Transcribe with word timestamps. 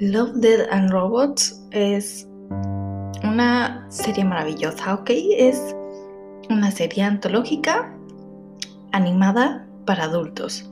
Love, 0.00 0.32
Dead 0.36 0.66
and 0.70 0.90
Robots 0.90 1.60
es 1.72 2.26
una 3.22 3.86
serie 3.90 4.24
maravillosa, 4.24 4.94
¿ok? 4.94 5.10
Es 5.36 5.76
una 6.48 6.70
serie 6.70 7.02
antológica 7.02 7.94
animada 8.92 9.66
para 9.84 10.04
adultos. 10.04 10.70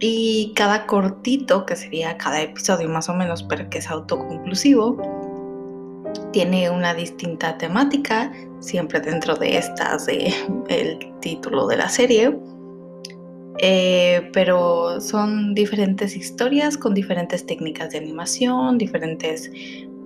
Y 0.00 0.52
cada 0.54 0.86
cortito, 0.86 1.64
que 1.64 1.76
sería 1.76 2.18
cada 2.18 2.42
episodio 2.42 2.88
más 2.88 3.08
o 3.08 3.14
menos, 3.14 3.42
pero 3.42 3.70
que 3.70 3.78
es 3.78 3.88
autoconclusivo, 3.88 4.98
tiene 6.32 6.68
una 6.68 6.92
distinta 6.92 7.56
temática, 7.56 8.32
siempre 8.60 9.00
dentro 9.00 9.34
de 9.36 9.56
estas, 9.56 10.06
de 10.06 10.34
el 10.68 10.98
título 11.20 11.66
de 11.66 11.76
la 11.76 11.88
serie. 11.88 12.38
Eh, 13.58 14.30
pero 14.32 15.00
son 15.00 15.54
diferentes 15.54 16.16
historias 16.16 16.76
con 16.76 16.94
diferentes 16.94 17.44
técnicas 17.44 17.90
de 17.90 17.98
animación, 17.98 18.78
diferentes 18.78 19.50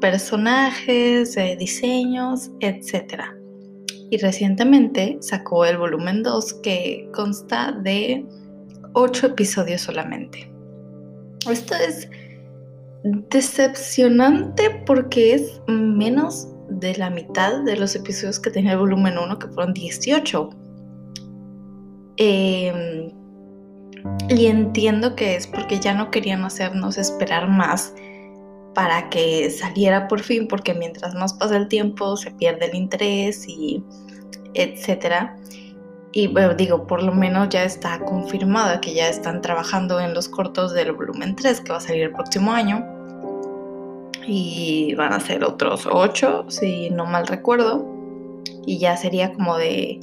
personajes, 0.00 1.36
eh, 1.36 1.56
diseños, 1.58 2.50
etc. 2.60 3.22
Y 4.10 4.18
recientemente 4.18 5.18
sacó 5.20 5.64
el 5.64 5.78
volumen 5.78 6.22
2 6.22 6.54
que 6.62 7.08
consta 7.14 7.72
de 7.72 8.26
8 8.94 9.28
episodios 9.28 9.82
solamente. 9.82 10.50
Esto 11.48 11.74
es 11.74 12.08
decepcionante 13.30 14.82
porque 14.84 15.34
es 15.34 15.60
menos 15.68 16.48
de 16.68 16.96
la 16.96 17.10
mitad 17.10 17.62
de 17.62 17.76
los 17.76 17.94
episodios 17.94 18.40
que 18.40 18.50
tenía 18.50 18.72
el 18.72 18.78
volumen 18.78 19.16
1, 19.18 19.38
que 19.38 19.48
fueron 19.48 19.72
18. 19.72 20.50
Em, 22.16 23.10
y 24.28 24.46
entiendo 24.46 25.14
que 25.14 25.36
es 25.36 25.46
porque 25.46 25.78
ya 25.78 25.94
no 25.94 26.10
querían 26.10 26.44
hacernos 26.44 26.98
esperar 26.98 27.48
más 27.48 27.94
para 28.74 29.08
que 29.08 29.50
saliera 29.50 30.08
por 30.08 30.20
fin, 30.20 30.48
porque 30.48 30.74
mientras 30.74 31.14
más 31.14 31.32
pasa 31.34 31.56
el 31.56 31.68
tiempo 31.68 32.16
se 32.16 32.30
pierde 32.32 32.66
el 32.66 32.74
interés 32.74 33.48
y 33.48 33.82
etcétera. 34.54 35.36
Y 36.12 36.28
bueno, 36.28 36.54
digo, 36.54 36.86
por 36.86 37.02
lo 37.02 37.12
menos 37.12 37.50
ya 37.50 37.64
está 37.64 37.98
confirmada 38.00 38.80
que 38.80 38.94
ya 38.94 39.08
están 39.08 39.42
trabajando 39.42 40.00
en 40.00 40.14
los 40.14 40.28
cortos 40.28 40.72
del 40.72 40.92
volumen 40.92 41.36
3 41.36 41.60
que 41.60 41.72
va 41.72 41.78
a 41.78 41.80
salir 41.80 42.04
el 42.04 42.12
próximo 42.12 42.52
año. 42.52 42.84
Y 44.26 44.94
van 44.94 45.12
a 45.12 45.20
ser 45.20 45.44
otros 45.44 45.86
8, 45.90 46.46
si 46.48 46.90
no 46.90 47.06
mal 47.06 47.26
recuerdo. 47.26 47.86
Y 48.66 48.78
ya 48.78 48.96
sería 48.96 49.32
como 49.32 49.56
de... 49.56 50.00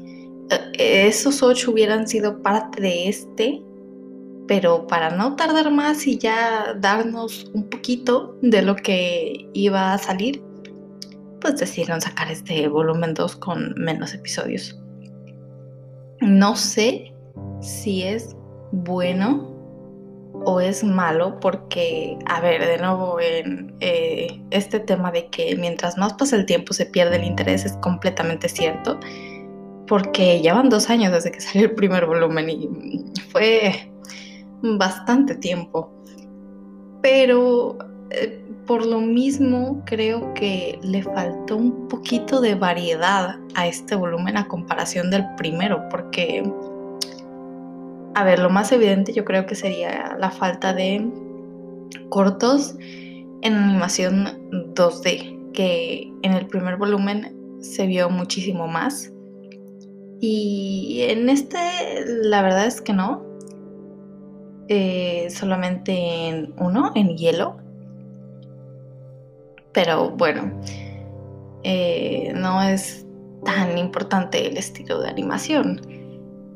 Eh, 0.77 1.07
esos 1.07 1.43
8 1.43 1.71
hubieran 1.71 2.07
sido 2.07 2.41
parte 2.41 2.81
de 2.81 3.09
este, 3.09 3.63
pero 4.47 4.87
para 4.87 5.09
no 5.09 5.35
tardar 5.35 5.71
más 5.71 6.05
y 6.07 6.17
ya 6.17 6.73
darnos 6.79 7.49
un 7.53 7.69
poquito 7.69 8.37
de 8.41 8.61
lo 8.61 8.75
que 8.75 9.49
iba 9.53 9.93
a 9.93 9.97
salir, 9.97 10.43
pues 11.39 11.57
decidieron 11.57 12.01
sacar 12.01 12.31
este 12.31 12.67
volumen 12.67 13.13
2 13.13 13.35
con 13.37 13.73
menos 13.77 14.13
episodios. 14.13 14.79
No 16.21 16.55
sé 16.55 17.13
si 17.61 18.03
es 18.03 18.35
bueno 18.71 19.53
o 20.45 20.59
es 20.59 20.83
malo 20.83 21.39
porque, 21.39 22.17
a 22.25 22.41
ver, 22.41 22.65
de 22.65 22.77
nuevo, 22.77 23.19
en 23.19 23.75
eh, 23.79 24.41
este 24.51 24.79
tema 24.79 25.11
de 25.11 25.27
que 25.27 25.55
mientras 25.55 25.97
más 25.97 26.13
pasa 26.13 26.35
el 26.35 26.45
tiempo 26.45 26.73
se 26.73 26.85
pierde 26.85 27.17
el 27.17 27.23
interés 27.23 27.65
es 27.65 27.73
completamente 27.77 28.49
cierto, 28.49 28.99
porque 29.87 30.41
llevan 30.41 30.69
dos 30.69 30.89
años 30.89 31.11
desde 31.11 31.31
que 31.31 31.41
salió 31.41 31.67
el 31.67 31.75
primer 31.75 32.05
volumen 32.05 32.49
y 32.49 32.69
fue 33.31 33.91
bastante 34.63 35.35
tiempo. 35.35 35.91
Pero 37.01 37.77
eh, 38.09 38.43
por 38.65 38.85
lo 38.85 39.01
mismo 39.01 39.83
creo 39.85 40.33
que 40.33 40.79
le 40.81 41.03
faltó 41.03 41.57
un 41.57 41.87
poquito 41.89 42.39
de 42.39 42.55
variedad 42.55 43.35
a 43.55 43.67
este 43.67 43.95
volumen 43.95 44.37
a 44.37 44.47
comparación 44.47 45.11
del 45.11 45.25
primero, 45.35 45.83
porque, 45.89 46.49
a 48.15 48.23
ver, 48.23 48.39
lo 48.39 48.49
más 48.49 48.71
evidente 48.71 49.13
yo 49.13 49.25
creo 49.25 49.45
que 49.45 49.55
sería 49.55 50.15
la 50.17 50.31
falta 50.31 50.73
de 50.73 51.05
cortos 52.09 52.75
en 53.41 53.53
animación 53.53 54.49
2D, 54.75 55.51
que 55.51 56.11
en 56.21 56.33
el 56.33 56.47
primer 56.47 56.77
volumen 56.77 57.35
se 57.59 57.85
vio 57.85 58.09
muchísimo 58.09 58.67
más. 58.67 59.11
Y 60.21 61.01
en 61.09 61.29
este, 61.29 61.57
la 62.05 62.41
verdad 62.41 62.65
es 62.65 62.79
que 62.79 62.93
no. 62.93 63.32
Eh, 64.69 65.27
solamente 65.29 65.91
en 66.27 66.53
uno, 66.57 66.93
en 66.95 67.17
hielo, 67.17 67.57
pero 69.73 70.11
bueno, 70.11 70.53
eh, 71.63 72.31
no 72.35 72.61
es 72.63 73.05
tan 73.43 73.77
importante 73.77 74.47
el 74.47 74.57
estilo 74.57 75.01
de 75.01 75.09
animación. 75.09 75.81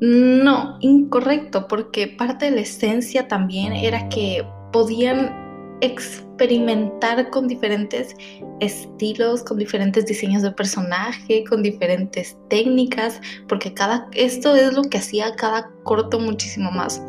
No, 0.00 0.78
incorrecto, 0.80 1.68
porque 1.68 2.06
parte 2.06 2.46
de 2.46 2.52
la 2.52 2.60
esencia 2.62 3.28
también 3.28 3.72
era 3.74 4.08
que 4.08 4.46
podían 4.72 5.76
experimentar 5.80 7.30
con 7.30 7.46
diferentes 7.46 8.14
estilos, 8.60 9.42
con 9.42 9.58
diferentes 9.58 10.06
diseños 10.06 10.42
de 10.42 10.52
personaje, 10.52 11.44
con 11.44 11.62
diferentes 11.62 12.36
técnicas, 12.48 13.20
porque 13.48 13.74
cada 13.74 14.08
esto 14.12 14.54
es 14.54 14.72
lo 14.72 14.82
que 14.82 14.98
hacía 14.98 15.34
cada 15.36 15.70
corto 15.82 16.18
muchísimo 16.18 16.70
más 16.70 17.02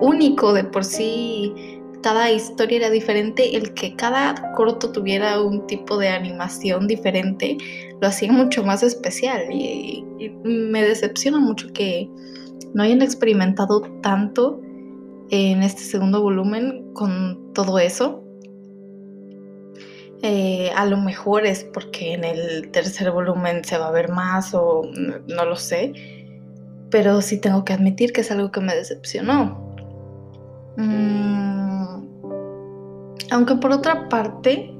único 0.00 0.52
de 0.52 0.64
por 0.64 0.84
sí 0.84 1.52
cada 2.02 2.30
historia 2.30 2.78
era 2.78 2.90
diferente, 2.90 3.56
el 3.56 3.74
que 3.74 3.96
cada 3.96 4.52
corto 4.54 4.92
tuviera 4.92 5.40
un 5.40 5.66
tipo 5.66 5.98
de 5.98 6.08
animación 6.08 6.86
diferente 6.86 7.58
lo 8.00 8.06
hacía 8.06 8.30
mucho 8.30 8.62
más 8.62 8.82
especial 8.82 9.50
y, 9.50 10.04
me 10.44 10.82
decepciona 10.82 11.40
mucho 11.40 11.72
que 11.72 12.08
no 12.74 12.82
hayan 12.84 13.02
experimentado 13.02 13.82
tanto 14.02 14.60
en 15.30 15.62
este 15.62 15.82
segundo 15.82 16.22
volumen 16.22 16.92
con 16.94 17.52
todo 17.52 17.78
eso. 17.80 18.22
Eh, 20.22 20.70
a 20.76 20.86
lo 20.86 20.96
mejor 20.96 21.44
es 21.44 21.64
porque 21.64 22.14
en 22.14 22.24
el 22.24 22.70
tercer 22.70 23.10
volumen 23.10 23.64
se 23.64 23.78
va 23.78 23.88
a 23.88 23.90
ver 23.90 24.10
más 24.10 24.54
o 24.54 24.82
no, 25.26 25.44
lo 25.44 25.56
sé, 25.56 25.92
pero 26.90 27.20
sí 27.20 27.40
tengo 27.40 27.64
que 27.64 27.72
admitir 27.72 28.12
que 28.12 28.20
es 28.20 28.30
algo 28.30 28.50
que 28.52 28.60
me 28.60 28.74
decepcionó. 28.74 29.65
Mm, 30.76 32.04
aunque 33.30 33.56
por 33.56 33.72
otra 33.72 34.08
parte, 34.08 34.76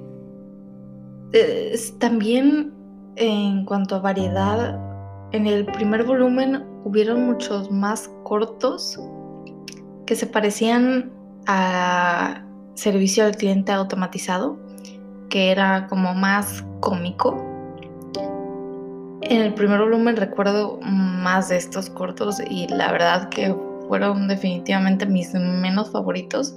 también 1.99 2.73
en 3.17 3.65
cuanto 3.65 3.97
a 3.97 4.01
variedad, 4.01 4.81
en 5.33 5.47
el 5.47 5.67
primer 5.67 6.05
volumen 6.05 6.65
hubieron 6.85 7.27
muchos 7.27 7.71
más 7.71 8.11
cortos 8.23 8.99
que 10.07 10.15
se 10.15 10.27
parecían 10.27 11.11
a 11.47 12.43
servicio 12.75 13.25
al 13.25 13.37
cliente 13.37 13.73
automatizado, 13.73 14.59
que 15.29 15.51
era 15.51 15.87
como 15.89 16.15
más 16.15 16.65
cómico. 16.81 17.43
En 19.23 19.43
el 19.43 19.55
primer 19.55 19.81
volumen 19.81 20.17
recuerdo 20.17 20.79
más 20.83 21.49
de 21.49 21.57
estos 21.57 21.91
cortos 21.91 22.41
y 22.49 22.69
la 22.69 22.93
verdad 22.93 23.29
que 23.29 23.53
fueron 23.89 24.29
definitivamente 24.29 25.07
mis 25.07 25.33
menos 25.35 25.91
favoritos 25.91 26.55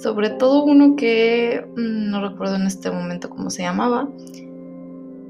sobre 0.00 0.30
todo 0.30 0.64
uno 0.64 0.96
que 0.96 1.64
mm, 1.76 2.10
no 2.10 2.26
recuerdo 2.28 2.56
en 2.56 2.66
este 2.66 2.90
momento 2.90 3.28
cómo 3.28 3.50
se 3.50 3.62
llamaba, 3.62 4.08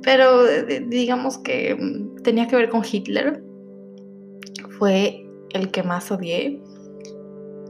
pero 0.02 0.44
digamos 0.86 1.38
que 1.38 1.74
mm, 1.74 2.22
tenía 2.22 2.46
que 2.46 2.56
ver 2.56 2.68
con 2.68 2.82
Hitler. 2.90 3.42
Fue 4.78 5.26
el 5.50 5.70
que 5.70 5.82
más 5.82 6.10
odié 6.10 6.62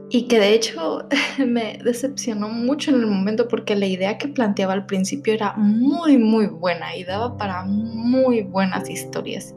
y 0.09 0.27
que 0.27 0.39
de 0.39 0.53
hecho 0.53 1.07
me 1.45 1.79
decepcionó 1.83 2.49
mucho 2.49 2.91
en 2.91 2.97
el 2.97 3.07
momento 3.07 3.47
porque 3.47 3.75
la 3.75 3.87
idea 3.87 4.17
que 4.17 4.27
planteaba 4.27 4.73
al 4.73 4.85
principio 4.85 5.33
era 5.33 5.53
muy 5.57 6.17
muy 6.17 6.47
buena 6.47 6.95
y 6.95 7.03
daba 7.03 7.35
para 7.37 7.65
muy 7.65 8.43
buenas 8.43 8.89
historias, 8.89 9.55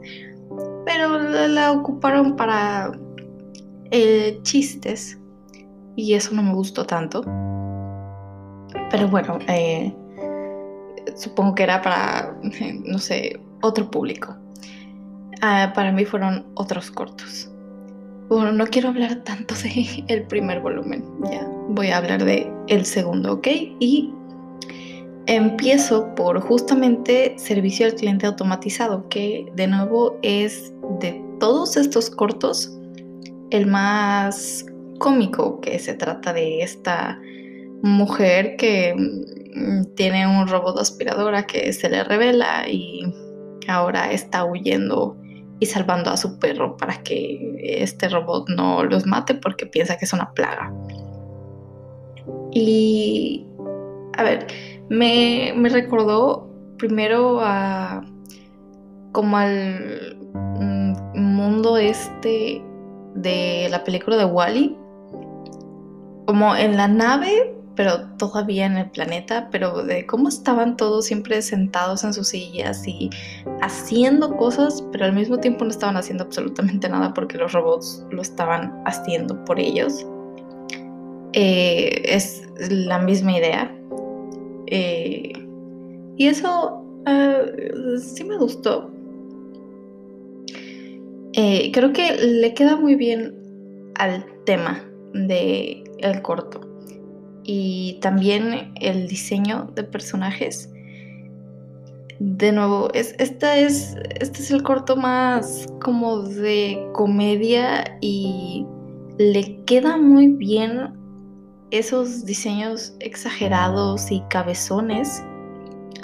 pero 0.85 1.19
la, 1.19 1.71
ocuparon 1.71 2.35
para 2.35 2.91
eh, 3.91 4.39
chistes 4.43 5.19
y 5.95 6.13
eso 6.13 6.33
no 6.33 6.43
me 6.43 6.53
gustó 6.53 6.85
tanto. 6.85 7.21
Pero 8.91 9.07
bueno, 9.09 9.39
eh, 9.47 9.93
supongo 11.15 11.55
que 11.55 11.63
era 11.63 11.81
para, 11.81 12.37
no 12.85 12.99
sé, 12.99 13.39
otro 13.61 13.89
público. 13.89 14.35
Ah, 15.41 15.71
para 15.75 15.91
mí 15.91 16.05
fueron 16.05 16.45
otros 16.55 16.91
cortos. 16.91 17.51
Bueno, 18.29 18.51
no 18.51 18.65
quiero 18.65 18.89
hablar 18.89 19.23
tanto 19.23 19.53
de 19.55 20.03
el 20.07 20.23
primer 20.23 20.59
volumen, 20.61 21.03
ya 21.31 21.47
voy 21.69 21.89
a 21.89 21.97
hablar 21.97 22.23
de 22.23 22.51
el 22.67 22.85
segundo, 22.85 23.33
¿ok? 23.33 23.47
Y 23.79 24.11
empiezo 25.27 26.13
por 26.15 26.39
justamente 26.39 27.35
servicio 27.37 27.85
al 27.85 27.95
cliente 27.95 28.25
automatizado, 28.25 29.07
que 29.09 29.51
de 29.55 29.67
nuevo 29.67 30.17
es 30.21 30.73
de 30.99 31.23
todos 31.39 31.77
estos 31.77 32.09
cortos 32.09 32.71
el 33.51 33.67
más 33.67 34.65
cómico, 34.99 35.59
que 35.61 35.79
se 35.79 35.93
trata 35.93 36.33
de 36.33 36.61
esta 36.61 37.19
mujer 37.81 38.55
que 38.57 38.93
mm, 38.95 39.95
tiene 39.95 40.27
un 40.27 40.47
robot 40.47 40.79
aspiradora 40.79 41.45
que 41.45 41.71
se 41.73 41.89
le 41.89 42.03
revela 42.03 42.67
y 42.67 43.03
ahora 43.67 44.11
está 44.11 44.45
huyendo 44.45 45.17
y 45.59 45.65
salvando 45.65 46.09
a 46.11 46.17
su 46.17 46.37
perro 46.39 46.75
para 46.77 47.01
que 47.03 47.55
este 47.63 48.09
robot 48.09 48.49
no 48.49 48.83
los 48.83 49.05
mate 49.05 49.35
porque 49.35 49.65
piensa 49.65 49.97
que 49.97 50.05
es 50.05 50.13
una 50.13 50.31
plaga. 50.33 50.73
Y, 52.51 53.45
a 54.17 54.23
ver, 54.23 54.47
me, 54.89 55.53
recordó 55.69 56.49
primero 56.77 57.39
a 57.41 58.03
como 59.11 59.37
al 59.37 60.17
mm, 60.33 61.17
mundo 61.17 61.77
este 61.77 62.61
de 63.15 63.67
la 63.69 63.83
película 63.83 64.17
de 64.17 64.25
Wally, 64.25 64.77
como 66.27 66.55
en 66.55 66.77
la 66.77 66.87
nave, 66.87 67.55
pero 67.75 68.07
todavía 68.17 68.65
en 68.65 68.77
el 68.77 68.89
planeta, 68.89 69.49
pero 69.51 69.83
de 69.83 70.05
cómo 70.05 70.29
estaban 70.29 70.77
todos 70.77 71.05
siempre 71.05 71.41
sentados 71.41 72.03
en 72.03 72.13
sus 72.13 72.29
sillas 72.29 72.87
y 72.87 73.09
haciendo 73.61 74.35
cosas, 74.37 74.83
pero 74.91 75.05
al 75.05 75.13
mismo 75.13 75.39
tiempo 75.39 75.65
no 75.65 75.71
estaban 75.71 75.97
haciendo 75.97 76.23
absolutamente 76.23 76.89
nada 76.89 77.13
porque 77.13 77.37
los 77.37 77.53
robots 77.53 78.05
lo 78.11 78.21
estaban 78.21 78.81
haciendo 78.85 79.43
por 79.45 79.59
ellos. 79.59 80.05
Eh, 81.33 82.01
es 82.05 82.43
la 82.69 82.99
misma 82.99 83.37
idea. 83.37 83.75
Eh, 84.67 85.33
y 86.17 86.27
eso 86.27 86.83
ah, 87.05 87.41
sí 87.99 88.23
me 88.23 88.37
gustó. 88.37 88.94
Eh, 91.37 91.69
creo 91.73 91.91
que 91.91 92.15
le 92.15 92.53
queda 92.53 92.77
muy 92.77 92.95
bien 92.95 93.35
al 93.95 94.25
tema 94.45 94.81
del 95.13 95.83
el 95.99 96.21
corto 96.21 96.61
y 97.43 97.99
también 98.01 98.73
el 98.79 99.09
diseño 99.09 99.69
de 99.75 99.83
personajes. 99.83 100.71
De 102.19 102.53
nuevo, 102.53 102.87
es, 102.93 103.15
esta 103.19 103.57
es, 103.57 103.97
este 104.21 104.39
es 104.43 104.49
el 104.49 104.63
corto 104.63 104.95
más 104.95 105.67
como 105.83 106.21
de 106.21 106.81
comedia 106.93 107.83
y 107.99 108.65
le 109.17 109.61
queda 109.65 109.97
muy 109.97 110.29
bien 110.29 110.93
esos 111.71 112.25
diseños 112.25 112.95
exagerados 113.01 114.09
y 114.09 114.21
cabezones, 114.29 115.21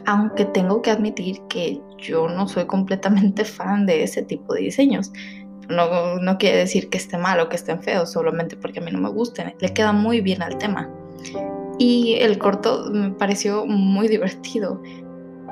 aunque 0.05 0.43
tengo 0.43 0.81
que 0.81 0.91
admitir 0.91 1.37
que 1.47 1.79
yo 2.01 2.27
no 2.27 2.47
soy 2.47 2.65
completamente 2.65 3.45
fan 3.57 3.85
de 3.85 4.03
ese 4.03 4.23
tipo 4.23 4.53
de 4.53 4.61
diseños. 4.61 5.11
No, 5.69 6.17
no 6.17 6.37
quiere 6.37 6.57
decir 6.57 6.89
que 6.89 6.97
esté 6.97 7.17
mal 7.17 7.39
o 7.39 7.47
que 7.47 7.55
estén 7.55 7.81
feos, 7.81 8.11
solamente 8.11 8.57
porque 8.57 8.79
a 8.79 8.83
mí 8.83 8.91
no 8.91 8.99
me 8.99 9.09
gusten. 9.09 9.53
Le 9.59 9.73
queda 9.73 9.93
muy 9.93 10.19
bien 10.19 10.41
al 10.41 10.57
tema. 10.57 10.89
Y 11.79 12.15
el 12.15 12.37
corto 12.37 12.89
me 12.91 13.11
pareció 13.11 13.65
muy 13.65 14.07
divertido. 14.07 14.81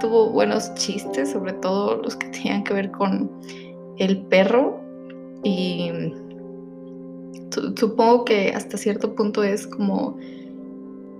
Tuvo 0.01 0.29
buenos 0.29 0.73
chistes, 0.75 1.31
sobre 1.31 1.53
todo 1.53 2.01
los 2.01 2.15
que 2.15 2.27
tenían 2.27 2.63
que 2.63 2.73
ver 2.73 2.91
con 2.91 3.31
el 3.97 4.17
perro. 4.25 4.81
Y 5.43 5.91
supongo 7.77 8.25
que 8.25 8.51
hasta 8.53 8.77
cierto 8.77 9.15
punto 9.15 9.43
es 9.43 9.67
como 9.67 10.17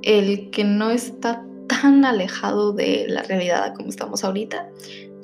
el 0.02 0.50
que 0.52 0.64
no 0.64 0.92
está 0.92 1.46
tan 1.68 2.04
alejado 2.04 2.74
de 2.74 3.06
la 3.08 3.24
realidad 3.24 3.74
como 3.76 3.90
estamos 3.90 4.24
ahorita. 4.24 4.70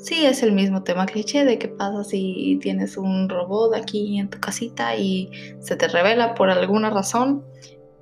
Sí, 0.06 0.24
es 0.24 0.44
el 0.44 0.52
mismo 0.52 0.84
tema 0.84 1.07
cliché 1.07 1.46
de 1.46 1.57
qué 1.57 1.68
pasa 1.68 2.04
si 2.04 2.60
tienes 2.62 2.96
un 2.96 3.28
robot 3.28 3.74
aquí 3.74 4.19
en 4.19 4.30
tu 4.30 4.40
casita 4.40 4.96
y 4.96 5.31
se 5.62 5.75
te 5.75 5.88
revela 5.88 6.36
por 6.36 6.52
alguna 6.52 6.92
razón 6.92 7.44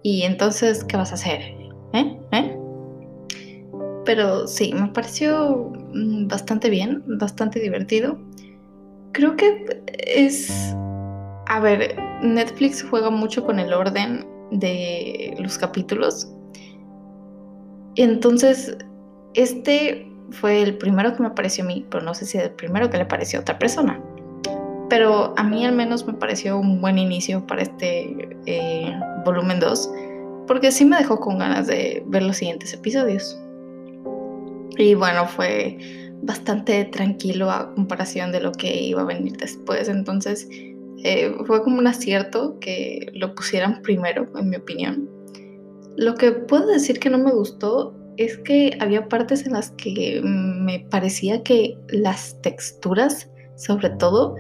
y 0.01 0.23
entonces, 0.23 0.83
¿qué 0.83 0.97
vas 0.97 1.11
a 1.11 1.13
hacer? 1.13 1.39
¿Eh? 1.93 2.19
¿Eh? 2.33 2.57
Pero 4.03 4.47
sí, 4.47 4.73
me 4.73 4.89
pareció 4.89 5.71
mm, 5.93 6.27
bastante 6.27 6.69
bien, 6.69 7.01
bastante 7.07 7.61
divertido. 7.61 8.19
Creo 9.13 9.37
que 9.37 9.65
es... 10.05 10.75
A 11.47 11.61
ver, 11.61 11.95
Netflix 12.21 12.83
juega 12.83 13.11
mucho 13.11 13.45
con 13.45 13.59
el 13.59 13.71
orden 13.71 14.27
de 14.51 15.37
los 15.39 15.57
capítulos. 15.57 16.29
Entonces, 17.95 18.77
este 19.35 20.12
fue 20.33 20.61
el 20.61 20.77
primero 20.77 21.15
que 21.15 21.23
me 21.23 21.29
pareció 21.29 21.63
a 21.63 21.67
mí, 21.67 21.85
pero 21.89 22.03
no 22.03 22.13
sé 22.13 22.25
si 22.25 22.37
el 22.37 22.51
primero 22.51 22.89
que 22.89 22.97
le 22.97 23.05
pareció 23.05 23.39
a 23.39 23.41
otra 23.43 23.57
persona. 23.57 24.01
Pero 24.89 25.33
a 25.37 25.43
mí 25.43 25.65
al 25.65 25.73
menos 25.73 26.05
me 26.05 26.13
pareció 26.13 26.57
un 26.59 26.81
buen 26.81 26.97
inicio 26.97 27.45
para 27.47 27.61
este 27.61 28.35
eh, 28.45 28.93
volumen 29.25 29.59
2, 29.59 29.91
porque 30.47 30.71
sí 30.71 30.85
me 30.85 30.97
dejó 30.97 31.19
con 31.19 31.37
ganas 31.37 31.67
de 31.67 32.03
ver 32.07 32.23
los 32.23 32.37
siguientes 32.37 32.73
episodios. 32.73 33.39
Y 34.77 34.95
bueno, 34.95 35.27
fue 35.27 35.77
bastante 36.23 36.85
tranquilo 36.85 37.49
a 37.51 37.73
comparación 37.73 38.31
de 38.31 38.41
lo 38.41 38.51
que 38.51 38.81
iba 38.81 39.01
a 39.01 39.05
venir 39.05 39.37
después, 39.37 39.87
entonces 39.87 40.47
eh, 41.03 41.35
fue 41.45 41.63
como 41.63 41.79
un 41.79 41.87
acierto 41.87 42.57
que 42.59 43.11
lo 43.13 43.35
pusieran 43.35 43.81
primero, 43.81 44.27
en 44.37 44.49
mi 44.49 44.55
opinión. 44.55 45.09
Lo 45.95 46.15
que 46.15 46.31
puedo 46.31 46.67
decir 46.67 46.99
que 46.99 47.09
no 47.09 47.17
me 47.17 47.31
gustó 47.31 47.93
es 48.17 48.37
que 48.39 48.77
había 48.79 49.07
partes 49.07 49.45
en 49.45 49.53
las 49.53 49.71
que 49.71 50.21
me 50.23 50.79
parecía 50.91 51.43
que 51.43 51.77
las 51.89 52.39
texturas, 52.41 53.29
sobre 53.55 53.89
todo, 53.91 54.35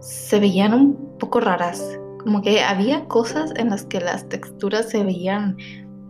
se 0.00 0.38
veían 0.40 0.74
un 0.74 1.18
poco 1.18 1.40
raras. 1.40 1.98
Como 2.20 2.42
que 2.42 2.62
había 2.62 3.04
cosas 3.06 3.52
en 3.56 3.70
las 3.70 3.84
que 3.84 4.00
las 4.00 4.28
texturas 4.28 4.88
se 4.90 5.04
veían 5.04 5.56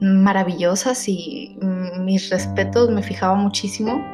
maravillosas 0.01 1.09
y 1.09 1.57
mis 1.99 2.31
respetos 2.31 2.91
me 2.91 3.03
fijaba 3.03 3.35
muchísimo. 3.35 4.05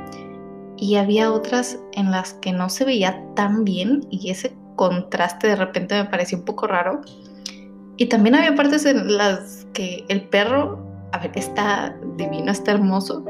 Y 0.77 0.97
había 0.97 1.33
otras 1.33 1.79
en 1.93 2.11
las 2.11 2.35
que 2.35 2.53
no 2.53 2.69
se 2.71 2.85
veía 2.85 3.23
tan 3.35 3.65
bien 3.65 4.07
y 4.11 4.31
ese 4.31 4.57
contraste 4.77 5.49
de 5.49 5.57
repente 5.57 5.95
me 5.95 6.09
pareció 6.09 6.39
un 6.39 6.45
poco 6.45 6.67
raro. 6.67 7.03
Y 7.99 8.07
también 8.07 8.35
había 8.35 8.55
partes 8.55 8.87
en 8.87 9.15
las 9.17 9.67
que 9.75 10.05
el 10.09 10.27
perro, 10.29 10.90
a 11.13 11.19
ver, 11.19 11.33
está 11.35 11.97
divino, 12.17 12.53
está 12.53 12.73
hermoso, 12.73 13.25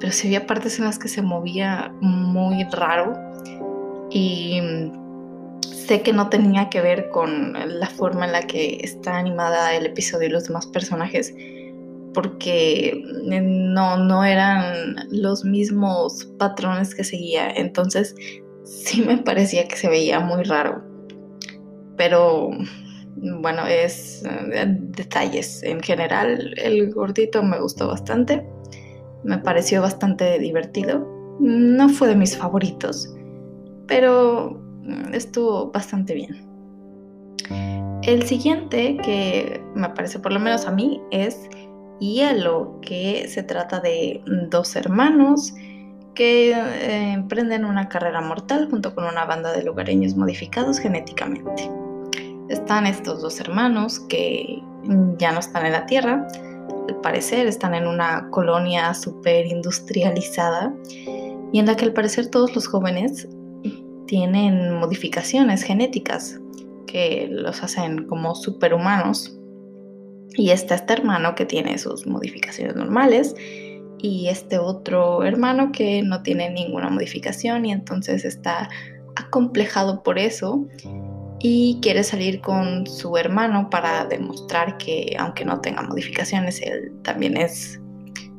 pero 0.00 0.12
sí 0.12 0.28
había 0.28 0.46
partes 0.46 0.78
en 0.78 0.84
las 0.84 0.98
que 0.98 1.08
se 1.08 1.22
movía 1.22 1.92
muy 2.00 2.64
raro. 2.72 3.14
Y 4.10 4.60
sé 5.62 6.02
que 6.02 6.12
no 6.12 6.28
tenía 6.28 6.70
que 6.70 6.80
ver 6.80 7.10
con 7.10 7.52
la 7.52 7.86
forma 7.86 8.26
en 8.26 8.32
la 8.32 8.42
que 8.42 8.78
está 8.82 9.18
animada 9.18 9.74
el 9.74 9.86
episodio 9.86 10.28
y 10.28 10.30
los 10.30 10.44
demás 10.44 10.66
personajes, 10.66 11.34
porque 12.14 13.02
no, 13.04 13.96
no 13.98 14.24
eran 14.24 14.96
los 15.10 15.44
mismos 15.44 16.24
patrones 16.38 16.94
que 16.94 17.04
seguía. 17.04 17.50
Entonces 17.50 18.14
sí 18.64 19.02
me 19.02 19.18
parecía 19.18 19.68
que 19.68 19.76
se 19.76 19.88
veía 19.88 20.20
muy 20.20 20.44
raro 20.44 20.88
pero 21.98 22.50
bueno, 23.22 23.66
es 23.66 24.22
eh, 24.24 24.66
detalles. 24.66 25.62
En 25.62 25.80
general, 25.80 26.54
el 26.58 26.92
gordito 26.92 27.42
me 27.42 27.60
gustó 27.60 27.88
bastante, 27.88 28.46
me 29.24 29.38
pareció 29.38 29.82
bastante 29.82 30.38
divertido. 30.38 31.06
No 31.40 31.88
fue 31.88 32.08
de 32.08 32.16
mis 32.16 32.36
favoritos, 32.36 33.14
pero 33.86 34.60
mm, 34.82 35.14
estuvo 35.14 35.70
bastante 35.70 36.14
bien. 36.14 36.46
El 38.02 38.22
siguiente, 38.22 38.96
que 39.02 39.60
me 39.74 39.88
parece 39.90 40.18
por 40.18 40.32
lo 40.32 40.40
menos 40.40 40.66
a 40.66 40.72
mí, 40.72 41.00
es 41.10 41.48
Hielo, 42.00 42.78
que 42.80 43.26
se 43.28 43.42
trata 43.42 43.80
de 43.80 44.22
dos 44.50 44.76
hermanos 44.76 45.52
que 46.14 46.50
eh, 46.50 47.12
emprenden 47.12 47.64
una 47.64 47.88
carrera 47.88 48.20
mortal 48.20 48.68
junto 48.70 48.94
con 48.94 49.04
una 49.04 49.24
banda 49.24 49.52
de 49.52 49.62
lugareños 49.62 50.16
modificados 50.16 50.78
genéticamente 50.78 51.70
están 52.48 52.86
estos 52.86 53.22
dos 53.22 53.40
hermanos 53.40 54.00
que 54.00 54.62
ya 55.18 55.32
no 55.32 55.40
están 55.40 55.66
en 55.66 55.72
la 55.72 55.86
Tierra, 55.86 56.26
al 56.88 56.96
parecer 57.02 57.46
están 57.46 57.74
en 57.74 57.86
una 57.86 58.28
colonia 58.30 58.94
súper 58.94 59.46
industrializada 59.46 60.74
y 61.52 61.58
en 61.58 61.66
la 61.66 61.76
que 61.76 61.84
al 61.84 61.92
parecer 61.92 62.28
todos 62.30 62.54
los 62.54 62.66
jóvenes 62.66 63.28
tienen 64.06 64.74
modificaciones 64.78 65.62
genéticas 65.62 66.40
que 66.86 67.28
los 67.30 67.62
hacen 67.62 68.06
como 68.06 68.34
superhumanos. 68.34 69.38
Y 70.34 70.50
está 70.50 70.76
este 70.76 70.94
hermano 70.94 71.34
que 71.34 71.44
tiene 71.44 71.78
sus 71.78 72.06
modificaciones 72.06 72.76
normales 72.76 73.34
y 73.98 74.28
este 74.28 74.58
otro 74.58 75.24
hermano 75.24 75.72
que 75.72 76.02
no 76.02 76.22
tiene 76.22 76.50
ninguna 76.50 76.88
modificación 76.88 77.66
y 77.66 77.72
entonces 77.72 78.24
está 78.24 78.68
acomplejado 79.16 80.02
por 80.02 80.18
eso 80.18 80.66
y 81.40 81.78
quiere 81.80 82.02
salir 82.02 82.40
con 82.40 82.86
su 82.86 83.16
hermano 83.16 83.70
para 83.70 84.04
demostrar 84.04 84.76
que 84.78 85.14
aunque 85.18 85.44
no 85.44 85.60
tenga 85.60 85.82
modificaciones, 85.82 86.60
él 86.62 86.92
también 87.02 87.36
es 87.36 87.80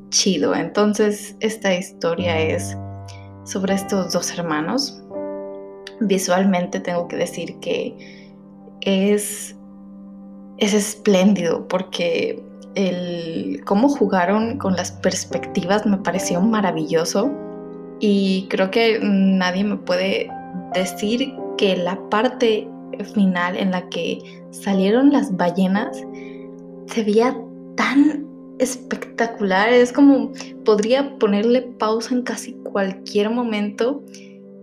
chido. 0.10 0.54
Entonces 0.56 1.36
esta 1.40 1.74
historia 1.74 2.40
es 2.40 2.78
sobre 3.46 3.74
estos 3.76 4.12
dos 4.12 4.32
hermanos. 4.38 5.02
Visualmente 6.02 6.80
tengo 6.80 7.08
que 7.08 7.16
decir 7.18 7.60
que 7.60 7.96
es 8.82 9.56
es 10.58 10.74
espléndido 10.74 11.68
porque 11.70 12.44
el 12.76 13.62
cómo 13.66 13.88
jugaron 13.88 14.58
con 14.58 14.76
las 14.76 14.92
perspectivas 14.92 15.86
me 15.86 15.98
pareció 15.98 16.42
maravilloso 16.42 17.32
y 18.00 18.48
creo 18.50 18.70
que 18.70 19.00
nadie 19.02 19.64
me 19.64 19.78
puede 19.78 20.30
decir 20.74 21.34
que 21.58 21.78
la 21.78 21.98
parte 22.10 22.68
final 23.14 23.58
en 23.58 23.72
la 23.72 23.88
que 23.90 24.20
salieron 24.52 25.12
las 25.12 25.36
ballenas 25.36 26.02
se 26.88 27.04
veía 27.04 27.38
tan 27.76 28.26
espectacular, 28.60 29.70
es 29.70 29.94
como 29.94 30.32
podría 30.66 31.18
ponerle 31.18 31.62
pausa 31.62 32.14
en 32.14 32.24
casi 32.24 32.54
cualquier 32.64 33.30
momento 33.30 34.04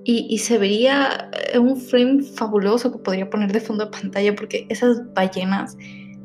y, 0.08 0.38
se 0.38 0.56
vería 0.56 1.30
un 1.58 1.76
frame 1.76 2.22
fabuloso 2.22 2.92
que 2.92 2.98
podría 2.98 3.28
poner 3.28 3.52
de 3.52 3.58
fondo 3.58 3.86
de 3.86 3.90
pantalla 3.90 4.36
porque 4.36 4.64
esas 4.68 5.02
ballenas 5.14 5.76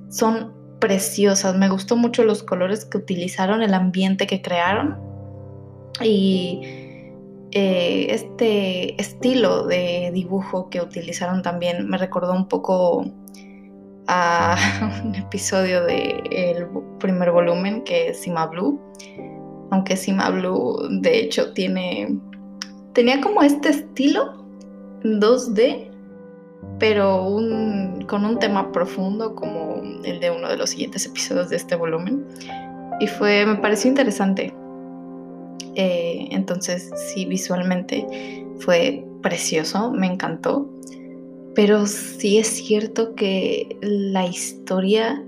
son 0.09 0.53
preciosas. 0.79 1.57
Me 1.57 1.67
gustó 1.67 1.95
mucho 1.95 2.23
los 2.23 2.43
colores 2.43 2.85
que 2.85 2.99
utilizaron, 2.99 3.63
el 3.63 3.73
ambiente 3.73 4.27
que 4.27 4.39
crearon 4.43 4.99
y 6.03 6.80
eh, 7.51 8.07
este 8.09 9.01
estilo 9.01 9.65
de 9.67 10.11
dibujo 10.13 10.69
que 10.69 10.81
utilizaron 10.81 11.41
también 11.41 11.87
me 11.87 11.97
recordó 11.97 12.33
un 12.33 12.47
poco 12.47 13.05
a 14.07 14.57
un 15.03 15.15
episodio 15.15 15.83
del 15.83 16.67
primer 16.99 17.31
volumen 17.31 17.83
que 17.83 18.09
es 18.09 18.21
Sima 18.21 18.45
Blue. 18.47 18.79
Aunque 19.71 19.95
Sima 19.95 20.29
Blue 20.29 20.77
de 21.01 21.19
hecho 21.19 21.53
tiene 21.53 22.17
tenía 22.93 23.21
como 23.21 23.41
este 23.41 23.69
estilo 23.69 24.45
2D, 25.03 25.89
pero 26.79 27.23
con 28.07 28.25
un 28.25 28.39
tema 28.39 28.71
profundo 28.71 29.35
como 29.35 29.81
el 30.03 30.19
de 30.19 30.31
uno 30.31 30.49
de 30.49 30.57
los 30.57 30.71
siguientes 30.71 31.05
episodios 31.05 31.49
de 31.49 31.55
este 31.55 31.75
volumen. 31.75 32.25
Y 32.99 33.07
fue, 33.07 33.45
me 33.45 33.55
pareció 33.55 33.89
interesante. 33.89 34.53
Eh, 35.75 36.27
entonces, 36.31 36.89
sí, 36.95 37.25
visualmente 37.25 38.45
fue 38.59 39.05
precioso, 39.21 39.91
me 39.91 40.07
encantó. 40.07 40.69
Pero 41.55 41.85
sí 41.85 42.37
es 42.37 42.47
cierto 42.47 43.13
que 43.15 43.77
la 43.81 44.25
historia 44.25 45.23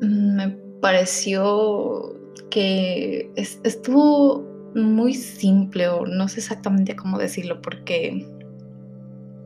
me 0.00 0.48
pareció 0.80 2.14
que 2.50 3.30
estuvo 3.36 4.44
muy 4.74 5.14
simple 5.14 5.88
o 5.88 6.06
no 6.06 6.28
sé 6.28 6.40
exactamente 6.40 6.96
cómo 6.96 7.18
decirlo 7.18 7.62
porque 7.62 8.26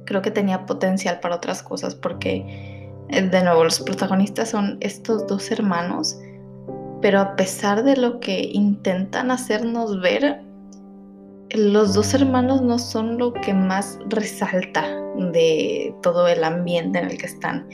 creo 0.05 0.23
que 0.23 0.31
tenía 0.31 0.67
potencial 0.67 1.21
para 1.21 1.37
otras 1.37 1.63
cosas 1.63 1.95
porque 1.95 2.91
eh, 3.09 3.23
de 3.23 3.43
nuevo 3.45 3.65
los 3.65 3.81
protagonistas 3.81 4.51
son 4.51 4.77
estos 4.81 5.27
dos 5.27 5.51
hermanos 5.51 6.19
pero 7.01 7.21
a 7.21 7.37
pesar 7.37 7.83
de 7.85 7.97
lo 7.97 8.21
que 8.21 8.51
intentan 8.53 9.31
hacernos 9.31 10.01
ver 10.01 10.43
los 11.51 11.95
dos 11.95 12.15
hermanos 12.15 12.63
no 12.63 12.79
son 12.79 13.19
lo 13.19 13.33
que 13.33 13.53
más 13.53 13.99
resalta 14.09 14.87
de 15.33 15.95
todo 16.03 16.29
el 16.29 16.45
ambiente 16.45 17.01
en 17.01 17.11
el 17.11 17.19
que 17.19 17.27
están 17.27 17.67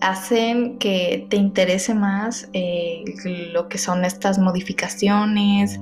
hacen 0.00 0.78
que 0.78 1.26
te 1.28 1.36
interese 1.36 1.94
más 1.94 2.48
eh, 2.52 3.04
lo 3.52 3.68
que 3.68 3.78
son 3.78 4.04
estas 4.04 4.38
modificaciones, 4.38 5.80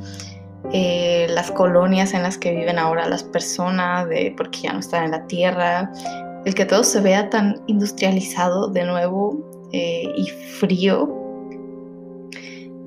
eh, 0.72 1.26
las 1.30 1.50
colonias 1.50 2.14
en 2.14 2.22
las 2.22 2.38
que 2.38 2.52
viven 2.52 2.78
ahora 2.78 3.08
las 3.08 3.22
personas, 3.22 4.06
porque 4.36 4.60
ya 4.60 4.72
no 4.72 4.80
están 4.80 5.04
en 5.04 5.10
la 5.12 5.26
tierra, 5.26 5.90
el 6.44 6.54
que 6.54 6.64
todo 6.64 6.84
se 6.84 7.00
vea 7.00 7.28
tan 7.28 7.60
industrializado 7.66 8.68
de 8.68 8.84
nuevo 8.84 9.68
eh, 9.72 10.04
y 10.16 10.26
frío. 10.28 11.25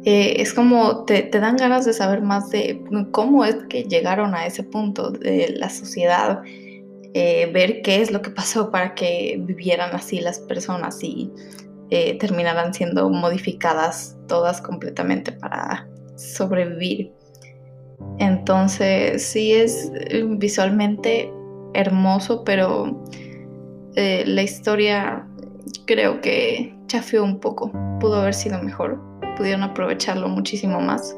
Eh, 0.06 0.42
es 0.42 0.54
como 0.54 1.04
te, 1.06 1.24
te, 1.24 1.40
dan 1.40 1.58
ganas 1.58 1.86
de 1.86 1.94
saber 1.94 2.22
más 2.22 2.50
de 2.52 2.82
cómo 3.12 3.44
es 3.44 3.56
que 3.70 3.84
llegaron 3.84 4.34
a 4.34 4.46
ese 4.46 4.64
punto 4.64 5.12
de 5.12 5.56
la 5.58 5.70
sociedad, 5.70 6.42
ver 7.14 7.82
qué 7.82 8.02
es 8.02 8.12
lo 8.12 8.22
que 8.22 8.30
pasó 8.30 8.72
para 8.72 8.96
que 8.96 9.38
vivieran 9.42 9.94
así 9.94 10.22
las 10.22 10.40
personas 10.40 11.04
y 11.04 11.30
terminaran 12.20 12.74
siendo 12.74 13.10
modificadas 13.10 14.16
todas 14.28 14.62
completamente 14.62 15.32
para 15.32 15.90
sobrevivir. 16.16 17.12
Entonces 18.18 19.24
sí 19.24 19.54
es 19.54 19.92
eh, 19.96 20.26
visualmente 20.28 21.32
hermoso, 21.74 22.44
pero 22.44 23.04
eh, 23.96 24.24
la 24.26 24.42
historia 24.42 25.28
creo 25.86 26.22
que 26.22 26.76
chafeó 26.88 27.24
un 27.24 27.40
poco. 27.40 27.72
Pudo 28.00 28.22
haber 28.22 28.34
sido 28.34 28.62
mejor. 28.62 29.09
Pudieron 29.40 29.64
aprovecharlo 29.64 30.28
muchísimo 30.28 30.82
más. 30.82 31.16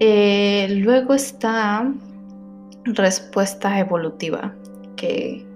Eh, 0.00 0.66
luego 0.80 1.14
está 1.14 1.88
respuesta 2.82 3.78
evolutiva, 3.78 4.52
que 4.96 5.46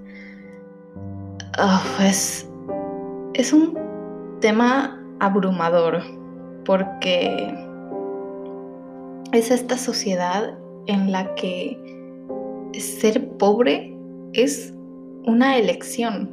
es, 2.00 2.48
es 3.34 3.52
un 3.52 3.76
tema 4.40 5.04
abrumador 5.18 6.02
porque 6.64 7.52
es 9.32 9.50
esta 9.50 9.76
sociedad 9.76 10.56
en 10.86 11.10
la 11.10 11.34
que 11.34 11.76
ser 12.78 13.28
pobre 13.38 13.92
es 14.34 14.72
una 15.24 15.58
elección. 15.58 16.30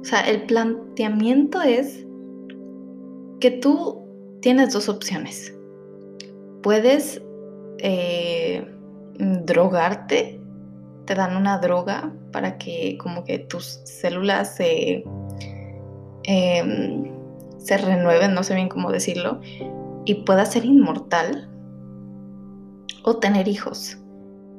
O 0.00 0.04
sea, 0.04 0.20
el 0.20 0.42
planteamiento 0.46 1.60
es 1.60 2.05
que 3.40 3.50
tú 3.50 4.02
tienes 4.40 4.72
dos 4.72 4.88
opciones. 4.88 5.54
Puedes 6.62 7.22
eh, 7.78 8.66
drogarte, 9.18 10.40
te 11.04 11.14
dan 11.14 11.36
una 11.36 11.58
droga 11.58 12.12
para 12.32 12.58
que 12.58 12.98
como 12.98 13.24
que 13.24 13.38
tus 13.38 13.80
células 13.84 14.56
se, 14.56 15.04
em, 16.24 17.12
se 17.58 17.78
renueven, 17.78 18.34
no 18.34 18.42
sé 18.42 18.54
bien 18.54 18.68
cómo 18.68 18.90
decirlo, 18.90 19.40
y 20.04 20.14
puedas 20.24 20.52
ser 20.52 20.64
inmortal 20.64 21.50
o 23.04 23.16
tener 23.16 23.48
hijos. 23.48 23.98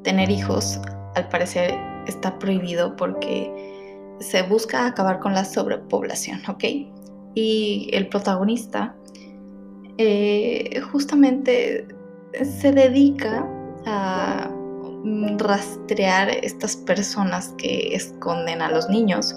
Tener 0.04 0.30
hijos, 0.30 0.80
al 1.16 1.28
parecer, 1.30 1.76
está 2.08 2.40
prohibido 2.40 2.96
porque 2.96 3.52
se 4.20 4.42
busca 4.44 4.86
acabar 4.86 5.20
con 5.20 5.34
la 5.34 5.44
sobrepoblación, 5.46 6.42
¿ok? 6.48 6.64
Y 7.38 7.92
el 7.94 8.08
protagonista 8.08 8.96
eh, 10.00 10.82
justamente 10.92 11.86
se 12.44 12.72
dedica 12.72 13.48
a 13.86 14.52
rastrear 15.38 16.32
estas 16.32 16.76
personas 16.78 17.54
que 17.60 17.94
esconden 17.94 18.64
a 18.64 18.72
los 18.72 18.90
niños 18.90 19.36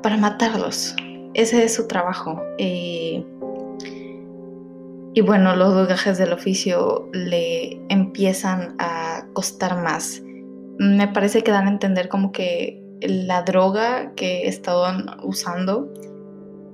para 0.00 0.16
matarlos. 0.16 0.94
Ese 1.34 1.64
es 1.64 1.74
su 1.74 1.88
trabajo. 1.88 2.40
Y 2.56 3.26
bueno, 5.26 5.56
los 5.56 5.88
gajes 5.88 6.18
del 6.18 6.32
oficio 6.32 7.08
le 7.12 7.80
empiezan 7.88 8.76
a 8.78 9.26
costar 9.32 9.82
más. 9.82 10.22
Me 10.78 11.08
parece 11.08 11.42
que 11.42 11.50
dan 11.50 11.66
a 11.66 11.70
entender 11.72 12.08
como 12.08 12.30
que 12.30 12.80
la 13.00 13.42
droga 13.42 14.14
que 14.14 14.46
estaban 14.46 15.06
usando 15.24 15.92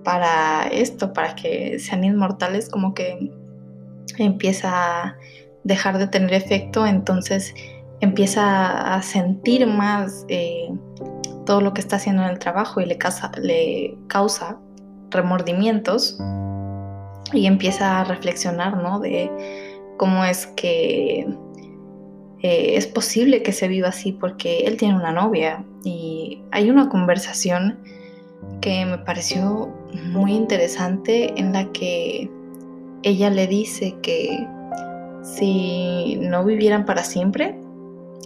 para 0.05 0.69
esto, 0.69 1.13
para 1.13 1.35
que 1.35 1.79
sean 1.79 2.05
inmortales, 2.05 2.69
como 2.69 2.95
que 2.95 3.31
empieza 4.19 4.71
a 4.73 5.17
dejar 5.65 5.99
de 5.99 6.09
tener 6.09 6.33
efecto, 6.33 6.87
entonces 6.87 7.55
empieza 8.01 8.95
a 8.95 9.03
sentir 9.03 9.67
más 9.67 10.25
eh, 10.29 10.69
todo 11.45 11.61
lo 11.61 11.75
que 11.75 11.81
está 11.81 11.97
haciendo 11.97 12.23
en 12.23 12.31
el 12.31 12.39
trabajo 12.39 12.81
y 12.81 12.87
le 12.87 13.97
causa 14.07 14.59
remordimientos 15.11 16.19
y 17.33 17.47
empieza 17.47 18.01
a 18.01 18.05
reflexionar, 18.05 18.77
¿no? 18.77 19.01
De 19.01 19.31
cómo 19.97 20.25
es 20.25 20.47
que 20.47 21.27
eh, 22.43 22.77
es 22.77 22.87
posible 22.87 23.43
que 23.43 23.53
se 23.53 23.69
viva 23.69 23.89
así 23.89 24.13
porque 24.13 24.61
él 24.61 24.77
tiene 24.77 24.95
una 24.95 25.13
novia 25.13 25.65
y 25.85 26.43
hay 26.53 26.71
una 26.71 26.89
conversación 26.89 27.79
que 28.61 28.85
me 28.87 28.99
pareció 28.99 29.75
muy 29.93 30.33
interesante 30.33 31.33
en 31.39 31.53
la 31.53 31.71
que 31.73 32.31
ella 33.03 33.31
le 33.31 33.47
dice 33.47 33.95
que 34.03 34.47
si 35.23 36.17
no 36.21 36.45
vivieran 36.45 36.85
para 36.85 37.05
siempre, 37.05 37.59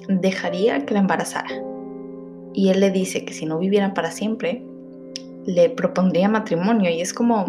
dejaría 0.09 0.85
que 0.85 0.95
la 0.95 1.01
embarazara. 1.01 1.51
Y 2.55 2.69
él 2.69 2.81
le 2.81 2.91
dice 2.91 3.25
que 3.25 3.33
si 3.33 3.47
no 3.47 3.59
vivieran 3.59 3.95
para 3.95 4.11
siempre, 4.11 4.63
le 5.47 5.71
propondría 5.71 6.29
matrimonio. 6.29 6.91
Y 6.91 7.01
es 7.01 7.13
como, 7.13 7.45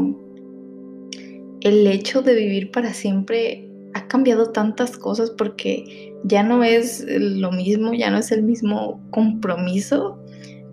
el 1.61 1.87
hecho 1.87 2.21
de 2.21 2.35
vivir 2.35 2.71
para 2.71 2.93
siempre 2.93 3.69
ha 3.93 4.07
cambiado 4.07 4.51
tantas 4.51 4.97
cosas 4.97 5.29
porque 5.31 6.13
ya 6.23 6.43
no 6.43 6.63
es 6.63 7.05
lo 7.07 7.51
mismo, 7.51 7.93
ya 7.93 8.09
no 8.09 8.17
es 8.17 8.31
el 8.31 8.43
mismo 8.43 9.01
compromiso, 9.11 10.17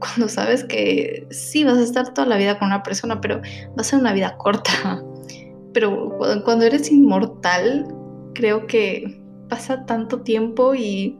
cuando 0.00 0.28
sabes 0.28 0.64
que 0.64 1.26
sí 1.30 1.64
vas 1.64 1.78
a 1.78 1.82
estar 1.82 2.12
toda 2.12 2.26
la 2.26 2.36
vida 2.36 2.58
con 2.58 2.68
una 2.68 2.82
persona, 2.82 3.20
pero 3.20 3.40
va 3.40 3.80
a 3.80 3.84
ser 3.84 4.00
una 4.00 4.12
vida 4.12 4.36
corta. 4.36 5.02
Pero 5.72 6.18
cuando 6.44 6.64
eres 6.64 6.90
inmortal, 6.90 7.86
creo 8.34 8.66
que 8.66 9.22
pasa 9.48 9.86
tanto 9.86 10.22
tiempo 10.22 10.74
y 10.74 11.16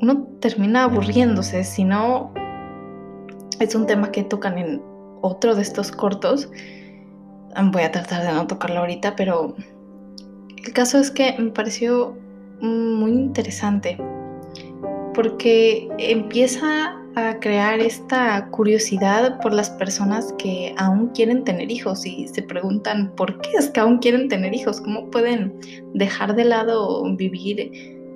uno 0.00 0.26
termina 0.40 0.82
aburriéndose, 0.82 1.62
si 1.62 1.84
no 1.84 2.34
es 3.60 3.76
un 3.76 3.86
tema 3.86 4.10
que 4.10 4.24
tocan 4.24 4.58
en 4.58 4.82
otro 5.22 5.54
de 5.54 5.62
estos 5.62 5.92
cortos. 5.92 6.50
Voy 7.70 7.82
a 7.82 7.92
tratar 7.92 8.24
de 8.26 8.32
no 8.32 8.48
tocarlo 8.48 8.80
ahorita, 8.80 9.14
pero 9.14 9.54
el 10.56 10.72
caso 10.72 10.98
es 10.98 11.12
que 11.12 11.36
me 11.38 11.50
pareció 11.50 12.16
muy 12.60 13.12
interesante 13.12 13.96
porque 15.14 15.88
empieza 15.98 16.94
crear 17.40 17.80
esta 17.80 18.48
curiosidad 18.50 19.40
por 19.40 19.52
las 19.52 19.70
personas 19.70 20.34
que 20.38 20.74
aún 20.78 21.08
quieren 21.08 21.44
tener 21.44 21.70
hijos 21.70 22.04
y 22.06 22.28
se 22.28 22.42
preguntan 22.42 23.14
por 23.16 23.40
qué 23.40 23.50
es 23.58 23.70
que 23.70 23.80
aún 23.80 23.98
quieren 23.98 24.28
tener 24.28 24.54
hijos, 24.54 24.80
cómo 24.80 25.10
pueden 25.10 25.54
dejar 25.94 26.34
de 26.34 26.44
lado 26.44 27.04
vivir 27.16 27.70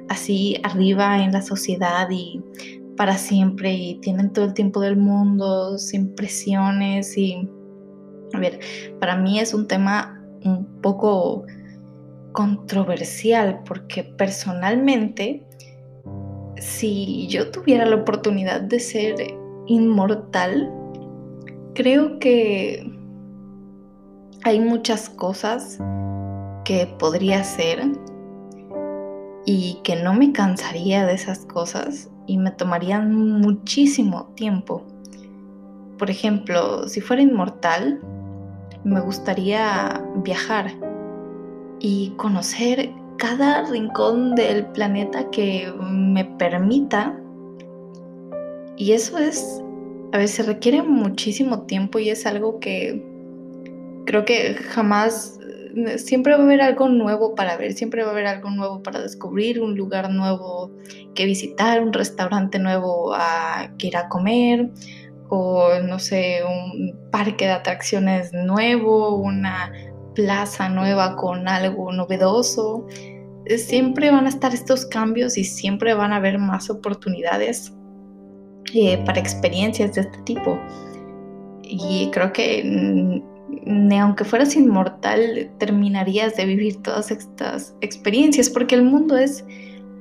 así 0.08 0.56
arriba 0.62 1.22
en 1.22 1.32
la 1.32 1.42
sociedad 1.42 2.08
y 2.10 2.40
para 2.96 3.16
siempre 3.16 3.72
y 3.72 3.94
tienen 4.00 4.32
todo 4.32 4.44
el 4.46 4.54
tiempo 4.54 4.80
del 4.80 4.96
mundo 4.96 5.78
sin 5.78 6.14
presiones 6.14 7.16
y 7.16 7.48
a 8.34 8.38
ver, 8.38 8.60
para 9.00 9.16
mí 9.16 9.38
es 9.38 9.54
un 9.54 9.66
tema 9.66 10.22
un 10.44 10.80
poco 10.80 11.44
controversial 12.32 13.62
porque 13.64 14.04
personalmente 14.04 15.46
si 16.62 17.26
yo 17.26 17.50
tuviera 17.50 17.84
la 17.84 17.96
oportunidad 17.96 18.60
de 18.60 18.78
ser 18.78 19.14
inmortal, 19.66 20.72
creo 21.74 22.18
que 22.20 22.88
hay 24.44 24.60
muchas 24.60 25.10
cosas 25.10 25.78
que 26.64 26.86
podría 26.98 27.40
hacer 27.40 27.82
y 29.44 29.80
que 29.82 29.96
no 29.96 30.14
me 30.14 30.32
cansaría 30.32 31.04
de 31.04 31.14
esas 31.14 31.44
cosas 31.46 32.08
y 32.28 32.38
me 32.38 32.52
tomarían 32.52 33.12
muchísimo 33.12 34.26
tiempo. 34.36 34.84
Por 35.98 36.10
ejemplo, 36.10 36.86
si 36.88 37.00
fuera 37.00 37.22
inmortal, 37.22 38.00
me 38.84 39.00
gustaría 39.00 40.00
viajar 40.16 40.72
y 41.80 42.10
conocer 42.16 42.90
cada 43.22 43.62
rincón 43.70 44.34
del 44.34 44.66
planeta 44.66 45.30
que 45.30 45.72
me 45.80 46.24
permita. 46.24 47.16
Y 48.76 48.92
eso 48.92 49.16
es, 49.16 49.62
a 50.12 50.18
veces 50.18 50.44
requiere 50.44 50.82
muchísimo 50.82 51.62
tiempo 51.62 52.00
y 52.00 52.10
es 52.10 52.26
algo 52.26 52.58
que 52.58 53.00
creo 54.06 54.24
que 54.24 54.54
jamás, 54.54 55.38
siempre 55.98 56.32
va 56.34 56.40
a 56.40 56.42
haber 56.42 56.62
algo 56.62 56.88
nuevo 56.88 57.36
para 57.36 57.56
ver, 57.56 57.74
siempre 57.74 58.02
va 58.02 58.08
a 58.08 58.12
haber 58.12 58.26
algo 58.26 58.50
nuevo 58.50 58.82
para 58.82 59.00
descubrir, 59.00 59.60
un 59.60 59.76
lugar 59.76 60.10
nuevo 60.10 60.72
que 61.14 61.24
visitar, 61.24 61.80
un 61.80 61.92
restaurante 61.92 62.58
nuevo 62.58 63.14
a 63.14 63.70
que 63.78 63.86
ir 63.86 63.96
a 63.96 64.08
comer 64.08 64.68
o 65.28 65.78
no 65.84 66.00
sé, 66.00 66.40
un 66.44 66.98
parque 67.12 67.46
de 67.46 67.52
atracciones 67.52 68.32
nuevo, 68.32 69.14
una 69.14 69.72
plaza 70.14 70.68
nueva 70.68 71.16
con 71.16 71.48
algo 71.48 71.92
novedoso. 71.92 72.86
Siempre 73.56 74.10
van 74.10 74.26
a 74.26 74.28
estar 74.28 74.54
estos 74.54 74.86
cambios 74.86 75.36
y 75.36 75.44
siempre 75.44 75.94
van 75.94 76.12
a 76.12 76.16
haber 76.16 76.38
más 76.38 76.70
oportunidades 76.70 77.72
eh, 78.74 78.98
para 79.04 79.20
experiencias 79.20 79.94
de 79.94 80.02
este 80.02 80.18
tipo. 80.22 80.58
Y 81.62 82.08
creo 82.12 82.32
que 82.32 83.22
ni 83.64 83.98
aunque 83.98 84.24
fueras 84.24 84.56
inmortal, 84.56 85.50
terminarías 85.58 86.36
de 86.36 86.46
vivir 86.46 86.82
todas 86.82 87.10
estas 87.10 87.74
experiencias 87.80 88.48
porque 88.48 88.74
el 88.74 88.82
mundo 88.82 89.16
es 89.16 89.44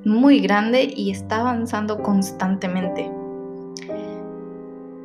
muy 0.05 0.39
grande 0.39 0.91
y 0.95 1.11
está 1.11 1.41
avanzando 1.41 2.01
constantemente. 2.01 3.09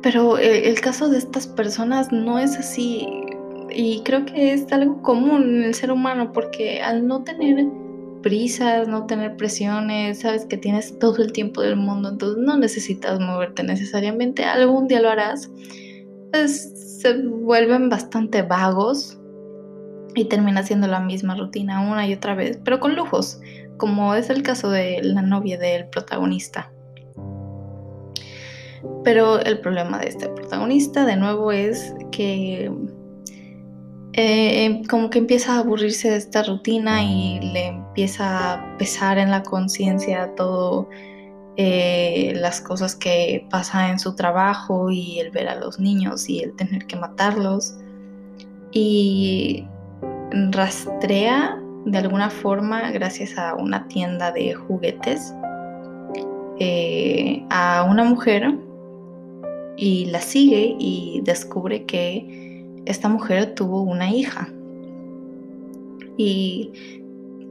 Pero 0.01 0.37
eh, 0.37 0.69
el 0.69 0.79
caso 0.79 1.09
de 1.09 1.17
estas 1.17 1.47
personas 1.47 2.11
no 2.11 2.39
es 2.39 2.55
así 2.57 3.07
y 3.69 4.01
creo 4.03 4.25
que 4.25 4.53
es 4.53 4.71
algo 4.71 5.01
común 5.01 5.43
en 5.43 5.63
el 5.65 5.73
ser 5.73 5.91
humano 5.91 6.31
porque 6.31 6.81
al 6.81 7.05
no 7.05 7.23
tener 7.23 7.67
no 8.87 9.05
tener 9.05 9.35
presiones, 9.37 10.19
sabes 10.19 10.45
que 10.45 10.57
tienes 10.57 10.97
todo 10.99 11.23
el 11.23 11.31
tiempo 11.31 11.61
del 11.61 11.75
mundo, 11.75 12.09
entonces 12.09 12.43
no 12.43 12.57
necesitas 12.57 13.19
moverte 13.19 13.63
necesariamente, 13.63 14.43
algún 14.43 14.87
día 14.87 15.01
lo 15.01 15.09
harás, 15.09 15.49
pues 16.31 16.99
se 17.01 17.21
vuelven 17.21 17.89
bastante 17.89 18.41
vagos 18.41 19.17
y 20.15 20.25
termina 20.25 20.63
siendo 20.63 20.87
la 20.87 20.99
misma 20.99 21.35
rutina 21.35 21.81
una 21.81 22.07
y 22.07 22.13
otra 22.13 22.35
vez, 22.35 22.59
pero 22.63 22.79
con 22.79 22.95
lujos, 22.95 23.39
como 23.77 24.15
es 24.15 24.29
el 24.29 24.43
caso 24.43 24.69
de 24.69 25.01
la 25.03 25.21
novia 25.21 25.57
del 25.57 25.87
protagonista. 25.89 26.71
Pero 29.03 29.39
el 29.39 29.59
problema 29.61 29.99
de 29.99 30.09
este 30.09 30.27
protagonista, 30.29 31.05
de 31.05 31.15
nuevo, 31.15 31.51
es 31.51 31.93
que 32.11 32.71
eh, 34.17 34.65
em, 34.65 34.83
como 34.83 35.11
que 35.11 35.19
empieza 35.19 35.53
a 35.53 35.59
aburrirse 35.59 36.09
de 36.09 36.17
esta 36.17 36.41
rutina 36.41 37.03
y 37.03 37.39
le 37.39 37.67
empieza 37.67 38.55
a 38.55 38.77
pesar 38.79 39.19
en 39.19 39.29
la 39.29 39.43
conciencia 39.43 40.33
todo 40.35 40.89
eh, 41.55 42.33
las 42.35 42.59
cosas 42.59 42.95
que 42.95 43.45
pasa 43.51 43.91
en 43.91 43.99
su 43.99 44.15
trabajo 44.15 44.89
y 44.89 45.19
el 45.19 45.29
ver 45.29 45.47
a 45.49 45.55
los 45.55 45.79
niños 45.79 46.29
y 46.29 46.39
el 46.39 46.55
tener 46.55 46.87
que 46.87 46.95
matarlos. 46.95 47.75
Y 48.71 49.67
rastrea 50.31 51.61
de 51.85 51.97
alguna 51.99 52.31
forma 52.31 52.89
gracias 52.89 53.37
a 53.37 53.53
una 53.53 53.87
tienda 53.87 54.31
de 54.31 54.55
juguetes 54.55 55.31
eh, 56.59 57.45
a 57.51 57.85
una 57.87 58.03
mujer 58.03 58.51
y 59.77 60.05
la 60.05 60.21
sigue 60.21 60.75
y 60.79 61.21
descubre 61.23 61.85
que 61.85 62.46
esta 62.87 63.09
mujer 63.09 63.53
tuvo 63.55 63.81
una 63.81 64.09
hija 64.11 64.51
y 66.17 66.71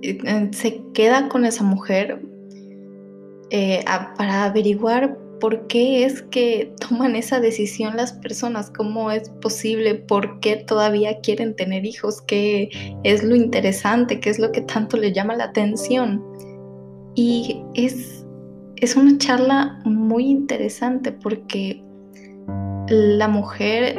eh, 0.03 0.51
se 0.53 0.83
queda 0.93 1.29
con 1.29 1.45
esa 1.45 1.65
mujer 1.65 2.21
eh, 3.51 3.85
para 4.17 4.45
averiguar 4.45 5.19
por 5.41 5.67
qué 5.67 6.05
es 6.05 6.23
que 6.23 6.75
toman 6.89 7.15
esa 7.15 7.41
decisión 7.41 7.97
las 7.97 8.13
personas, 8.15 8.71
cómo 8.71 9.11
es 9.11 9.29
posible, 9.29 9.95
por 9.95 10.41
qué 10.41 10.57
todavía 10.57 11.21
quieren 11.21 11.55
tener 11.55 11.85
hijos, 11.85 12.23
qué 12.23 12.71
es 13.05 13.23
lo 13.23 13.37
interesante, 13.37 14.21
qué 14.21 14.31
es 14.31 14.39
lo 14.39 14.51
que 14.51 14.63
tanto 14.63 14.97
le 14.97 15.13
llama 15.13 15.37
la 15.37 15.45
atención. 15.45 16.25
Y 17.15 17.63
es, 17.75 18.25
es 18.77 18.97
una 18.97 19.17
charla 19.19 19.81
muy 19.85 20.27
interesante 20.27 21.13
porque 21.13 21.83
la 22.89 23.29
mujer 23.29 23.99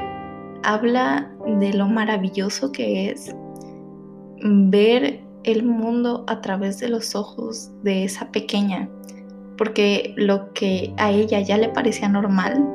habla 0.68 1.32
de 1.60 1.74
lo 1.74 1.88
maravilloso 1.88 2.74
que 2.74 3.10
es 3.10 3.34
ver 4.44 5.22
el 5.44 5.64
mundo 5.64 6.26
a 6.28 6.42
través 6.42 6.80
de 6.80 6.90
los 6.90 7.16
ojos 7.16 7.72
de 7.84 8.04
esa 8.04 8.30
pequeña, 8.34 8.90
porque 9.58 10.14
lo 10.18 10.54
que 10.54 10.94
a 10.98 11.10
ella 11.10 11.40
ya 11.40 11.58
le 11.58 11.70
parecía 11.70 12.10
normal, 12.10 12.68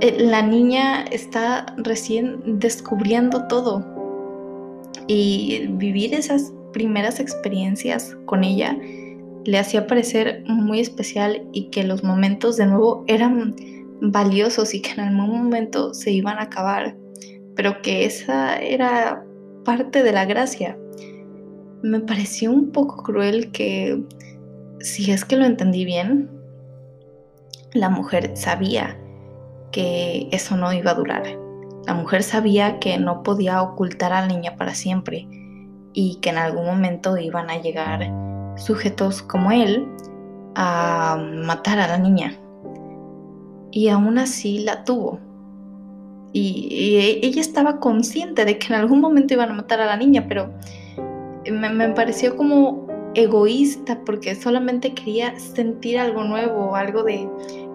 eh, 0.00 0.16
la 0.18 0.40
niña 0.40 1.02
está 1.12 1.66
recién 1.76 2.58
descubriendo 2.58 3.46
todo. 3.46 3.84
Y 5.06 5.66
vivir 5.72 6.14
esas 6.14 6.54
primeras 6.72 7.20
experiencias 7.20 8.16
con 8.24 8.42
ella 8.42 8.74
le 9.44 9.58
hacía 9.58 9.86
parecer 9.86 10.44
muy 10.46 10.80
especial 10.80 11.42
y 11.52 11.64
que 11.64 11.84
los 11.84 12.02
momentos 12.02 12.56
de 12.56 12.66
nuevo 12.66 13.04
eran 13.06 13.54
valiosos 14.00 14.74
y 14.74 14.82
que 14.82 14.92
en 14.92 15.00
algún 15.00 15.44
momento 15.44 15.94
se 15.94 16.10
iban 16.10 16.38
a 16.38 16.42
acabar, 16.42 16.96
pero 17.54 17.80
que 17.82 18.04
esa 18.04 18.58
era 18.58 19.24
parte 19.64 20.02
de 20.02 20.12
la 20.12 20.24
gracia. 20.24 20.78
Me 21.82 22.00
pareció 22.00 22.50
un 22.50 22.70
poco 22.72 23.02
cruel 23.02 23.50
que, 23.52 24.02
si 24.80 25.10
es 25.10 25.24
que 25.24 25.36
lo 25.36 25.44
entendí 25.44 25.84
bien, 25.84 26.30
la 27.72 27.88
mujer 27.88 28.36
sabía 28.36 28.98
que 29.72 30.28
eso 30.32 30.56
no 30.56 30.72
iba 30.72 30.92
a 30.92 30.94
durar. 30.94 31.24
La 31.86 31.94
mujer 31.94 32.22
sabía 32.22 32.78
que 32.78 32.98
no 32.98 33.22
podía 33.22 33.62
ocultar 33.62 34.12
a 34.12 34.22
la 34.22 34.26
niña 34.26 34.56
para 34.56 34.74
siempre 34.74 35.28
y 35.92 36.18
que 36.20 36.30
en 36.30 36.38
algún 36.38 36.66
momento 36.66 37.16
iban 37.16 37.48
a 37.50 37.60
llegar 37.60 38.10
sujetos 38.56 39.22
como 39.22 39.52
él 39.52 39.86
a 40.54 41.16
matar 41.44 41.78
a 41.78 41.86
la 41.86 41.98
niña 41.98 42.38
y 43.76 43.88
aún 43.88 44.16
así 44.16 44.60
la 44.60 44.84
tuvo. 44.84 45.20
Y, 46.32 47.18
ella 47.22 47.42
estaba 47.42 47.78
consciente 47.78 48.46
de 48.46 48.58
que 48.58 48.68
en 48.68 48.80
algún 48.80 49.02
momento 49.02 49.34
iban 49.34 49.50
a 49.50 49.52
matar 49.52 49.82
a 49.82 49.86
la 49.86 49.98
niña, 49.98 50.24
pero 50.26 50.50
me, 51.50 51.90
pareció 51.90 52.38
como 52.38 52.86
egoísta 53.14 54.00
porque 54.06 54.34
solamente 54.34 54.94
quería 54.94 55.38
sentir 55.38 55.98
algo 55.98 56.24
nuevo, 56.24 56.74
algo 56.74 57.02
de 57.02 57.28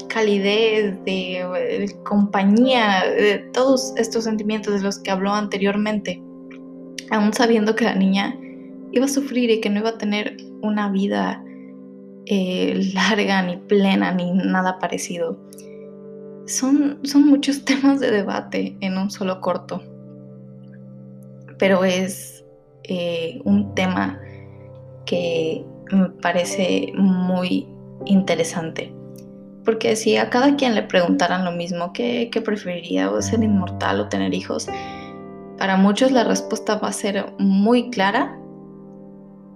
calidez, 0.07 0.97
de, 1.05 1.95
compañía, 2.03 3.03
de 3.05 3.37
todos 3.53 3.93
estos 3.95 4.23
sentimientos 4.23 4.73
de 4.73 4.81
los 4.81 4.97
que 4.97 5.11
habló 5.11 5.31
anteriormente, 5.31 6.19
aún 7.11 7.31
sabiendo 7.31 7.75
que 7.75 7.85
la 7.85 7.93
niña 7.93 8.35
iba 8.91 9.05
a 9.05 9.07
sufrir 9.07 9.51
y 9.51 9.61
que 9.61 9.69
no 9.69 9.81
iba 9.81 9.89
a 9.89 9.97
tener 9.99 10.35
una 10.63 10.89
vida 10.89 11.43
eh, 12.25 12.89
larga, 12.95 13.43
ni 13.43 13.57
plena, 13.57 14.11
ni 14.11 14.31
nada 14.31 14.79
parecido. 14.79 15.37
Son, 16.51 16.99
son 17.03 17.27
muchos 17.27 17.63
temas 17.65 17.99
de 17.99 18.11
debate 18.11 18.77
en 18.81 18.97
un 18.97 19.09
solo 19.09 19.41
corto, 19.41 19.81
pero 21.57 21.83
es 21.83 22.43
eh, 22.83 23.41
un 23.45 23.73
tema 23.75 24.19
que 25.05 25.65
me 25.91 26.09
parece 26.09 26.91
muy 26.95 27.67
interesante. 28.05 28.93
Porque 29.63 29.95
si 29.95 30.17
a 30.17 30.29
cada 30.29 30.55
quien 30.55 30.73
le 30.73 30.83
preguntaran 30.83 31.45
lo 31.45 31.51
mismo, 31.51 31.93
¿qué, 31.93 32.29
qué 32.31 32.41
preferiría? 32.41 33.11
¿O 33.11 33.21
ser 33.21 33.43
inmortal 33.43 33.99
o 33.99 34.09
tener 34.09 34.33
hijos? 34.33 34.67
Para 35.59 35.77
muchos 35.77 36.11
la 36.11 36.23
respuesta 36.23 36.79
va 36.79 36.87
a 36.87 36.93
ser 36.93 37.33
muy 37.37 37.91
clara, 37.91 38.39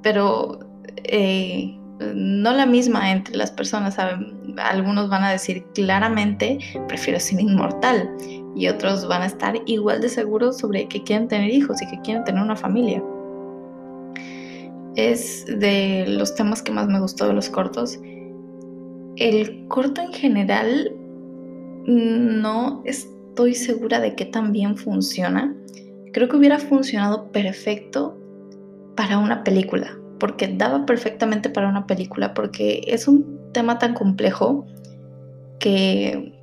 pero 0.03 0.59
eh, 1.03 1.79
no 1.99 2.51
la 2.53 2.65
misma 2.65 3.11
entre 3.11 3.35
las 3.35 3.51
personas. 3.51 3.97
Algunos 4.57 5.09
van 5.09 5.23
a 5.23 5.31
decir 5.31 5.63
claramente, 5.73 6.59
prefiero 6.87 7.19
ser 7.19 7.39
inmortal, 7.39 8.09
y 8.55 8.67
otros 8.67 9.07
van 9.07 9.21
a 9.21 9.25
estar 9.25 9.55
igual 9.65 10.01
de 10.01 10.09
seguros 10.09 10.57
sobre 10.57 10.87
que 10.87 11.03
quieren 11.03 11.27
tener 11.27 11.49
hijos 11.49 11.81
y 11.81 11.87
que 11.87 11.99
quieren 12.01 12.23
tener 12.23 12.41
una 12.41 12.55
familia. 12.55 13.03
Es 14.95 15.45
de 15.45 16.05
los 16.07 16.35
temas 16.35 16.61
que 16.61 16.71
más 16.71 16.87
me 16.87 16.99
gustó 16.99 17.27
de 17.27 17.33
los 17.33 17.49
cortos. 17.49 17.99
El 19.17 19.67
corto 19.67 20.01
en 20.01 20.13
general 20.13 20.93
no 21.85 22.81
estoy 22.85 23.55
segura 23.55 23.99
de 23.99 24.15
qué 24.15 24.25
tan 24.25 24.53
bien 24.53 24.77
funciona. 24.77 25.53
Creo 26.13 26.29
que 26.29 26.37
hubiera 26.37 26.59
funcionado 26.59 27.29
perfecto 27.33 28.17
para 28.95 29.17
una 29.17 29.43
película 29.43 29.97
porque 30.19 30.47
daba 30.47 30.85
perfectamente 30.85 31.49
para 31.49 31.69
una 31.69 31.87
película, 31.87 32.33
porque 32.33 32.83
es 32.87 33.07
un 33.07 33.51
tema 33.51 33.79
tan 33.79 33.93
complejo 33.93 34.65
que 35.59 36.33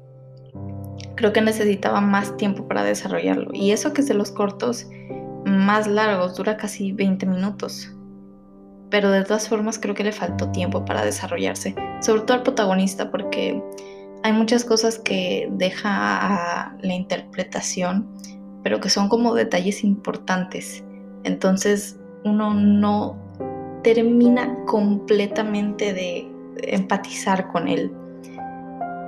creo 1.15 1.33
que 1.33 1.41
necesitaba 1.41 2.01
más 2.01 2.37
tiempo 2.37 2.67
para 2.67 2.85
desarrollarlo. 2.85 3.51
Y 3.53 3.71
eso 3.71 3.93
que 3.93 4.01
es 4.01 4.09
de 4.09 4.15
los 4.15 4.31
cortos 4.31 4.89
más 5.45 5.87
largos, 5.87 6.37
dura 6.37 6.57
casi 6.57 6.93
20 6.93 7.27
minutos. 7.27 7.95
Pero 8.91 9.11
de 9.11 9.25
todas 9.25 9.49
formas 9.49 9.79
creo 9.79 9.95
que 9.95 10.05
le 10.05 10.13
faltó 10.13 10.51
tiempo 10.51 10.85
para 10.85 11.05
desarrollarse, 11.05 11.75
sobre 12.01 12.23
todo 12.23 12.37
al 12.37 12.43
protagonista, 12.43 13.11
porque 13.11 13.63
hay 14.23 14.33
muchas 14.33 14.65
cosas 14.65 14.99
que 14.99 15.49
deja 15.53 15.91
a 15.91 16.77
la 16.83 16.93
interpretación, 16.93 18.07
pero 18.63 18.81
que 18.81 18.91
son 18.91 19.09
como 19.09 19.35
detalles 19.35 19.83
importantes. 19.83 20.85
Entonces 21.25 21.99
uno 22.25 22.55
no 22.55 23.17
termina 23.83 24.65
completamente 24.67 25.93
de 25.93 26.29
empatizar 26.63 27.49
con 27.49 27.69
él. 27.69 27.93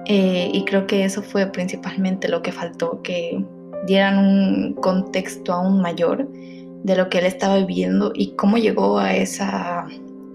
Eh, 0.07 0.51
y 0.53 0.65
creo 0.65 0.87
que 0.87 1.05
eso 1.05 1.23
fue 1.23 1.47
principalmente 1.47 2.29
lo 2.29 2.43
que 2.43 2.53
faltó, 2.53 3.01
que 3.03 3.43
dieran 3.87 4.19
un 4.19 4.75
contexto 4.75 5.53
aún 5.53 5.81
mayor 5.81 6.29
de 6.31 6.97
lo 6.97 7.09
que 7.09 7.19
él 7.19 7.27
estaba 7.27 7.57
viviendo 7.59 8.13
y 8.15 8.33
cómo 8.33 8.59
llegó 8.59 8.99
a 8.99 9.15
esa 9.15 9.87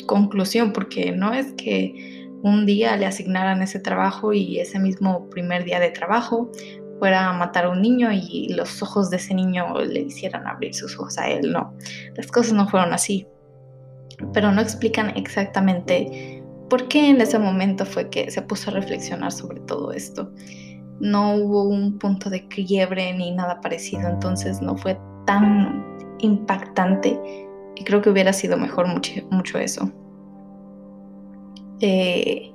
conclusión, 0.07 0.73
porque 0.73 1.11
no 1.11 1.33
es 1.33 1.53
que 1.53 2.27
un 2.41 2.65
día 2.65 2.95
le 2.95 3.05
asignaran 3.05 3.61
ese 3.61 3.79
trabajo 3.79 4.33
y 4.33 4.59
ese 4.59 4.79
mismo 4.79 5.29
primer 5.29 5.65
día 5.65 5.79
de 5.79 5.91
trabajo 5.91 6.49
fuera 6.97 7.29
a 7.29 7.33
matar 7.33 7.65
a 7.65 7.69
un 7.69 7.81
niño 7.81 8.09
y 8.11 8.51
los 8.53 8.81
ojos 8.81 9.09
de 9.09 9.17
ese 9.17 9.33
niño 9.35 9.79
le 9.79 10.01
hicieran 10.01 10.47
abrir 10.47 10.73
sus 10.73 10.97
ojos 10.97 11.17
a 11.17 11.29
él, 11.29 11.51
no, 11.51 11.73
las 12.15 12.27
cosas 12.27 12.53
no 12.53 12.67
fueron 12.67 12.93
así 12.93 13.27
pero 14.33 14.51
no 14.51 14.61
explican 14.61 15.09
exactamente 15.15 16.43
por 16.69 16.87
qué 16.87 17.09
en 17.09 17.21
ese 17.21 17.39
momento 17.39 17.85
fue 17.85 18.09
que 18.09 18.29
se 18.31 18.41
puso 18.41 18.69
a 18.69 18.73
reflexionar 18.73 19.31
sobre 19.31 19.59
todo 19.61 19.91
esto. 19.91 20.31
No 20.99 21.35
hubo 21.35 21.63
un 21.63 21.97
punto 21.97 22.29
de 22.29 22.47
quiebre 22.47 23.13
ni 23.13 23.31
nada 23.31 23.61
parecido, 23.61 24.07
entonces 24.09 24.61
no 24.61 24.77
fue 24.77 24.99
tan 25.25 25.83
impactante 26.19 27.19
y 27.75 27.83
creo 27.83 28.01
que 28.01 28.09
hubiera 28.09 28.33
sido 28.33 28.57
mejor 28.57 28.87
mucho, 28.87 29.57
eso. 29.57 29.91
Eh, 31.81 32.51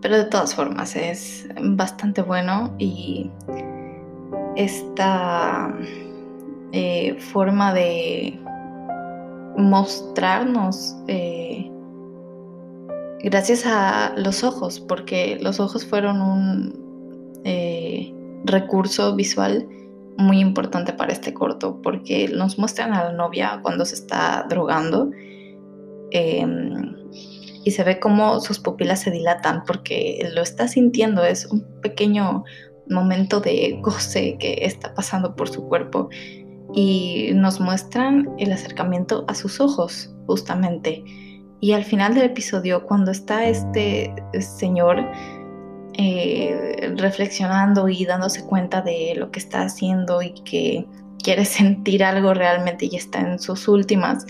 pero 0.00 0.16
de 0.16 0.24
todas 0.24 0.54
formas 0.54 0.94
es 0.96 1.48
bastante 1.60 2.22
bueno 2.22 2.74
y 2.78 3.30
esta 4.56 5.74
eh, 6.72 7.16
forma 7.18 7.74
de 7.74 8.41
mostrarnos 9.56 10.96
eh, 11.08 11.70
gracias 13.22 13.64
a 13.66 14.14
los 14.16 14.44
ojos, 14.44 14.80
porque 14.80 15.38
los 15.40 15.60
ojos 15.60 15.86
fueron 15.86 16.20
un 16.20 17.40
eh, 17.44 18.12
recurso 18.44 19.14
visual 19.14 19.68
muy 20.16 20.40
importante 20.40 20.92
para 20.92 21.12
este 21.12 21.32
corto, 21.32 21.80
porque 21.82 22.28
nos 22.28 22.58
muestran 22.58 22.92
a 22.92 23.04
la 23.04 23.12
novia 23.12 23.60
cuando 23.62 23.84
se 23.84 23.94
está 23.94 24.46
drogando 24.48 25.10
em, 26.10 26.96
y 27.64 27.70
se 27.70 27.84
ve 27.84 27.98
como 27.98 28.40
sus 28.40 28.58
pupilas 28.58 29.00
se 29.00 29.10
dilatan 29.10 29.64
porque 29.66 30.28
lo 30.34 30.42
está 30.42 30.68
sintiendo, 30.68 31.24
es 31.24 31.46
un 31.46 31.64
pequeño 31.80 32.44
momento 32.90 33.40
de 33.40 33.78
goce 33.80 34.36
que 34.38 34.58
está 34.62 34.94
pasando 34.94 35.34
por 35.34 35.48
su 35.48 35.66
cuerpo 35.68 36.08
y 36.74 37.30
nos 37.34 37.60
muestran 37.60 38.30
el 38.38 38.52
acercamiento 38.52 39.24
a 39.28 39.34
sus 39.34 39.60
ojos, 39.60 40.14
justamente. 40.26 41.04
Y 41.60 41.72
al 41.72 41.84
final 41.84 42.14
del 42.14 42.24
episodio, 42.24 42.84
cuando 42.86 43.10
está 43.10 43.46
este 43.46 44.12
señor 44.40 45.04
eh, 45.94 46.92
reflexionando 46.96 47.88
y 47.88 48.04
dándose 48.04 48.44
cuenta 48.44 48.80
de 48.80 49.14
lo 49.16 49.30
que 49.30 49.38
está 49.38 49.62
haciendo 49.62 50.22
y 50.22 50.32
que 50.44 50.86
quiere 51.22 51.44
sentir 51.46 52.02
algo 52.02 52.34
realmente 52.34 52.88
y 52.90 52.96
está 52.96 53.20
en 53.20 53.38
sus 53.38 53.68
últimas, 53.68 54.26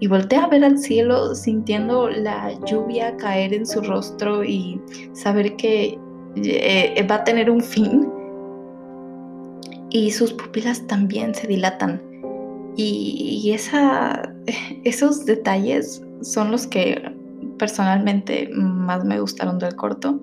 y 0.00 0.06
voltea 0.08 0.44
a 0.44 0.48
ver 0.48 0.64
al 0.64 0.78
cielo 0.78 1.34
sintiendo 1.34 2.10
la 2.10 2.52
lluvia 2.66 3.16
caer 3.16 3.54
en 3.54 3.64
su 3.64 3.80
rostro 3.80 4.44
y 4.44 4.78
saber 5.12 5.56
que 5.56 5.98
eh, 6.36 7.06
va 7.08 7.14
a 7.16 7.24
tener 7.24 7.50
un 7.50 7.62
fin, 7.62 8.12
y 9.94 10.10
sus 10.10 10.32
pupilas 10.32 10.84
también 10.88 11.36
se 11.36 11.46
dilatan. 11.46 12.02
Y, 12.76 13.52
esa, 13.54 14.34
esos 14.84 15.24
detalles 15.24 16.02
son 16.20 16.50
los 16.50 16.66
que 16.66 17.14
personalmente 17.58 18.50
más 18.52 19.04
me 19.04 19.20
gustaron 19.20 19.60
del 19.60 19.76
corto. 19.76 20.20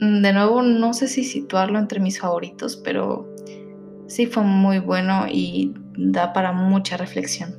De 0.00 0.32
nuevo, 0.32 0.62
no 0.62 0.92
sé 0.92 1.06
si 1.06 1.22
situarlo 1.22 1.78
entre 1.78 2.00
mis 2.00 2.18
favoritos, 2.18 2.76
pero 2.76 3.32
sí 4.08 4.26
fue 4.26 4.42
muy 4.42 4.80
bueno 4.80 5.26
y 5.30 5.72
da 5.96 6.32
para 6.32 6.50
mucha 6.50 6.96
reflexión. 6.96 7.54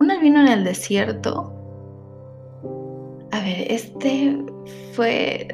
Un 0.00 0.10
albino 0.10 0.40
en 0.40 0.48
el 0.48 0.64
desierto. 0.64 1.54
A 3.30 3.40
ver, 3.40 3.70
este 3.70 4.36
fue 4.94 5.46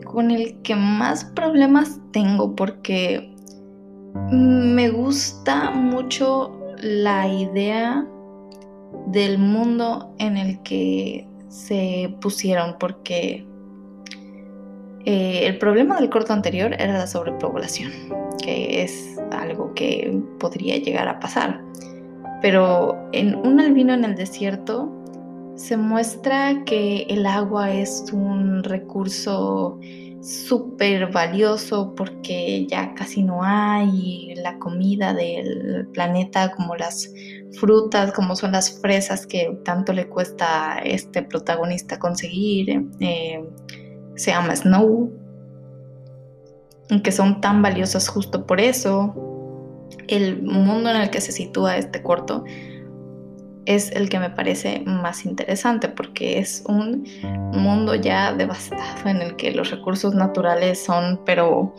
con 0.00 0.30
el 0.30 0.60
que 0.62 0.74
más 0.74 1.24
problemas 1.24 2.00
tengo 2.12 2.54
porque 2.54 3.34
me 4.30 4.88
gusta 4.90 5.70
mucho 5.70 6.52
la 6.78 7.28
idea 7.28 8.06
del 9.06 9.38
mundo 9.38 10.14
en 10.18 10.36
el 10.36 10.62
que 10.62 11.26
se 11.48 12.14
pusieron 12.20 12.76
porque 12.78 13.46
eh, 15.04 15.46
el 15.46 15.58
problema 15.58 15.96
del 16.00 16.08
corto 16.08 16.32
anterior 16.32 16.74
era 16.78 16.98
la 16.98 17.06
sobrepoblación, 17.06 17.92
que 18.42 18.82
es 18.82 19.20
algo 19.32 19.74
que 19.74 20.20
podría 20.38 20.78
llegar 20.78 21.08
a 21.08 21.20
pasar. 21.20 21.60
Pero 22.40 22.96
en 23.12 23.34
un 23.34 23.60
albino 23.60 23.94
en 23.94 24.04
el 24.04 24.14
desierto 24.14 24.90
se 25.56 25.76
muestra 25.76 26.64
que 26.64 27.02
el 27.08 27.26
agua 27.26 27.72
es 27.72 28.06
un 28.12 28.64
recurso 28.64 29.78
súper 30.20 31.12
valioso 31.12 31.94
porque 31.94 32.66
ya 32.66 32.94
casi 32.94 33.22
no 33.22 33.40
hay 33.42 34.34
la 34.36 34.58
comida 34.58 35.12
del 35.12 35.86
planeta 35.92 36.52
como 36.52 36.74
las 36.76 37.12
frutas, 37.60 38.12
como 38.12 38.34
son 38.34 38.52
las 38.52 38.80
fresas 38.80 39.26
que 39.26 39.58
tanto 39.64 39.92
le 39.92 40.08
cuesta 40.08 40.76
a 40.76 40.78
este 40.78 41.22
protagonista 41.22 41.98
conseguir. 41.98 42.86
Eh, 43.00 43.44
se 44.16 44.30
llama 44.30 44.56
Snow, 44.56 45.12
que 47.02 47.12
son 47.12 47.40
tan 47.40 47.62
valiosas 47.62 48.08
justo 48.08 48.46
por 48.46 48.60
eso. 48.60 49.14
El 50.08 50.42
mundo 50.42 50.90
en 50.90 50.96
el 50.96 51.10
que 51.10 51.20
se 51.20 51.32
sitúa 51.32 51.76
este 51.76 52.02
corto 52.02 52.44
es 53.66 53.90
el 53.92 54.08
que 54.08 54.18
me 54.18 54.30
parece 54.30 54.82
más 54.86 55.24
interesante 55.24 55.88
porque 55.88 56.38
es 56.38 56.62
un 56.66 57.06
mundo 57.52 57.94
ya 57.94 58.32
devastado 58.32 59.08
en 59.08 59.22
el 59.22 59.36
que 59.36 59.52
los 59.52 59.70
recursos 59.70 60.14
naturales 60.14 60.84
son, 60.84 61.20
pero 61.24 61.74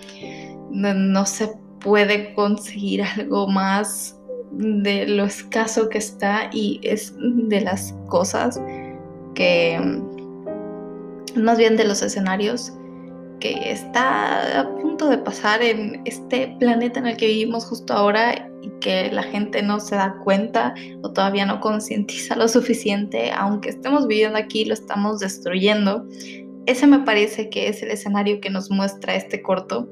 no, 0.72 1.26
se 1.26 1.52
puede 1.80 2.34
conseguir 2.34 3.04
algo 3.04 3.48
más 3.48 4.20
de 4.52 5.08
lo 5.08 5.26
escaso 5.26 5.90
que 5.90 5.98
está 5.98 6.50
y 6.52 6.80
es 6.84 7.14
de 7.20 7.62
las 7.62 7.94
cosas 8.08 8.60
que, 9.34 9.80
más 11.36 11.58
bien 11.58 11.76
de 11.76 11.84
los 11.84 12.02
escenarios 12.02 12.74
que 13.40 13.72
está 13.72 14.62
a 14.62 14.76
punto 14.78 15.10
de 15.10 15.18
pasar 15.18 15.62
en 15.62 16.02
este 16.06 16.56
planeta 16.60 17.00
en 17.00 17.08
el 17.08 17.18
que 17.18 17.28
vivimos 17.28 17.66
justo 17.66 17.94
ahora 17.94 18.50
que 18.82 19.12
la 19.12 19.24
gente 19.24 19.62
no 19.62 19.80
se 19.80 19.96
da 19.96 20.16
cuenta 20.24 20.74
o 21.02 21.12
todavía 21.12 21.46
no 21.46 21.60
concientiza 21.60 22.36
lo 22.36 22.48
suficiente, 22.48 23.32
aunque 23.32 23.70
estemos 23.70 24.08
viviendo 24.08 24.38
aquí, 24.38 24.66
lo 24.66 24.74
estamos 24.74 25.20
destruyendo. 25.20 26.06
Ese 26.66 26.88
me 26.88 27.00
parece 27.00 27.50
que 27.50 27.68
es 27.68 27.84
el 27.84 27.92
escenario 27.92 28.42
que 28.42 28.50
nos 28.50 28.72
muestra 28.72 29.16
este 29.16 29.42
corto, 29.42 29.88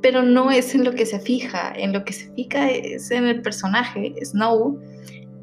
pero 0.00 0.22
no 0.22 0.50
es 0.50 0.74
en 0.74 0.84
lo 0.84 0.92
que 0.92 1.06
se 1.06 1.18
fija, 1.18 1.72
en 1.76 1.92
lo 1.92 2.04
que 2.04 2.12
se 2.12 2.32
fija 2.34 2.70
es 2.70 3.10
en 3.10 3.26
el 3.26 3.42
personaje, 3.42 4.14
Snow, 4.24 4.78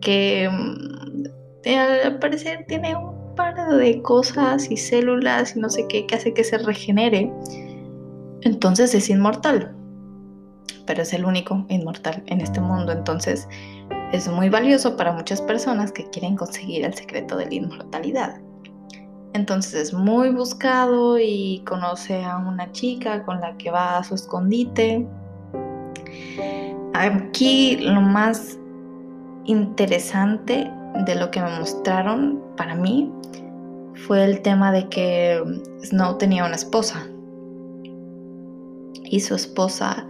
que 0.02 0.50
mm, 0.50 1.70
al 1.70 2.20
parecer 2.20 2.66
tiene 2.68 2.96
un 2.96 3.36
par 3.36 3.56
de 3.78 4.02
cosas 4.02 4.72
y 4.72 4.78
células 4.78 5.56
y 5.56 5.60
no 5.60 5.70
sé 5.70 5.86
qué 5.90 6.06
que 6.06 6.16
hace 6.16 6.34
que 6.34 6.44
se 6.44 6.58
regenere, 6.60 7.32
entonces 8.42 8.94
es 8.94 9.10
inmortal. 9.10 9.76
Pero 10.86 11.02
es 11.02 11.14
el 11.14 11.26
único 11.26 11.66
inmortal 11.70 12.24
en 12.28 12.42
este 12.42 12.62
mundo, 12.62 12.92
entonces 12.92 13.48
es 14.12 14.28
muy 14.28 14.50
valioso 14.50 14.96
para 14.96 15.12
muchas 15.12 15.42
personas 15.42 15.92
que 15.92 16.10
quieren 16.10 16.36
conseguir 16.36 16.86
el 16.86 16.94
secreto 16.94 17.36
de 17.38 17.48
la 17.48 17.54
inmortalidad. 17.54 18.40
Entonces 19.34 19.74
es 19.74 19.94
muy 19.94 20.30
buscado 20.30 21.20
y 21.20 21.62
conoce 21.68 22.24
a 22.24 22.38
una 22.38 22.72
chica 22.72 23.24
con 23.26 23.42
la 23.42 23.58
que 23.58 23.70
va 23.70 23.98
a 23.98 24.04
su 24.04 24.16
escondite. 24.16 25.06
Aquí 26.94 27.78
lo 27.82 28.00
más 28.00 28.58
interesante 29.44 30.72
de 31.06 31.16
lo 31.16 31.30
que 31.32 31.42
me 31.42 31.60
mostraron 31.60 32.42
para 32.56 32.76
mí 32.76 33.12
fue 34.08 34.24
el 34.24 34.42
tema 34.42 34.72
de 34.72 34.88
que 34.88 35.44
Snow 35.84 36.18
tenía 36.18 36.46
una 36.46 36.56
esposa 36.56 37.06
y 39.04 39.20
su 39.20 39.36
esposa 39.36 40.08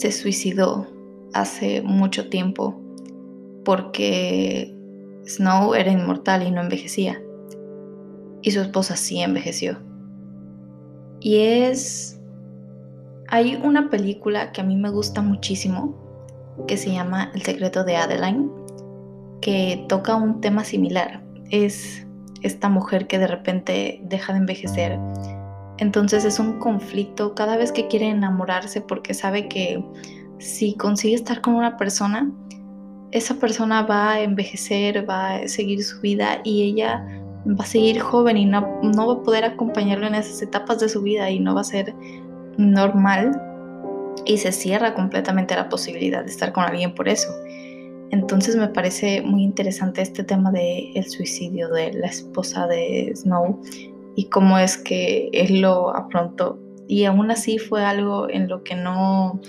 se 0.00 0.12
suicidó 0.12 0.86
hace 1.34 1.82
mucho 1.82 2.30
tiempo 2.30 2.80
porque 3.66 4.74
Snow 5.26 5.74
era 5.74 5.92
inmortal 5.92 6.42
y 6.46 6.50
no 6.50 6.62
envejecía 6.62 7.20
y 8.40 8.50
su 8.50 8.60
esposa 8.60 8.96
sí 8.96 9.20
envejeció. 9.20 9.78
Y 11.20 11.36
es... 11.40 12.18
Hay 13.28 13.60
una 13.62 13.90
película 13.90 14.52
que 14.52 14.62
a 14.62 14.64
mí 14.64 14.74
me 14.74 14.88
gusta 14.88 15.20
muchísimo 15.20 15.94
que 16.66 16.78
se 16.78 16.92
llama 16.92 17.30
El 17.34 17.42
secreto 17.42 17.84
de 17.84 17.96
Adeline 17.96 18.50
que 19.42 19.84
toca 19.86 20.16
un 20.16 20.40
tema 20.40 20.64
similar. 20.64 21.22
Es 21.50 22.06
esta 22.40 22.70
mujer 22.70 23.06
que 23.06 23.18
de 23.18 23.26
repente 23.26 24.00
deja 24.04 24.32
de 24.32 24.38
envejecer. 24.38 24.98
Entonces 25.80 26.26
es 26.26 26.38
un 26.38 26.58
conflicto 26.58 27.34
cada 27.34 27.56
vez 27.56 27.72
que 27.72 27.88
quiere 27.88 28.08
enamorarse 28.08 28.82
porque 28.82 29.14
sabe 29.14 29.48
que 29.48 29.82
si 30.38 30.74
consigue 30.74 31.14
estar 31.14 31.40
con 31.40 31.54
una 31.54 31.76
persona, 31.78 32.30
esa 33.12 33.34
persona 33.34 33.82
va 33.82 34.12
a 34.12 34.20
envejecer, 34.20 35.08
va 35.08 35.36
a 35.36 35.48
seguir 35.48 35.82
su 35.82 36.00
vida 36.00 36.40
y 36.44 36.62
ella 36.62 37.04
va 37.46 37.64
a 37.64 37.66
seguir 37.66 37.98
joven 37.98 38.36
y 38.36 38.44
no, 38.44 38.80
no 38.82 39.06
va 39.06 39.14
a 39.14 39.22
poder 39.22 39.44
acompañarlo 39.44 40.06
en 40.06 40.14
esas 40.14 40.42
etapas 40.42 40.80
de 40.80 40.88
su 40.88 41.02
vida 41.02 41.30
y 41.30 41.40
no 41.40 41.54
va 41.54 41.62
a 41.62 41.64
ser 41.64 41.94
normal 42.58 43.40
y 44.26 44.36
se 44.36 44.52
cierra 44.52 44.94
completamente 44.94 45.56
la 45.56 45.70
posibilidad 45.70 46.22
de 46.24 46.30
estar 46.30 46.52
con 46.52 46.64
alguien 46.64 46.94
por 46.94 47.08
eso. 47.08 47.30
Entonces 48.10 48.56
me 48.56 48.68
parece 48.68 49.22
muy 49.22 49.42
interesante 49.44 50.02
este 50.02 50.24
tema 50.24 50.50
del 50.50 50.92
el 50.94 51.08
suicidio 51.08 51.68
de 51.68 51.92
la 51.94 52.08
esposa 52.08 52.66
de 52.66 53.12
Snow 53.14 53.60
y 54.16 54.28
cómo 54.28 54.58
es 54.58 54.76
que 54.76 55.28
él 55.32 55.60
lo 55.60 55.94
afrontó. 55.94 56.58
Y 56.88 57.04
aún 57.04 57.30
así 57.30 57.58
fue 57.58 57.84
algo 57.84 58.28
en 58.28 58.48
lo 58.48 58.64
que 58.64 58.74
no 58.74 59.40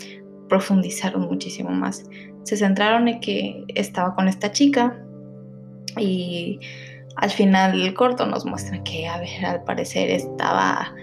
profundizaron 0.48 1.24
muchísimo 1.24 1.72
más. 1.72 2.06
Se 2.44 2.58
centraron 2.58 3.08
en 3.08 3.20
que 3.20 3.64
estaba 3.70 4.16
con 4.16 4.28
esta 4.28 4.52
chica 4.52 5.04
y 5.98 6.60
al 7.16 7.30
final 7.30 7.80
el 7.82 7.94
corto 7.94 8.26
nos 8.26 8.46
muestra 8.46 8.84
que, 8.84 9.08
a 9.08 9.20
ver, 9.20 9.46
al 9.46 9.64
parecer 9.64 10.10
estaba 10.10 10.94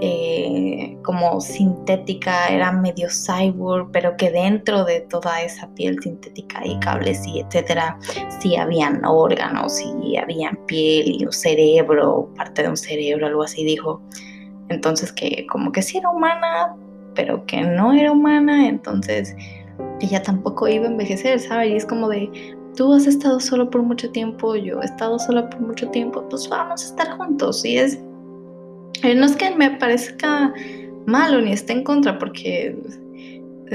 eh, 0.00 0.96
como 1.02 1.40
sintética, 1.40 2.48
era 2.48 2.72
medio 2.72 3.08
cyborg, 3.08 3.90
pero 3.92 4.16
que 4.16 4.30
dentro 4.30 4.84
de 4.84 5.00
toda 5.02 5.42
esa 5.42 5.68
piel 5.74 5.98
sintética 6.02 6.60
y 6.64 6.78
cables 6.80 7.26
y 7.26 7.40
etcétera, 7.40 7.98
sí 8.40 8.56
habían 8.56 9.04
órganos, 9.04 9.74
sí 9.76 10.16
habían 10.16 10.56
piel 10.66 11.20
y 11.20 11.24
un 11.24 11.32
cerebro, 11.32 12.28
parte 12.36 12.62
de 12.62 12.68
un 12.70 12.76
cerebro, 12.76 13.26
algo 13.26 13.42
así 13.42 13.64
dijo. 13.64 14.02
Entonces 14.68 15.12
que 15.12 15.46
como 15.50 15.72
que 15.72 15.82
sí 15.82 15.98
era 15.98 16.10
humana, 16.10 16.74
pero 17.14 17.44
que 17.46 17.60
no 17.60 17.92
era 17.92 18.12
humana, 18.12 18.68
entonces 18.68 19.36
ella 20.00 20.22
tampoco 20.22 20.68
iba 20.68 20.86
a 20.86 20.90
envejecer, 20.90 21.38
¿sabes? 21.38 21.70
Y 21.70 21.76
es 21.76 21.86
como 21.86 22.08
de, 22.08 22.30
tú 22.76 22.92
has 22.92 23.06
estado 23.06 23.40
solo 23.40 23.70
por 23.70 23.82
mucho 23.82 24.10
tiempo, 24.10 24.56
yo 24.56 24.80
he 24.82 24.84
estado 24.84 25.18
sola 25.18 25.48
por 25.48 25.60
mucho 25.60 25.88
tiempo, 25.90 26.24
pues 26.28 26.48
vamos 26.48 26.82
a 26.82 26.86
estar 26.86 27.16
juntos. 27.16 27.64
Y 27.64 27.78
es 27.78 28.00
no 29.12 29.26
es 29.26 29.36
que 29.36 29.54
me 29.54 29.72
parezca 29.72 30.52
malo 31.06 31.40
ni 31.40 31.52
esté 31.52 31.74
en 31.74 31.84
contra, 31.84 32.18
porque 32.18 32.76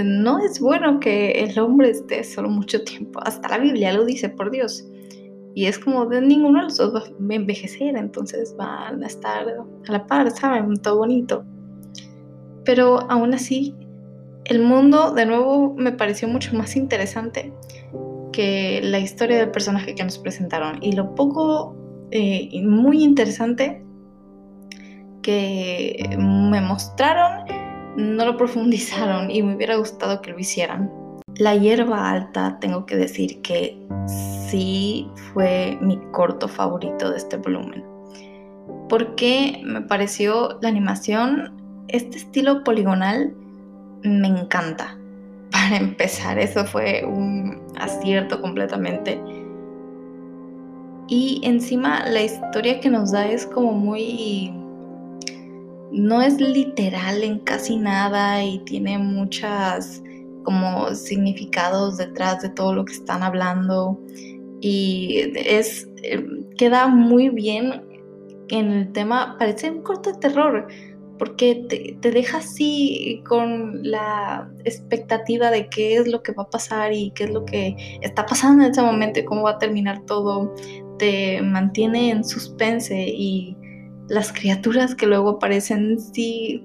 no 0.03 0.39
es 0.39 0.59
bueno 0.59 0.99
que 0.99 1.31
el 1.31 1.57
hombre 1.59 1.91
esté 1.91 2.23
solo 2.23 2.49
mucho 2.49 2.83
tiempo. 2.83 3.19
Hasta 3.23 3.49
la 3.49 3.57
Biblia 3.59 3.93
lo 3.93 4.05
dice, 4.05 4.29
por 4.29 4.49
Dios. 4.49 4.87
Y 5.55 5.65
es 5.65 5.77
como 5.77 6.05
de 6.05 6.21
ninguno 6.21 6.59
de 6.59 6.63
los 6.65 6.77
dos 6.77 6.93
va 6.93 7.33
a 7.33 7.35
envejecer, 7.35 7.95
entonces 7.95 8.55
van 8.57 9.03
a 9.03 9.07
estar 9.07 9.47
a 9.47 9.91
la 9.91 10.07
par, 10.07 10.31
¿saben? 10.31 10.75
Todo 10.77 10.97
bonito. 10.97 11.43
Pero 12.65 12.99
aún 13.11 13.33
así, 13.33 13.75
el 14.45 14.61
mundo 14.61 15.11
de 15.11 15.25
nuevo 15.25 15.75
me 15.75 15.91
pareció 15.91 16.27
mucho 16.27 16.55
más 16.55 16.75
interesante 16.75 17.51
que 18.31 18.79
la 18.83 18.99
historia 18.99 19.37
del 19.37 19.51
personaje 19.51 19.95
que 19.95 20.03
nos 20.03 20.17
presentaron. 20.17 20.81
Y 20.81 20.93
lo 20.93 21.13
poco 21.15 21.75
eh, 22.11 22.49
muy 22.63 23.03
interesante 23.03 23.83
me 26.17 26.61
mostraron 26.61 27.45
no 27.99 28.25
lo 28.25 28.37
profundizaron 28.37 29.29
y 29.29 29.43
me 29.43 29.55
hubiera 29.55 29.75
gustado 29.75 30.21
que 30.21 30.31
lo 30.31 30.39
hicieran. 30.39 30.91
La 31.35 31.55
hierba 31.55 32.09
alta, 32.09 32.57
tengo 32.59 32.85
que 32.85 32.97
decir 32.97 33.41
que 33.41 33.77
sí 34.49 35.07
fue 35.33 35.77
mi 35.81 35.97
corto 36.11 36.47
favorito 36.47 37.11
de 37.11 37.17
este 37.17 37.37
volumen. 37.37 37.83
Porque 38.89 39.61
me 39.63 39.81
pareció 39.81 40.57
la 40.61 40.69
animación, 40.69 41.53
este 41.87 42.17
estilo 42.17 42.63
poligonal, 42.63 43.33
me 44.03 44.27
encanta. 44.27 44.97
Para 45.51 45.77
empezar, 45.77 46.37
eso 46.39 46.65
fue 46.65 47.03
un 47.05 47.61
acierto 47.79 48.41
completamente. 48.41 49.19
Y 51.07 51.41
encima 51.43 52.05
la 52.07 52.21
historia 52.21 52.79
que 52.79 52.89
nos 52.89 53.11
da 53.11 53.27
es 53.27 53.45
como 53.47 53.71
muy 53.71 54.53
no 55.91 56.21
es 56.21 56.39
literal 56.39 57.23
en 57.23 57.39
casi 57.39 57.77
nada 57.77 58.43
y 58.43 58.59
tiene 58.59 58.97
muchas 58.97 60.03
como 60.43 60.93
significados 60.95 61.97
detrás 61.97 62.41
de 62.41 62.49
todo 62.49 62.73
lo 62.73 62.85
que 62.85 62.93
están 62.93 63.23
hablando. 63.23 63.99
Y 64.61 65.31
es 65.35 65.87
eh, 66.03 66.25
queda 66.57 66.87
muy 66.87 67.29
bien 67.29 67.83
en 68.49 68.71
el 68.71 68.91
tema 68.91 69.35
parece 69.37 69.69
un 69.69 69.81
corto 69.81 70.11
de 70.11 70.19
terror 70.19 70.67
porque 71.17 71.65
te, 71.67 71.97
te, 71.99 72.11
deja 72.11 72.37
así 72.37 73.21
con 73.27 73.83
la 73.83 74.49
expectativa 74.63 75.51
de 75.51 75.67
qué 75.69 75.97
es 75.97 76.07
lo 76.07 76.23
que 76.23 76.31
va 76.31 76.43
a 76.43 76.49
pasar 76.49 76.93
y 76.93 77.11
qué 77.11 77.25
es 77.25 77.29
lo 77.29 77.43
que 77.43 77.75
está 78.01 78.25
pasando 78.25 78.63
en 78.63 78.71
ese 78.71 78.81
momento 78.81 79.19
y 79.19 79.25
cómo 79.25 79.43
va 79.43 79.51
a 79.51 79.59
terminar 79.59 80.05
todo. 80.05 80.55
Te 80.97 81.41
mantiene 81.41 82.11
en 82.11 82.23
suspense 82.23 83.05
y 83.07 83.57
las 84.09 84.33
criaturas 84.33 84.95
que 84.95 85.05
luego 85.05 85.29
aparecen 85.29 85.99
sí 85.99 86.63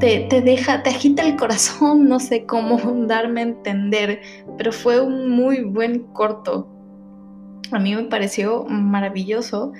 te, 0.00 0.40
deja, 0.42 0.82
te 0.82 0.90
agita 0.90 1.22
el 1.22 1.36
corazón, 1.36 2.08
no 2.08 2.18
sé 2.18 2.46
cómo 2.46 2.78
darme 3.06 3.40
a 3.40 3.44
entender, 3.44 4.20
pero 4.56 4.72
fue 4.72 5.00
un 5.00 5.28
muy 5.28 5.62
buen 5.62 6.00
corto. 6.12 6.68
A 7.70 7.78
mí 7.78 7.94
me 7.94 8.04
pareció 8.04 8.64
maravilloso 8.64 9.72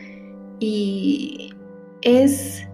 y 0.60 1.52
es... 2.02 2.66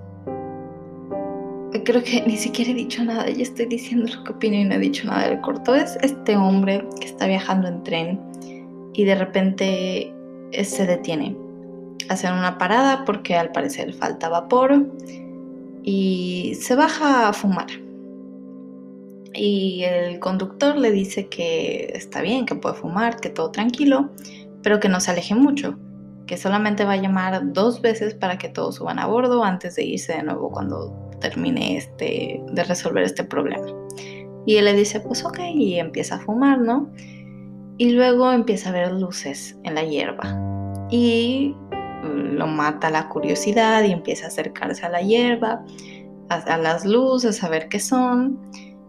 Creo 1.85 2.03
que 2.03 2.23
ni 2.27 2.37
siquiera 2.37 2.71
he 2.71 2.75
dicho 2.75 3.05
nada, 3.05 3.29
ya 3.29 3.43
estoy 3.43 3.67
diciendo 3.67 4.11
lo 4.13 4.25
que 4.25 4.33
opino 4.33 4.57
y 4.57 4.65
no 4.65 4.75
he 4.75 4.79
dicho 4.79 5.07
nada 5.07 5.29
del 5.29 5.41
corto. 5.41 5.75
Es 5.75 5.97
este 6.03 6.37
hombre 6.37 6.85
que 7.01 7.07
está 7.07 7.27
viajando 7.27 7.69
en 7.69 7.83
tren 7.85 8.21
y 8.95 9.05
de 9.05 9.15
repente 9.15 10.13
eh, 10.53 10.65
se 10.65 10.87
detiene. 10.87 11.37
Hacen 12.09 12.33
una 12.33 12.59
parada 12.59 13.05
porque 13.05 13.37
al 13.37 13.53
parecer 13.53 13.95
falta 13.95 14.29
vapor 14.29 14.87
y 15.83 16.57
se 16.61 16.75
baja 16.75 17.29
a 17.29 17.33
fumar. 17.33 17.67
Y 19.35 19.85
el 19.85 20.19
conductor 20.19 20.77
le 20.77 20.91
dice 20.91 21.29
que 21.29 21.93
está 21.95 22.23
bien, 22.23 22.47
que 22.47 22.55
puede 22.55 22.75
fumar, 22.75 23.21
que 23.21 23.29
todo 23.29 23.51
tranquilo, 23.51 24.11
pero 24.63 24.81
que 24.81 24.89
no 24.89 24.99
se 25.01 25.11
aleje 25.11 25.35
mucho, 25.35 25.79
que 26.27 26.37
solamente 26.37 26.85
va 26.85 26.93
a 26.93 26.97
llamar 26.97 27.53
dos 27.53 27.83
veces 27.83 28.15
para 28.15 28.39
que 28.39 28.49
todos 28.49 28.77
suban 28.77 28.99
a 28.99 29.07
bordo 29.07 29.45
antes 29.45 29.77
de 29.77 29.85
irse 29.85 30.15
de 30.15 30.23
nuevo 30.23 30.51
cuando 30.51 31.11
termine 31.21 31.77
este, 31.77 32.43
de 32.51 32.65
resolver 32.65 33.05
este 33.05 33.25
problema. 33.25 33.67
Y 34.47 34.57
él 34.57 34.65
le 34.65 34.75
dice, 34.75 35.01
pues 35.01 35.25
ok, 35.25 35.39
y 35.55 35.79
empieza 35.79 36.17
a 36.17 36.21
fumar, 36.21 36.61
¿no? 36.61 36.91
Y 37.79 37.91
luego 37.91 38.33
empieza 38.33 38.71
a 38.71 38.73
ver 38.73 38.93
luces 38.93 39.59
en 39.65 39.75
la 39.75 39.85
hierba. 39.85 40.37
Y 40.91 41.55
lo 42.07 42.47
mata 42.47 42.91
la 42.91 43.09
curiosidad 43.09 43.83
y 43.85 43.93
empieza 43.93 44.27
a 44.27 44.29
acercarse 44.29 44.85
a 44.87 44.89
la 44.89 45.01
hierba, 45.01 45.65
a, 46.29 46.57
las 46.59 46.85
luces, 46.85 47.43
a 47.43 47.49
ver 47.49 47.69
qué 47.69 47.81
son. 47.81 48.39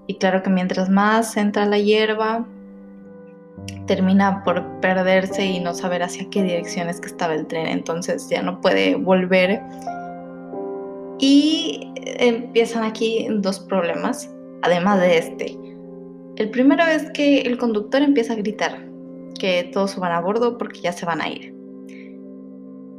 Y 0.08 0.16
claro 0.16 0.42
que 0.44 0.50
mientras 0.50 0.90
más 0.90 1.36
entra 1.38 1.66
la 1.66 1.78
hierba, 1.78 2.46
termina 3.86 4.44
por 4.44 4.64
perderse 4.80 5.46
y 5.46 5.60
no 5.60 5.74
saber 5.74 6.04
hacia 6.04 6.30
qué 6.30 6.44
dirección 6.44 6.90
es 6.90 7.00
que 7.00 7.08
estaba 7.08 7.34
el 7.34 7.46
tren. 7.48 7.68
Entonces 7.68 8.30
ya 8.30 8.42
no 8.42 8.62
puede 8.62 8.96
volver. 8.96 9.62
Y 11.20 11.92
empiezan 12.20 12.84
aquí 12.84 13.28
dos 13.30 13.60
problemas 13.60 14.30
además 14.62 15.00
de 15.02 15.18
este. 15.18 15.58
El 16.38 16.52
primero 16.52 16.84
es 16.84 17.10
que 17.12 17.42
el 17.42 17.58
conductor 17.58 18.02
empieza 18.02 18.34
a 18.34 18.36
gritar 18.36 18.86
que 19.40 19.70
todos 19.74 19.92
suban 19.92 20.12
a 20.12 20.22
bordo 20.22 20.58
porque 20.58 20.82
ya 20.82 20.92
se 20.92 21.06
van 21.06 21.22
a 21.22 21.30
ir. 21.30 21.57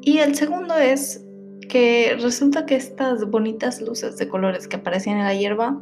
Y 0.02 0.18
el 0.18 0.34
segundo 0.34 0.74
es 0.74 1.24
que 1.68 2.16
resulta 2.20 2.66
que 2.66 2.76
estas 2.76 3.24
bonitas 3.30 3.80
luces 3.80 4.16
de 4.16 4.28
colores 4.28 4.66
que 4.66 4.76
aparecían 4.76 5.18
en 5.18 5.24
la 5.24 5.34
hierba 5.34 5.80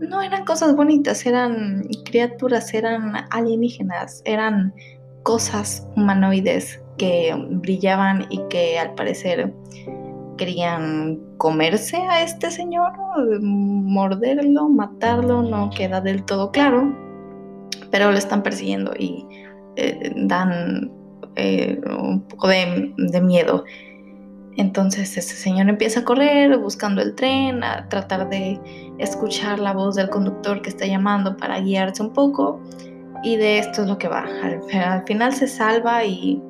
no 0.00 0.22
eran 0.22 0.44
cosas 0.44 0.74
bonitas, 0.74 1.24
eran 1.26 1.86
criaturas, 2.04 2.72
eran 2.74 3.12
alienígenas, 3.30 4.22
eran 4.24 4.74
cosas 5.22 5.86
humanoides 5.96 6.80
que 6.96 7.34
brillaban 7.50 8.26
y 8.30 8.40
que 8.48 8.78
al 8.78 8.94
parecer 8.94 9.52
querían 10.36 11.20
comerse 11.36 11.98
a 11.98 12.22
este 12.22 12.50
señor, 12.50 12.92
morderlo, 13.42 14.68
matarlo, 14.68 15.42
no 15.42 15.70
queda 15.70 16.00
del 16.00 16.24
todo 16.24 16.50
claro, 16.50 16.94
pero 17.90 18.10
lo 18.10 18.16
están 18.16 18.42
persiguiendo 18.42 18.92
y 18.98 19.26
eh, 19.76 20.12
dan 20.16 20.90
eh, 21.36 21.80
un 21.98 22.22
poco 22.22 22.48
de, 22.48 23.20
miedo. 23.22 23.64
Entonces 24.56 25.16
ese 25.16 25.34
señor 25.34 25.68
empieza 25.68 26.00
a 26.00 26.04
correr 26.04 26.56
buscando 26.58 27.00
el 27.00 27.14
tren, 27.14 27.62
a 27.62 27.88
tratar 27.88 28.28
de 28.28 28.60
escuchar 28.98 29.58
la 29.58 29.72
voz 29.72 29.94
del 29.94 30.10
conductor 30.10 30.60
que 30.60 30.70
está 30.70 30.86
llamando 30.86 31.36
para 31.36 31.60
guiarse 31.60 32.02
un 32.02 32.12
poco. 32.12 32.60
Y 33.22 33.36
de 33.36 33.58
esto 33.58 33.82
es 33.82 33.88
lo 33.88 33.98
que 33.98 34.08
va. 34.08 34.26
Al, 34.42 35.04
final 35.06 35.32
se 35.32 35.46
salva 35.46 36.04
y 36.04 36.42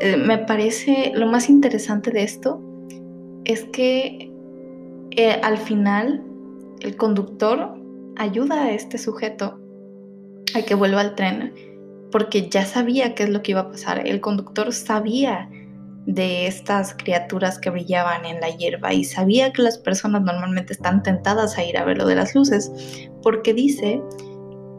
eh, 0.00 0.16
me 0.16 0.38
parece 0.38 1.12
lo 1.14 1.26
más 1.26 1.48
interesante 1.48 2.10
de 2.10 2.22
esto 2.22 2.60
es 3.44 3.64
que 3.64 4.30
eh, 5.12 5.40
al 5.42 5.58
final 5.58 6.24
el 6.80 6.96
conductor 6.96 7.74
ayuda 8.16 8.64
a 8.64 8.72
este 8.72 8.98
sujeto 8.98 9.58
a 10.54 10.62
que 10.62 10.74
vuelva 10.74 11.00
al 11.00 11.14
tren 11.14 11.52
porque 12.10 12.48
ya 12.48 12.64
sabía 12.64 13.14
qué 13.14 13.24
es 13.24 13.30
lo 13.30 13.42
que 13.42 13.52
iba 13.52 13.60
a 13.60 13.70
pasar. 13.70 14.06
El 14.06 14.20
conductor 14.20 14.72
sabía 14.72 15.48
de 16.06 16.46
estas 16.46 16.94
criaturas 16.94 17.58
que 17.58 17.70
brillaban 17.70 18.24
en 18.24 18.40
la 18.40 18.48
hierba 18.48 18.92
y 18.92 19.04
sabía 19.04 19.52
que 19.52 19.62
las 19.62 19.78
personas 19.78 20.22
normalmente 20.22 20.72
están 20.72 21.02
tentadas 21.02 21.58
a 21.58 21.64
ir 21.64 21.76
a 21.76 21.84
ver 21.84 21.98
lo 21.98 22.06
de 22.06 22.14
las 22.14 22.34
luces 22.34 22.72
porque 23.22 23.54
dice 23.54 24.02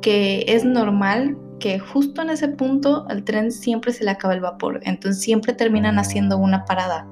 que 0.02 0.44
es 0.48 0.66
normal 0.66 1.38
que 1.60 1.80
justo 1.80 2.24
en 2.24 2.32
ese 2.32 2.48
punto 2.48 3.06
al 3.08 3.24
tren 3.24 3.52
siempre 3.52 3.94
se 3.94 4.04
le 4.04 4.12
acaba 4.12 4.34
el 4.34 4.42
vapor, 4.42 4.80
entonces 4.84 5.22
siempre 5.22 5.54
terminan 5.54 6.00
haciendo 6.00 6.38
una 6.38 6.66
parada. 6.66 7.08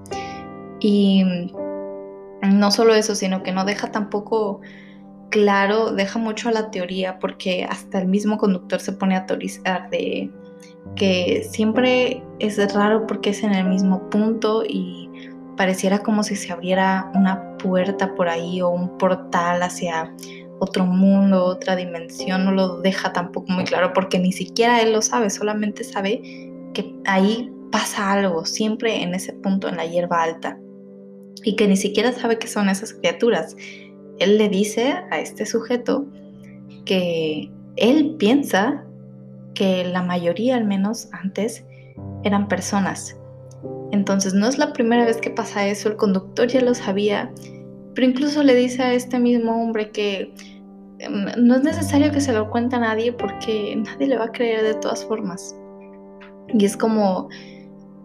Y 0.79 1.23
no 2.41 2.71
solo 2.71 2.95
eso, 2.95 3.13
sino 3.13 3.43
que 3.43 3.51
no 3.51 3.63
deja 3.63 3.91
tampoco 3.91 4.61
claro, 5.29 5.91
deja 5.91 6.19
mucho 6.19 6.49
a 6.49 6.51
la 6.51 6.71
teoría 6.71 7.19
porque 7.19 7.65
hasta 7.69 7.99
el 7.99 8.07
mismo 8.07 8.37
conductor 8.37 8.79
se 8.79 8.93
pone 8.93 9.15
a 9.15 9.25
teorizar 9.25 9.89
de 9.89 10.29
que 10.95 11.47
siempre 11.49 12.23
es 12.39 12.73
raro 12.73 13.05
porque 13.07 13.31
es 13.31 13.43
en 13.43 13.53
el 13.53 13.65
mismo 13.65 14.09
punto 14.09 14.63
y 14.67 15.09
pareciera 15.55 15.99
como 15.99 16.23
si 16.23 16.35
se 16.35 16.51
abriera 16.51 17.11
una 17.15 17.57
puerta 17.57 18.15
por 18.15 18.29
ahí 18.29 18.61
o 18.61 18.69
un 18.69 18.97
portal 18.97 19.61
hacia 19.61 20.13
otro 20.59 20.85
mundo, 20.85 21.45
otra 21.45 21.75
dimensión, 21.75 22.45
no 22.45 22.51
lo 22.51 22.81
deja 22.81 23.13
tampoco 23.13 23.51
muy 23.51 23.63
claro 23.65 23.93
porque 23.93 24.19
ni 24.19 24.31
siquiera 24.31 24.81
él 24.81 24.93
lo 24.93 25.01
sabe, 25.01 25.29
solamente 25.29 25.83
sabe 25.83 26.21
que 26.73 26.93
ahí 27.05 27.51
pasa 27.71 28.11
algo, 28.11 28.45
siempre 28.45 29.01
en 29.03 29.13
ese 29.13 29.33
punto 29.33 29.67
en 29.67 29.77
la 29.77 29.85
hierba 29.85 30.23
alta 30.23 30.57
y 31.43 31.55
que 31.55 31.67
ni 31.67 31.77
siquiera 31.77 32.11
sabe 32.11 32.37
qué 32.37 32.47
son 32.47 32.69
esas 32.69 32.93
criaturas. 32.93 33.55
Él 34.19 34.37
le 34.37 34.49
dice 34.49 34.95
a 35.11 35.19
este 35.19 35.45
sujeto 35.45 36.05
que 36.85 37.49
él 37.77 38.15
piensa 38.17 38.85
que 39.53 39.83
la 39.85 40.01
mayoría, 40.01 40.55
al 40.55 40.65
menos 40.65 41.09
antes, 41.11 41.65
eran 42.23 42.47
personas. 42.47 43.17
Entonces 43.91 44.33
no 44.33 44.47
es 44.47 44.57
la 44.57 44.73
primera 44.73 45.05
vez 45.05 45.17
que 45.17 45.29
pasa 45.29 45.67
eso, 45.67 45.89
el 45.89 45.95
conductor 45.95 46.47
ya 46.47 46.61
lo 46.61 46.73
sabía, 46.73 47.31
pero 47.95 48.07
incluso 48.07 48.43
le 48.43 48.55
dice 48.55 48.83
a 48.83 48.93
este 48.93 49.19
mismo 49.19 49.61
hombre 49.61 49.91
que 49.91 50.33
em, 50.99 51.25
no 51.37 51.55
es 51.55 51.63
necesario 51.63 52.11
que 52.11 52.21
se 52.21 52.33
lo 52.33 52.49
cuente 52.49 52.75
a 52.75 52.79
nadie 52.79 53.11
porque 53.11 53.75
nadie 53.75 54.07
le 54.07 54.17
va 54.17 54.25
a 54.25 54.31
creer 54.31 54.63
de 54.63 54.75
todas 54.75 55.03
formas. 55.05 55.55
Y 56.53 56.65
es 56.65 56.77
como 56.77 57.29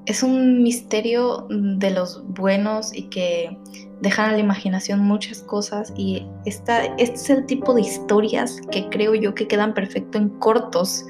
es 0.06 0.22
un 0.22 0.62
misterio 0.62 1.46
de 1.48 1.90
los 1.90 2.22
buenos 2.28 2.94
y 2.94 3.04
que 3.04 3.56
dejan 4.00 4.30
a 4.30 4.32
la 4.32 4.38
imaginación 4.38 5.00
muchas 5.00 5.42
cosas 5.42 5.92
y 5.96 6.26
esta, 6.44 6.84
este 6.96 7.14
es 7.14 7.30
el 7.30 7.46
tipo 7.46 7.72
de 7.72 7.82
historias 7.82 8.60
que 8.70 8.88
creo 8.90 9.14
yo 9.14 9.34
que 9.34 9.48
quedan 9.48 9.72
perfecto 9.72 10.18
en 10.18 10.28
cortos, 10.40 11.06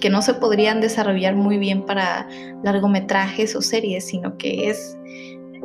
que 0.00 0.10
no 0.10 0.20
se 0.20 0.34
podrían 0.34 0.80
desarrollar 0.80 1.34
muy 1.34 1.56
bien 1.56 1.86
para 1.86 2.28
largometrajes 2.62 3.56
o 3.56 3.62
series, 3.62 4.06
sino 4.06 4.36
que 4.36 4.68
es 4.68 4.96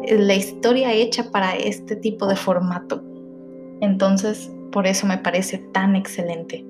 la 0.09 0.35
historia 0.35 0.93
hecha 0.93 1.29
para 1.31 1.55
este 1.55 1.97
tipo 1.97 2.27
de 2.27 2.37
formato. 2.37 3.03
Entonces, 3.81 4.49
por 4.71 4.87
eso 4.87 5.05
me 5.05 5.17
parece 5.17 5.57
tan 5.73 5.95
excelente. 5.95 6.68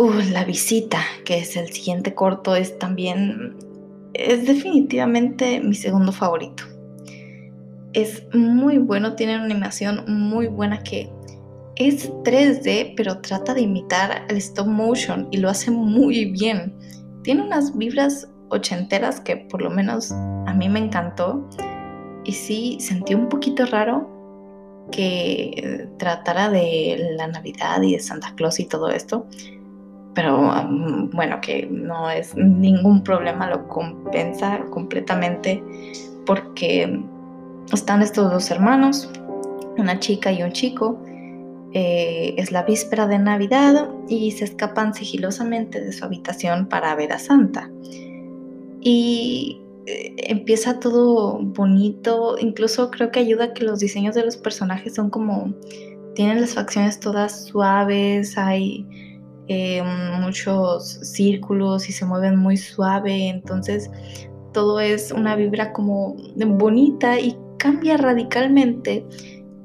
Uh, 0.00 0.14
la 0.32 0.46
visita, 0.46 1.02
que 1.26 1.40
es 1.40 1.58
el 1.58 1.70
siguiente 1.70 2.14
corto, 2.14 2.56
es 2.56 2.78
también, 2.78 3.54
es 4.14 4.46
definitivamente 4.46 5.60
mi 5.60 5.74
segundo 5.74 6.10
favorito. 6.10 6.62
Es 7.92 8.24
muy 8.32 8.78
bueno, 8.78 9.14
tiene 9.14 9.34
una 9.34 9.44
animación 9.44 10.02
muy 10.08 10.46
buena 10.46 10.82
que 10.82 11.12
es 11.76 12.10
3D, 12.24 12.94
pero 12.96 13.20
trata 13.20 13.52
de 13.52 13.60
imitar 13.60 14.24
el 14.30 14.38
stop 14.38 14.68
motion 14.68 15.28
y 15.32 15.36
lo 15.36 15.50
hace 15.50 15.70
muy 15.70 16.30
bien. 16.30 16.74
Tiene 17.22 17.42
unas 17.42 17.76
vibras 17.76 18.26
ochenteras 18.48 19.20
que 19.20 19.36
por 19.36 19.60
lo 19.60 19.68
menos 19.68 20.12
a 20.12 20.54
mí 20.54 20.70
me 20.70 20.78
encantó. 20.78 21.46
Y 22.24 22.32
sí, 22.32 22.78
sentí 22.80 23.12
un 23.12 23.28
poquito 23.28 23.66
raro 23.66 24.08
que 24.90 25.90
tratara 25.98 26.48
de 26.48 27.16
la 27.18 27.26
Navidad 27.26 27.82
y 27.82 27.92
de 27.92 28.00
Santa 28.00 28.34
Claus 28.34 28.58
y 28.60 28.64
todo 28.64 28.88
esto 28.88 29.26
pero 30.14 30.40
um, 30.40 31.10
bueno, 31.10 31.40
que 31.40 31.66
no 31.70 32.10
es 32.10 32.34
ningún 32.36 33.02
problema, 33.02 33.48
lo 33.48 33.66
compensa 33.68 34.60
completamente 34.70 35.62
porque 36.26 37.00
están 37.72 38.02
estos 38.02 38.30
dos 38.30 38.50
hermanos, 38.50 39.10
una 39.78 39.98
chica 40.00 40.32
y 40.32 40.42
un 40.42 40.52
chico, 40.52 40.98
eh, 41.72 42.34
es 42.36 42.50
la 42.50 42.64
víspera 42.64 43.06
de 43.06 43.18
Navidad 43.18 43.88
y 44.08 44.32
se 44.32 44.44
escapan 44.44 44.92
sigilosamente 44.92 45.80
de 45.80 45.92
su 45.92 46.04
habitación 46.04 46.66
para 46.66 46.94
ver 46.96 47.12
a 47.12 47.18
Santa. 47.18 47.70
Y 48.80 49.60
eh, 49.86 50.14
empieza 50.18 50.80
todo 50.80 51.38
bonito, 51.40 52.36
incluso 52.40 52.90
creo 52.90 53.12
que 53.12 53.20
ayuda 53.20 53.54
que 53.54 53.64
los 53.64 53.78
diseños 53.78 54.16
de 54.16 54.24
los 54.24 54.36
personajes 54.36 54.94
son 54.94 55.10
como, 55.10 55.54
tienen 56.14 56.40
las 56.40 56.54
facciones 56.54 56.98
todas 56.98 57.46
suaves, 57.46 58.36
hay 58.36 58.84
eh, 59.52 59.82
muchos 60.20 61.00
círculos 61.02 61.88
y 61.88 61.92
se 61.92 62.04
mueven 62.04 62.36
muy 62.36 62.56
suave, 62.56 63.30
entonces 63.30 63.90
todo 64.52 64.78
es 64.78 65.10
una 65.10 65.34
vibra 65.34 65.72
como 65.72 66.14
bonita 66.36 67.18
y 67.18 67.36
cambia 67.58 67.96
radicalmente 67.96 69.04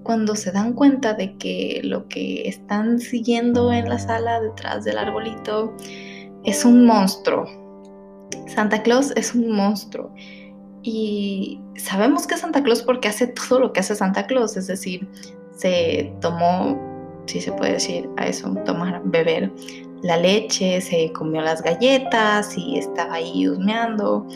cuando 0.01 0.36
se 0.36 0.51
dan 0.51 0.73
cuenta 0.73 1.13
de 1.13 1.38
que 1.38 1.81
lo 1.83 2.07
que 2.07 2.47
están 2.47 2.99
siguiendo 2.99 3.71
en 3.71 3.88
la 3.88 3.99
sala 3.99 4.41
detrás 4.41 4.86
del 4.86 4.97
arbolito 4.97 5.71
es 6.43 6.65
un 6.65 6.88
monstruo. 6.88 7.45
Santa 8.47 8.81
Claus 8.81 9.13
es 9.15 9.36
un 9.36 9.51
monstruo. 9.51 10.11
Y 10.81 11.61
sabemos 11.77 12.25
que 12.25 12.38
Santa 12.38 12.63
Claus 12.63 12.81
porque 12.81 13.07
hace 13.07 13.27
todo 13.27 13.59
lo 13.59 13.71
que 13.71 13.81
hace 13.81 13.95
Santa 13.95 14.25
Claus, 14.25 14.57
es 14.57 14.65
decir, 14.65 15.07
se 15.55 16.11
tomó, 16.21 16.95
si 17.26 17.41
se 17.41 17.51
puede 17.51 17.73
decir 17.73 18.09
a 18.17 18.28
eso, 18.28 18.53
tomar, 18.65 19.01
beber 19.05 19.51
la 20.01 20.17
leche, 20.17 20.82
se 20.82 21.11
comió 21.13 21.41
las 21.41 21.61
galletas 21.61 22.57
y 22.57 22.78
estaba 22.78 23.15
ahí 23.15 23.47
husmeando, 23.47 24.28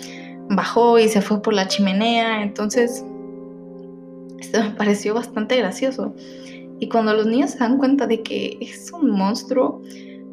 bajó 0.50 0.98
y 0.98 1.08
se 1.08 1.22
fue 1.22 1.42
por 1.42 1.54
la 1.54 1.68
chimenea, 1.68 2.42
entonces 2.42 3.06
esto 4.40 4.64
me 4.64 4.72
pareció 4.72 5.14
bastante 5.14 5.58
gracioso. 5.58 6.14
Y 6.80 6.88
cuando 6.88 7.14
los 7.14 7.28
niños 7.28 7.52
se 7.52 7.60
dan 7.60 7.78
cuenta 7.78 8.08
de 8.08 8.24
que 8.24 8.58
es 8.62 8.92
un 8.92 9.12
monstruo, 9.12 9.82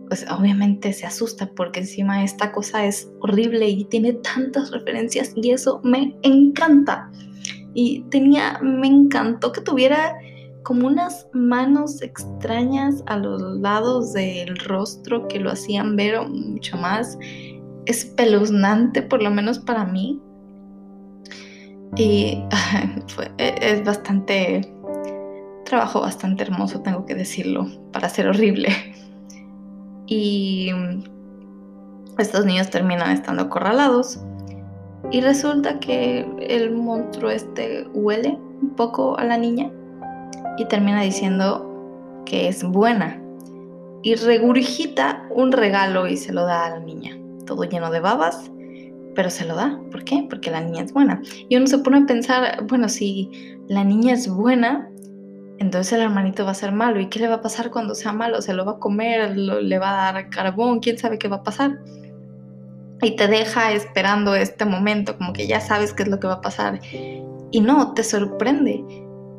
pues 0.08 0.24
obviamente 0.30 0.92
se 0.92 1.04
asusta 1.04 1.50
porque 1.56 1.80
encima 1.80 2.22
esta 2.22 2.52
cosa 2.52 2.86
es 2.86 3.10
horrible 3.20 3.68
y 3.68 3.84
tiene 3.86 4.12
tantas 4.12 4.70
referencias 4.70 5.32
y 5.34 5.50
eso 5.50 5.80
me 5.82 6.16
encanta. 6.22 7.10
Y 7.74 8.02
tenía, 8.10 8.58
me 8.62 8.86
encantó 8.86 9.52
que 9.52 9.60
tuviera 9.60 10.16
como 10.66 10.88
unas 10.88 11.28
manos 11.32 12.02
extrañas 12.02 13.04
a 13.06 13.18
los 13.18 13.40
lados 13.60 14.12
del 14.14 14.58
rostro 14.58 15.28
que 15.28 15.38
lo 15.38 15.52
hacían 15.52 15.94
ver 15.94 16.20
mucho 16.28 16.76
más 16.76 17.16
espeluznante, 17.84 19.00
por 19.00 19.22
lo 19.22 19.30
menos 19.30 19.60
para 19.60 19.84
mí. 19.84 20.20
Y 21.94 22.42
e, 23.38 23.54
es 23.60 23.84
bastante, 23.84 24.68
trabajo 25.64 26.00
bastante 26.00 26.42
hermoso, 26.42 26.80
tengo 26.80 27.06
que 27.06 27.14
decirlo, 27.14 27.68
para 27.92 28.08
ser 28.08 28.28
horrible. 28.28 28.68
Y 30.08 30.70
estos 32.16 32.44
niños 32.44 32.70
terminan 32.70 33.10
estando 33.10 33.42
acorralados. 33.42 34.20
Y 35.10 35.20
resulta 35.20 35.80
que 35.80 36.24
el 36.40 36.72
monstruo 36.72 37.30
este 37.30 37.88
huele 37.92 38.38
un 38.62 38.70
poco 38.76 39.18
a 39.18 39.24
la 39.24 39.36
niña 39.36 39.72
y 40.58 40.64
termina 40.66 41.02
diciendo 41.02 42.22
que 42.24 42.48
es 42.48 42.62
buena. 42.62 43.22
Y 44.02 44.14
regurgita 44.14 45.26
un 45.30 45.52
regalo 45.52 46.06
y 46.06 46.16
se 46.16 46.32
lo 46.32 46.46
da 46.46 46.66
a 46.66 46.70
la 46.70 46.80
niña. 46.80 47.18
Todo 47.44 47.64
lleno 47.64 47.90
de 47.90 48.00
babas, 48.00 48.50
pero 49.14 49.30
se 49.30 49.44
lo 49.44 49.56
da. 49.56 49.80
¿Por 49.90 50.04
qué? 50.04 50.26
Porque 50.28 50.50
la 50.50 50.60
niña 50.60 50.84
es 50.84 50.92
buena. 50.92 51.20
Y 51.48 51.56
uno 51.56 51.66
se 51.66 51.78
pone 51.78 51.98
a 51.98 52.06
pensar, 52.06 52.64
bueno, 52.68 52.88
si 52.88 53.30
la 53.68 53.82
niña 53.82 54.14
es 54.14 54.28
buena, 54.28 54.88
entonces 55.58 55.94
el 55.94 56.02
hermanito 56.02 56.44
va 56.44 56.52
a 56.52 56.54
ser 56.54 56.72
malo. 56.72 57.00
¿Y 57.00 57.06
qué 57.06 57.18
le 57.18 57.28
va 57.28 57.36
a 57.36 57.40
pasar 57.40 57.70
cuando 57.70 57.94
sea 57.94 58.12
malo? 58.12 58.42
¿Se 58.42 58.52
lo 58.52 58.64
va 58.64 58.72
a 58.72 58.78
comer? 58.78 59.36
¿Le 59.36 59.78
va 59.78 60.08
a 60.08 60.12
dar 60.12 60.30
carbón? 60.30 60.80
¿Quién 60.80 60.98
sabe 60.98 61.18
qué 61.18 61.28
va 61.28 61.36
a 61.36 61.42
pasar? 61.42 61.78
Y 63.02 63.16
te 63.16 63.26
deja 63.26 63.72
esperando 63.72 64.34
este 64.34 64.64
momento, 64.64 65.16
como 65.18 65.32
que 65.32 65.46
ya 65.46 65.60
sabes 65.60 65.92
qué 65.92 66.04
es 66.04 66.08
lo 66.08 66.20
que 66.20 66.28
va 66.28 66.34
a 66.34 66.40
pasar. 66.40 66.80
Y 67.50 67.60
no, 67.60 67.92
te 67.94 68.02
sorprende. 68.04 68.84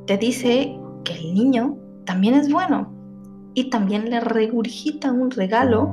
Te 0.05 0.17
dice 0.17 0.77
que 1.07 1.13
el 1.13 1.33
niño 1.33 1.77
también 2.05 2.33
es 2.33 2.51
bueno. 2.51 2.93
Y 3.53 3.69
también 3.69 4.09
le 4.09 4.19
regurgita 4.19 5.11
un 5.11 5.31
regalo 5.31 5.89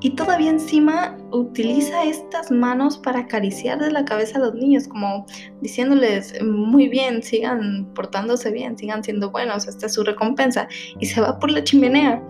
y 0.00 0.10
todavía 0.10 0.50
encima 0.50 1.16
utiliza 1.32 2.04
estas 2.04 2.52
manos 2.52 2.98
para 2.98 3.20
acariciar 3.20 3.80
de 3.80 3.90
la 3.90 4.04
cabeza 4.04 4.38
a 4.38 4.42
los 4.42 4.54
niños, 4.54 4.86
como 4.86 5.26
diciéndoles, 5.60 6.40
muy 6.44 6.88
bien, 6.88 7.20
sigan 7.20 7.92
portándose 7.94 8.52
bien, 8.52 8.78
sigan 8.78 9.02
siendo 9.02 9.32
buenos, 9.32 9.66
esta 9.66 9.86
es 9.86 9.94
su 9.94 10.04
recompensa. 10.04 10.68
Y 11.00 11.06
se 11.06 11.20
va 11.20 11.38
por 11.40 11.50
la 11.50 11.64
chimenea. 11.64 12.22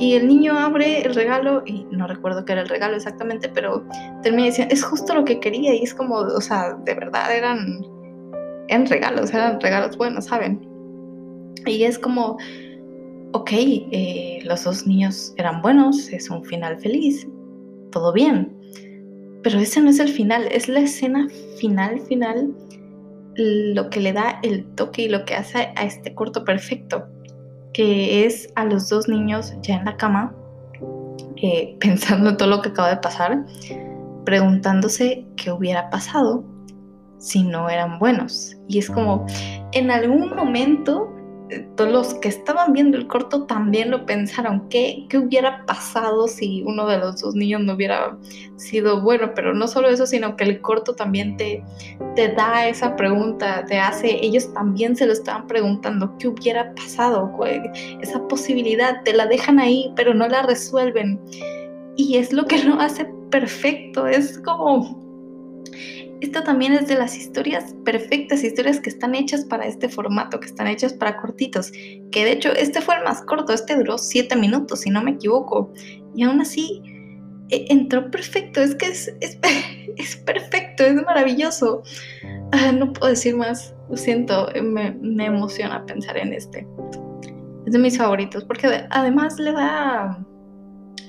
Y 0.00 0.14
el 0.14 0.26
niño 0.26 0.58
abre 0.58 1.02
el 1.02 1.14
regalo, 1.14 1.62
y 1.64 1.86
no 1.92 2.08
recuerdo 2.08 2.44
qué 2.44 2.52
era 2.54 2.62
el 2.62 2.68
regalo 2.68 2.96
exactamente, 2.96 3.48
pero 3.48 3.86
termina 4.24 4.46
diciendo, 4.46 4.74
es 4.74 4.82
justo 4.82 5.14
lo 5.14 5.24
que 5.24 5.38
quería. 5.38 5.74
Y 5.76 5.84
es 5.84 5.94
como, 5.94 6.16
o 6.16 6.40
sea, 6.40 6.74
de 6.84 6.94
verdad 6.94 7.32
eran, 7.36 7.86
eran 8.66 8.86
regalos, 8.86 9.32
eran 9.32 9.60
regalos 9.60 9.96
buenos, 9.96 10.24
¿saben? 10.24 10.75
Y 11.66 11.84
es 11.84 11.98
como, 11.98 12.38
ok, 13.32 13.50
eh, 13.52 14.40
los 14.44 14.64
dos 14.64 14.86
niños 14.86 15.34
eran 15.36 15.62
buenos, 15.62 16.08
es 16.12 16.30
un 16.30 16.44
final 16.44 16.78
feliz, 16.78 17.26
todo 17.90 18.12
bien. 18.12 18.56
Pero 19.42 19.58
ese 19.58 19.80
no 19.80 19.90
es 19.90 20.00
el 20.00 20.08
final, 20.08 20.48
es 20.50 20.68
la 20.68 20.80
escena 20.80 21.28
final, 21.58 22.00
final, 22.00 22.54
lo 23.36 23.90
que 23.90 24.00
le 24.00 24.12
da 24.12 24.40
el 24.42 24.64
toque 24.74 25.02
y 25.02 25.08
lo 25.08 25.24
que 25.24 25.34
hace 25.34 25.72
a 25.76 25.84
este 25.84 26.14
corto 26.14 26.44
perfecto, 26.44 27.06
que 27.72 28.24
es 28.24 28.50
a 28.54 28.64
los 28.64 28.88
dos 28.88 29.08
niños 29.08 29.54
ya 29.62 29.76
en 29.76 29.84
la 29.84 29.96
cama, 29.96 30.34
eh, 31.36 31.76
pensando 31.80 32.30
en 32.30 32.36
todo 32.36 32.48
lo 32.48 32.62
que 32.62 32.70
acaba 32.70 32.88
de 32.88 32.96
pasar, 32.96 33.44
preguntándose 34.24 35.26
qué 35.36 35.52
hubiera 35.52 35.90
pasado 35.90 36.44
si 37.18 37.42
no 37.42 37.68
eran 37.68 37.98
buenos. 37.98 38.56
Y 38.68 38.78
es 38.78 38.90
como, 38.90 39.26
en 39.72 39.90
algún 39.90 40.34
momento 40.34 41.15
todos 41.76 41.92
los 41.92 42.14
que 42.14 42.28
estaban 42.28 42.72
viendo 42.72 42.96
el 42.96 43.06
corto 43.06 43.44
también 43.44 43.90
lo 43.90 44.04
pensaron. 44.06 44.68
¿Qué, 44.68 45.06
¿Qué, 45.08 45.18
hubiera 45.18 45.64
pasado 45.66 46.26
si 46.28 46.62
uno 46.62 46.86
de 46.86 46.98
los 46.98 47.20
dos 47.20 47.34
niños 47.34 47.62
no 47.62 47.74
hubiera 47.74 48.16
sido 48.56 49.00
bueno? 49.00 49.32
Pero 49.34 49.54
no 49.54 49.68
solo 49.68 49.88
eso, 49.88 50.06
sino 50.06 50.36
que 50.36 50.44
el 50.44 50.60
corto 50.60 50.94
también 50.94 51.36
te, 51.36 51.62
te 52.14 52.28
da 52.28 52.68
esa 52.68 52.96
pregunta, 52.96 53.64
te 53.66 53.78
hace, 53.78 54.24
ellos 54.24 54.52
también 54.54 54.96
se 54.96 55.06
lo 55.06 55.12
estaban 55.12 55.46
preguntando, 55.46 56.16
¿qué 56.18 56.28
hubiera 56.28 56.74
pasado? 56.74 57.32
Esa 58.00 58.26
posibilidad, 58.28 59.02
te 59.04 59.12
la 59.12 59.26
dejan 59.26 59.58
ahí, 59.58 59.92
pero 59.94 60.14
no 60.14 60.26
la 60.28 60.42
resuelven. 60.42 61.20
Y 61.96 62.16
es 62.16 62.32
lo 62.32 62.44
que 62.46 62.62
lo 62.64 62.80
hace 62.80 63.06
perfecto, 63.30 64.06
es 64.06 64.38
como 64.40 65.05
esta 66.20 66.44
también 66.44 66.72
es 66.72 66.88
de 66.88 66.96
las 66.96 67.16
historias 67.16 67.74
perfectas, 67.84 68.42
historias 68.42 68.80
que 68.80 68.90
están 68.90 69.14
hechas 69.14 69.44
para 69.44 69.66
este 69.66 69.88
formato, 69.88 70.40
que 70.40 70.46
están 70.46 70.66
hechas 70.66 70.92
para 70.92 71.16
cortitos. 71.20 71.72
Que 72.10 72.24
de 72.24 72.32
hecho 72.32 72.52
este 72.52 72.80
fue 72.80 72.96
el 72.96 73.04
más 73.04 73.22
corto, 73.22 73.52
este 73.52 73.76
duró 73.76 73.98
7 73.98 74.34
minutos, 74.36 74.80
si 74.80 74.90
no 74.90 75.02
me 75.02 75.12
equivoco. 75.12 75.72
Y 76.14 76.22
aún 76.24 76.40
así 76.40 76.82
e, 77.50 77.66
entró 77.68 78.10
perfecto, 78.10 78.60
es 78.60 78.74
que 78.74 78.86
es, 78.86 79.12
es, 79.96 80.16
perfecto, 80.16 80.84
es 80.84 80.94
maravilloso. 80.94 81.82
Ah, 82.52 82.72
no 82.72 82.92
puedo 82.92 83.10
decir 83.10 83.36
más, 83.36 83.74
lo 83.90 83.96
siento, 83.96 84.48
me, 84.62 84.92
me 84.92 85.26
emociona 85.26 85.84
pensar 85.84 86.16
en 86.16 86.32
este. 86.32 86.66
Es 87.66 87.72
de 87.72 87.78
mis 87.78 87.98
favoritos, 87.98 88.44
porque 88.44 88.86
además 88.90 89.38
le 89.38 89.52
da 89.52 90.24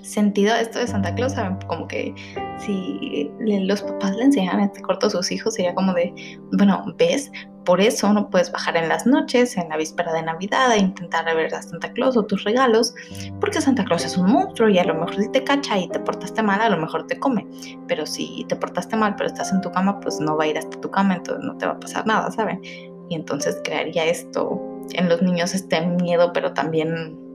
sentido 0.07 0.55
esto 0.55 0.79
de 0.79 0.87
Santa 0.87 1.13
Claus, 1.13 1.33
¿saben? 1.33 1.57
Como 1.67 1.87
que 1.87 2.13
si 2.59 3.29
los 3.39 3.81
papás 3.81 4.15
le 4.15 4.23
enseñan 4.23 4.59
este 4.61 4.81
corto 4.81 5.07
a 5.07 5.09
sus 5.09 5.31
hijos, 5.31 5.55
sería 5.55 5.75
como 5.75 5.93
de, 5.93 6.39
bueno, 6.53 6.83
ves, 6.97 7.31
por 7.65 7.81
eso 7.81 8.13
no 8.13 8.29
puedes 8.29 8.49
bajar 8.51 8.77
en 8.77 8.87
las 8.87 9.05
noches, 9.05 9.57
en 9.57 9.67
la 9.67 9.75
víspera 9.75 10.13
de 10.13 10.23
Navidad, 10.23 10.71
e 10.73 10.77
intentar 10.77 11.25
ver 11.35 11.53
a 11.53 11.61
Santa 11.61 11.91
Claus 11.91 12.15
o 12.15 12.23
tus 12.23 12.45
regalos, 12.45 12.95
porque 13.41 13.59
Santa 13.59 13.83
Claus 13.83 14.05
es 14.05 14.17
un 14.17 14.31
monstruo 14.31 14.69
y 14.69 14.79
a 14.79 14.85
lo 14.85 14.93
mejor 14.93 15.15
si 15.15 15.29
te 15.31 15.43
cacha 15.43 15.77
y 15.77 15.89
te 15.89 15.99
portaste 15.99 16.41
mal, 16.41 16.61
a 16.61 16.69
lo 16.69 16.77
mejor 16.77 17.05
te 17.07 17.19
come. 17.19 17.45
Pero 17.87 18.05
si 18.05 18.45
te 18.47 18.55
portaste 18.55 18.95
mal, 18.95 19.15
pero 19.17 19.27
estás 19.27 19.51
en 19.51 19.59
tu 19.59 19.69
cama, 19.71 19.99
pues 19.99 20.19
no 20.21 20.37
va 20.37 20.45
a 20.45 20.47
ir 20.47 20.57
hasta 20.57 20.79
tu 20.79 20.89
cama, 20.89 21.15
entonces 21.15 21.43
no 21.43 21.57
te 21.57 21.65
va 21.65 21.73
a 21.73 21.79
pasar 21.79 22.07
nada, 22.07 22.31
¿saben? 22.31 22.61
Y 23.09 23.15
entonces 23.15 23.59
crearía 23.65 24.05
esto 24.05 24.61
en 24.93 25.09
los 25.09 25.21
niños 25.21 25.53
este 25.53 25.85
miedo, 25.85 26.31
pero 26.31 26.53
también 26.53 27.26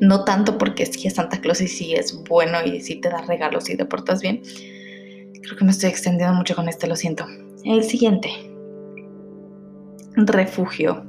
no 0.00 0.24
tanto 0.24 0.58
porque 0.58 0.86
sí 0.86 1.06
es 1.06 1.14
Santa 1.14 1.40
Claus 1.40 1.60
y 1.60 1.68
sí 1.68 1.94
es 1.94 2.22
bueno 2.28 2.58
y 2.64 2.80
sí 2.80 2.96
te 2.96 3.08
da 3.08 3.22
regalos 3.22 3.68
y 3.70 3.76
te 3.76 3.84
portas 3.84 4.20
bien. 4.20 4.42
Creo 5.42 5.56
que 5.56 5.64
me 5.64 5.70
estoy 5.70 5.90
extendiendo 5.90 6.34
mucho 6.34 6.54
con 6.54 6.68
este, 6.68 6.86
lo 6.86 6.96
siento. 6.96 7.26
El 7.64 7.82
siguiente. 7.82 8.30
Refugio. 10.14 11.04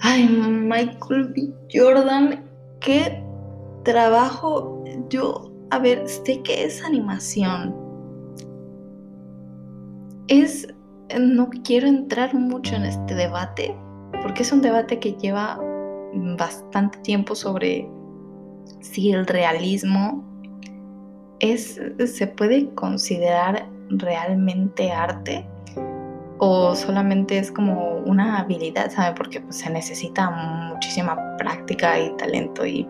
Ay, 0.00 0.28
Michael 0.28 1.32
B. 1.34 1.50
Jordan, 1.72 2.44
qué 2.80 3.22
trabajo. 3.84 4.84
Yo, 5.08 5.50
a 5.70 5.78
ver, 5.78 6.06
sé 6.08 6.42
que 6.42 6.64
es 6.64 6.82
animación. 6.84 7.74
Es. 10.28 10.68
No 11.20 11.48
quiero 11.62 11.86
entrar 11.86 12.34
mucho 12.34 12.74
en 12.74 12.84
este 12.84 13.14
debate, 13.14 13.76
porque 14.22 14.42
es 14.42 14.50
un 14.50 14.60
debate 14.60 14.98
que 14.98 15.12
lleva 15.12 15.60
bastante 16.36 16.98
tiempo 16.98 17.34
sobre 17.34 17.88
si 18.80 19.12
el 19.12 19.26
realismo 19.26 20.24
es, 21.40 21.80
se 22.06 22.26
puede 22.26 22.72
considerar 22.74 23.68
realmente 23.90 24.90
arte 24.90 25.46
o 26.38 26.74
solamente 26.74 27.38
es 27.38 27.50
como 27.50 27.98
una 28.04 28.40
habilidad, 28.40 28.90
¿sabe? 28.90 29.14
Porque 29.16 29.40
pues, 29.40 29.56
se 29.56 29.70
necesita 29.70 30.30
muchísima 30.30 31.36
práctica 31.38 31.98
y 31.98 32.14
talento 32.16 32.66
y 32.66 32.86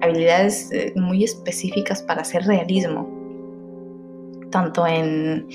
habilidades 0.00 0.72
eh, 0.72 0.92
muy 0.96 1.24
específicas 1.24 2.02
para 2.02 2.22
hacer 2.22 2.44
realismo, 2.44 3.08
tanto 4.50 4.86
en 4.86 5.46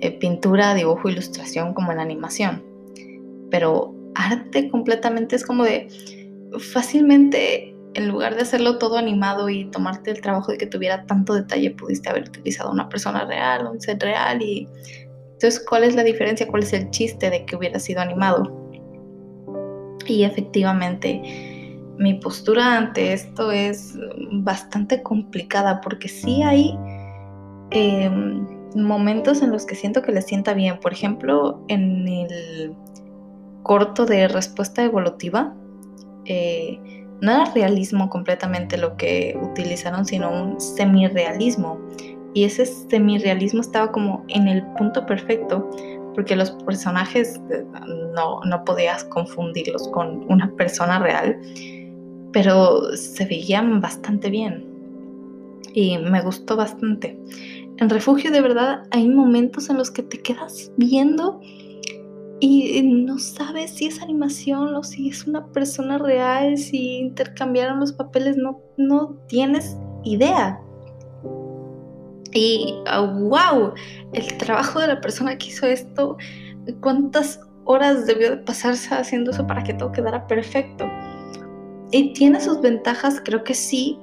eh, 0.00 0.12
pintura, 0.18 0.74
dibujo, 0.74 1.08
ilustración 1.08 1.74
como 1.74 1.92
en 1.92 1.98
animación. 1.98 2.62
Pero 3.50 3.94
arte 4.14 4.68
completamente 4.70 5.36
es 5.36 5.44
como 5.44 5.64
de 5.64 5.88
fácilmente 6.58 7.74
en 7.94 8.08
lugar 8.08 8.34
de 8.34 8.42
hacerlo 8.42 8.78
todo 8.78 8.98
animado 8.98 9.48
y 9.48 9.64
tomarte 9.70 10.10
el 10.10 10.20
trabajo 10.20 10.52
de 10.52 10.58
que 10.58 10.66
tuviera 10.66 11.06
tanto 11.06 11.32
detalle, 11.32 11.70
pudiste 11.70 12.10
haber 12.10 12.28
utilizado 12.28 12.70
una 12.70 12.88
persona 12.88 13.24
real, 13.24 13.66
un 13.66 13.80
set 13.80 14.02
real 14.02 14.42
y 14.42 14.68
entonces, 15.36 15.62
¿cuál 15.68 15.84
es 15.84 15.94
la 15.94 16.02
diferencia? 16.02 16.48
¿Cuál 16.48 16.62
es 16.62 16.72
el 16.72 16.88
chiste 16.90 17.28
de 17.28 17.44
que 17.44 17.56
hubiera 17.56 17.78
sido 17.78 18.00
animado? 18.00 18.50
Y 20.06 20.24
efectivamente, 20.24 21.20
mi 21.98 22.14
postura 22.14 22.78
ante 22.78 23.12
esto 23.12 23.52
es 23.52 23.98
bastante 24.32 25.02
complicada 25.02 25.82
porque 25.82 26.08
sí 26.08 26.42
hay 26.42 26.74
em, 27.70 28.46
momentos 28.74 29.42
en 29.42 29.50
los 29.50 29.66
que 29.66 29.74
siento 29.74 30.00
que 30.00 30.12
le 30.12 30.22
sienta 30.22 30.54
bien. 30.54 30.80
Por 30.80 30.94
ejemplo, 30.94 31.62
en 31.68 32.08
el 32.08 32.74
corto 33.62 34.06
de 34.06 34.28
respuesta 34.28 34.84
evolutiva, 34.84 35.54
eh, 36.26 36.78
no 37.20 37.32
era 37.32 37.44
realismo 37.52 38.08
completamente 38.10 38.76
lo 38.76 38.96
que 38.96 39.38
utilizaron, 39.42 40.04
sino 40.04 40.30
un 40.30 40.60
semi-realismo. 40.60 41.78
Y 42.34 42.44
ese 42.44 42.66
semi-realismo 42.66 43.62
estaba 43.62 43.90
como 43.90 44.24
en 44.28 44.48
el 44.48 44.62
punto 44.78 45.06
perfecto, 45.06 45.68
porque 46.14 46.36
los 46.36 46.50
personajes 46.50 47.40
eh, 47.50 47.64
no, 48.14 48.40
no 48.44 48.64
podías 48.64 49.04
confundirlos 49.04 49.88
con 49.88 50.30
una 50.30 50.50
persona 50.56 50.98
real, 50.98 51.38
pero 52.32 52.94
se 52.96 53.24
veían 53.24 53.80
bastante 53.80 54.28
bien. 54.30 54.64
Y 55.72 55.98
me 55.98 56.22
gustó 56.22 56.56
bastante. 56.56 57.18
En 57.78 57.90
refugio 57.90 58.30
de 58.30 58.40
verdad 58.40 58.84
hay 58.90 59.08
momentos 59.08 59.68
en 59.68 59.76
los 59.76 59.90
que 59.90 60.02
te 60.02 60.22
quedas 60.22 60.72
viendo 60.76 61.40
y 62.40 62.82
no 62.82 63.18
sabes 63.18 63.70
si 63.70 63.86
es 63.86 64.02
animación 64.02 64.74
o 64.74 64.82
si 64.82 65.08
es 65.08 65.26
una 65.26 65.46
persona 65.46 65.96
real, 65.98 66.58
si 66.58 66.98
intercambiaron 66.98 67.80
los 67.80 67.92
papeles, 67.92 68.36
no, 68.36 68.60
no 68.76 69.16
tienes 69.26 69.76
idea. 70.04 70.60
Y 72.32 72.74
wow, 72.86 73.72
el 74.12 74.36
trabajo 74.36 74.80
de 74.80 74.88
la 74.88 75.00
persona 75.00 75.38
que 75.38 75.46
hizo 75.46 75.66
esto, 75.66 76.18
cuántas 76.80 77.40
horas 77.64 78.06
debió 78.06 78.30
de 78.30 78.36
pasarse 78.38 78.94
haciendo 78.94 79.30
eso 79.30 79.46
para 79.46 79.62
que 79.62 79.72
todo 79.72 79.92
quedara 79.92 80.26
perfecto. 80.26 80.84
Y 81.90 82.12
tiene 82.12 82.40
sus 82.40 82.60
ventajas, 82.60 83.22
creo 83.24 83.42
que 83.44 83.54
sí, 83.54 83.98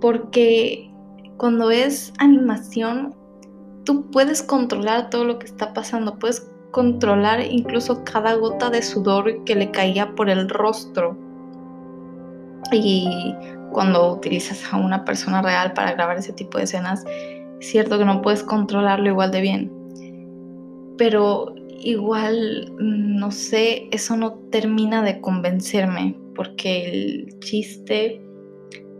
porque 0.00 0.88
cuando 1.36 1.72
es 1.72 2.12
animación, 2.18 3.16
tú 3.84 4.08
puedes 4.10 4.42
controlar 4.42 5.10
todo 5.10 5.24
lo 5.24 5.38
que 5.40 5.46
está 5.46 5.72
pasando, 5.72 6.18
puedes 6.18 6.48
controlar 6.70 7.40
incluso 7.40 8.04
cada 8.04 8.34
gota 8.34 8.70
de 8.70 8.82
sudor 8.82 9.44
que 9.44 9.54
le 9.54 9.70
caía 9.70 10.14
por 10.14 10.28
el 10.30 10.48
rostro. 10.48 11.16
Y 12.72 13.34
cuando 13.72 14.12
utilizas 14.12 14.72
a 14.72 14.76
una 14.76 15.04
persona 15.04 15.42
real 15.42 15.72
para 15.72 15.92
grabar 15.92 16.18
ese 16.18 16.32
tipo 16.32 16.58
de 16.58 16.64
escenas, 16.64 17.04
es 17.60 17.70
cierto 17.70 17.98
que 17.98 18.04
no 18.04 18.22
puedes 18.22 18.42
controlarlo 18.42 19.08
igual 19.08 19.30
de 19.30 19.40
bien. 19.40 19.72
Pero 20.96 21.54
igual, 21.80 22.72
no 22.78 23.30
sé, 23.30 23.88
eso 23.92 24.16
no 24.16 24.34
termina 24.50 25.02
de 25.02 25.20
convencerme, 25.20 26.16
porque 26.34 26.90
el 26.90 27.38
chiste, 27.40 28.20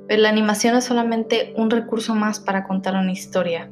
la 0.09 0.29
animación 0.29 0.77
es 0.77 0.85
solamente 0.85 1.53
un 1.57 1.71
recurso 1.71 2.15
más 2.15 2.41
para 2.41 2.65
contar 2.67 2.95
una 2.95 3.13
historia. 3.13 3.71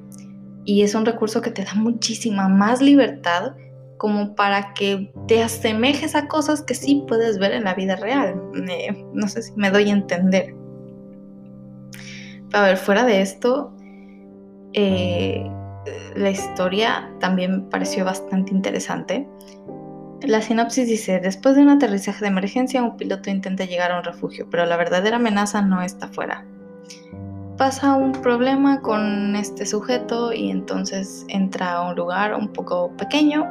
Y 0.64 0.82
es 0.82 0.94
un 0.96 1.06
recurso 1.06 1.40
que 1.40 1.52
te 1.52 1.64
da 1.64 1.74
muchísima 1.74 2.48
más 2.48 2.82
libertad 2.82 3.54
como 3.98 4.34
para 4.34 4.74
que 4.74 5.12
te 5.26 5.42
asemejes 5.42 6.14
a 6.14 6.28
cosas 6.28 6.62
que 6.62 6.74
sí 6.74 7.04
puedes 7.06 7.38
ver 7.38 7.52
en 7.52 7.64
la 7.64 7.74
vida 7.74 7.96
real. 7.96 8.40
no 9.12 9.28
sé 9.28 9.42
si 9.42 9.52
me 9.56 9.70
doy 9.70 9.90
a 9.90 9.92
entender. 9.92 10.54
a 12.52 12.62
ver, 12.62 12.76
fuera 12.76 13.04
de 13.04 13.20
esto, 13.20 13.72
eh, 14.72 15.48
la 16.16 16.30
historia 16.30 17.10
también 17.20 17.68
pareció 17.70 18.04
bastante 18.04 18.52
interesante. 18.52 19.28
La 20.22 20.40
sinopsis 20.40 20.88
dice, 20.88 21.20
después 21.20 21.56
de 21.56 21.62
un 21.62 21.68
aterrizaje 21.68 22.20
de 22.20 22.28
emergencia, 22.28 22.82
un 22.82 22.96
piloto 22.96 23.30
intenta 23.30 23.64
llegar 23.64 23.92
a 23.92 23.98
un 23.98 24.04
refugio, 24.04 24.48
pero 24.50 24.64
la 24.64 24.76
verdadera 24.76 25.16
amenaza 25.16 25.62
no 25.62 25.82
está 25.82 26.08
fuera. 26.08 26.44
Pasa 27.58 27.94
un 27.94 28.12
problema 28.12 28.80
con 28.80 29.34
este 29.36 29.64
sujeto 29.64 30.32
y 30.32 30.50
entonces 30.50 31.24
entra 31.28 31.72
a 31.72 31.88
un 31.88 31.96
lugar 31.96 32.34
un 32.34 32.48
poco 32.52 32.90
pequeño 32.96 33.46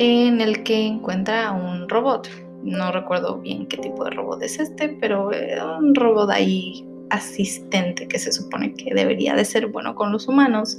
en 0.00 0.40
el 0.40 0.62
que 0.62 0.86
encuentra 0.86 1.50
un 1.50 1.88
robot. 1.88 2.28
No 2.62 2.92
recuerdo 2.92 3.38
bien 3.38 3.66
qué 3.66 3.78
tipo 3.78 4.04
de 4.04 4.10
robot 4.10 4.42
es 4.42 4.60
este, 4.60 4.90
pero 5.00 5.30
un 5.78 5.94
robot 5.94 6.30
ahí 6.30 6.86
asistente 7.10 8.06
que 8.06 8.18
se 8.18 8.30
supone 8.30 8.74
que 8.74 8.94
debería 8.94 9.34
de 9.34 9.44
ser 9.44 9.66
bueno 9.66 9.96
con 9.96 10.12
los 10.12 10.28
humanos, 10.28 10.76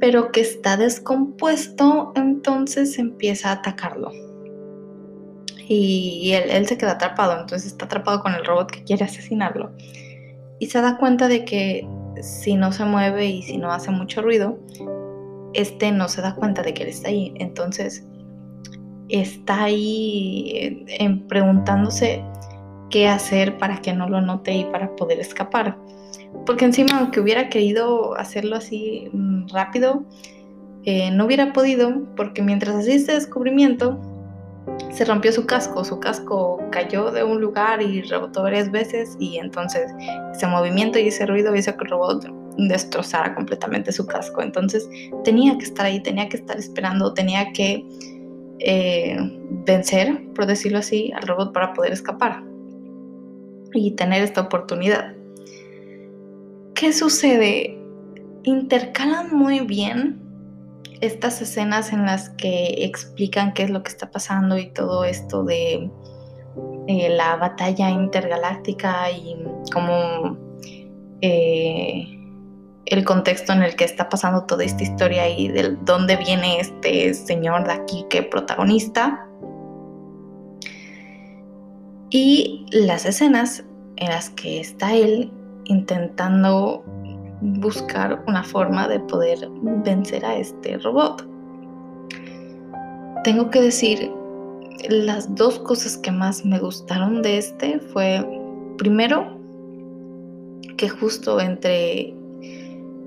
pero 0.00 0.32
que 0.32 0.40
está 0.40 0.78
descompuesto, 0.78 2.12
entonces 2.16 2.98
empieza 2.98 3.50
a 3.50 3.52
atacarlo. 3.52 4.10
Y 5.68 6.32
él 6.32 6.66
se 6.66 6.78
queda 6.78 6.92
atrapado, 6.92 7.38
entonces 7.38 7.72
está 7.72 7.84
atrapado 7.84 8.22
con 8.22 8.34
el 8.34 8.44
robot 8.44 8.70
que 8.70 8.84
quiere 8.84 9.04
asesinarlo. 9.04 9.72
Y 10.60 10.66
se 10.66 10.80
da 10.80 10.96
cuenta 10.96 11.28
de 11.28 11.44
que 11.44 11.86
si 12.22 12.54
no 12.54 12.72
se 12.72 12.84
mueve 12.86 13.26
y 13.26 13.42
si 13.42 13.58
no 13.58 13.70
hace 13.70 13.90
mucho 13.90 14.22
ruido, 14.22 14.58
este 15.54 15.92
no 15.92 16.08
se 16.08 16.22
da 16.22 16.34
cuenta 16.34 16.62
de 16.62 16.74
que 16.74 16.82
él 16.82 16.88
está 16.90 17.08
ahí. 17.08 17.32
Entonces 17.36 18.06
está 19.08 19.64
ahí 19.64 20.84
eh, 20.88 21.20
preguntándose 21.28 22.22
qué 22.90 23.08
hacer 23.08 23.58
para 23.58 23.80
que 23.80 23.92
no 23.92 24.08
lo 24.08 24.20
note 24.20 24.52
y 24.52 24.64
para 24.64 24.94
poder 24.96 25.20
escapar. 25.20 25.76
Porque 26.46 26.64
encima, 26.64 26.98
aunque 26.98 27.20
hubiera 27.20 27.48
querido 27.48 28.16
hacerlo 28.16 28.56
así 28.56 29.08
mm, 29.12 29.48
rápido, 29.48 30.04
eh, 30.84 31.10
no 31.10 31.24
hubiera 31.24 31.52
podido 31.52 32.04
porque 32.16 32.42
mientras 32.42 32.76
hacía 32.76 32.94
este 32.94 33.12
descubrimiento, 33.12 33.98
se 34.92 35.04
rompió 35.04 35.32
su 35.32 35.46
casco, 35.46 35.84
su 35.84 36.00
casco 36.00 36.60
cayó 36.70 37.10
de 37.10 37.24
un 37.24 37.40
lugar 37.40 37.82
y 37.82 38.02
rebotó 38.02 38.42
varias 38.42 38.70
veces 38.70 39.16
y 39.18 39.38
entonces 39.38 39.92
ese 40.32 40.46
movimiento 40.46 40.98
y 40.98 41.08
ese 41.08 41.26
ruido 41.26 41.54
hizo 41.54 41.76
que 41.76 41.84
el 41.84 41.90
robot 41.90 42.43
destrozara 42.56 43.34
completamente 43.34 43.92
su 43.92 44.06
casco. 44.06 44.42
Entonces 44.42 44.88
tenía 45.24 45.56
que 45.58 45.64
estar 45.64 45.86
ahí, 45.86 46.02
tenía 46.02 46.28
que 46.28 46.36
estar 46.36 46.56
esperando, 46.56 47.14
tenía 47.14 47.52
que 47.52 47.84
eh, 48.60 49.16
vencer, 49.66 50.32
por 50.34 50.46
decirlo 50.46 50.78
así, 50.78 51.12
al 51.14 51.26
robot 51.26 51.52
para 51.52 51.72
poder 51.72 51.92
escapar 51.92 52.42
y 53.72 53.92
tener 53.92 54.22
esta 54.22 54.42
oportunidad. 54.42 55.14
¿Qué 56.74 56.92
sucede? 56.92 57.78
Intercalan 58.44 59.34
muy 59.34 59.60
bien 59.60 60.20
estas 61.00 61.40
escenas 61.42 61.92
en 61.92 62.06
las 62.06 62.30
que 62.30 62.84
explican 62.84 63.52
qué 63.52 63.64
es 63.64 63.70
lo 63.70 63.82
que 63.82 63.90
está 63.90 64.10
pasando 64.10 64.56
y 64.58 64.70
todo 64.70 65.04
esto 65.04 65.44
de 65.44 65.90
eh, 66.86 67.08
la 67.10 67.36
batalla 67.36 67.90
intergaláctica 67.90 69.10
y 69.10 69.36
como 69.72 70.38
eh, 71.20 72.23
el 72.86 73.04
contexto 73.04 73.52
en 73.52 73.62
el 73.62 73.76
que 73.76 73.84
está 73.84 74.08
pasando 74.08 74.44
toda 74.44 74.64
esta 74.64 74.82
historia 74.82 75.28
y 75.28 75.48
de 75.48 75.76
dónde 75.84 76.16
viene 76.16 76.60
este 76.60 77.14
señor 77.14 77.66
de 77.66 77.72
aquí 77.72 78.04
que 78.10 78.22
protagonista. 78.22 79.26
Y 82.10 82.66
las 82.70 83.06
escenas 83.06 83.64
en 83.96 84.08
las 84.08 84.30
que 84.30 84.60
está 84.60 84.94
él 84.94 85.32
intentando 85.64 86.84
buscar 87.40 88.22
una 88.26 88.42
forma 88.42 88.88
de 88.88 89.00
poder 89.00 89.48
vencer 89.84 90.24
a 90.24 90.36
este 90.36 90.78
robot. 90.78 91.26
Tengo 93.24 93.50
que 93.50 93.60
decir, 93.60 94.10
las 94.88 95.34
dos 95.34 95.58
cosas 95.60 95.96
que 95.98 96.12
más 96.12 96.44
me 96.44 96.58
gustaron 96.58 97.22
de 97.22 97.38
este 97.38 97.80
fue, 97.80 98.24
primero, 98.76 99.38
que 100.76 100.88
justo 100.88 101.40
entre 101.40 102.14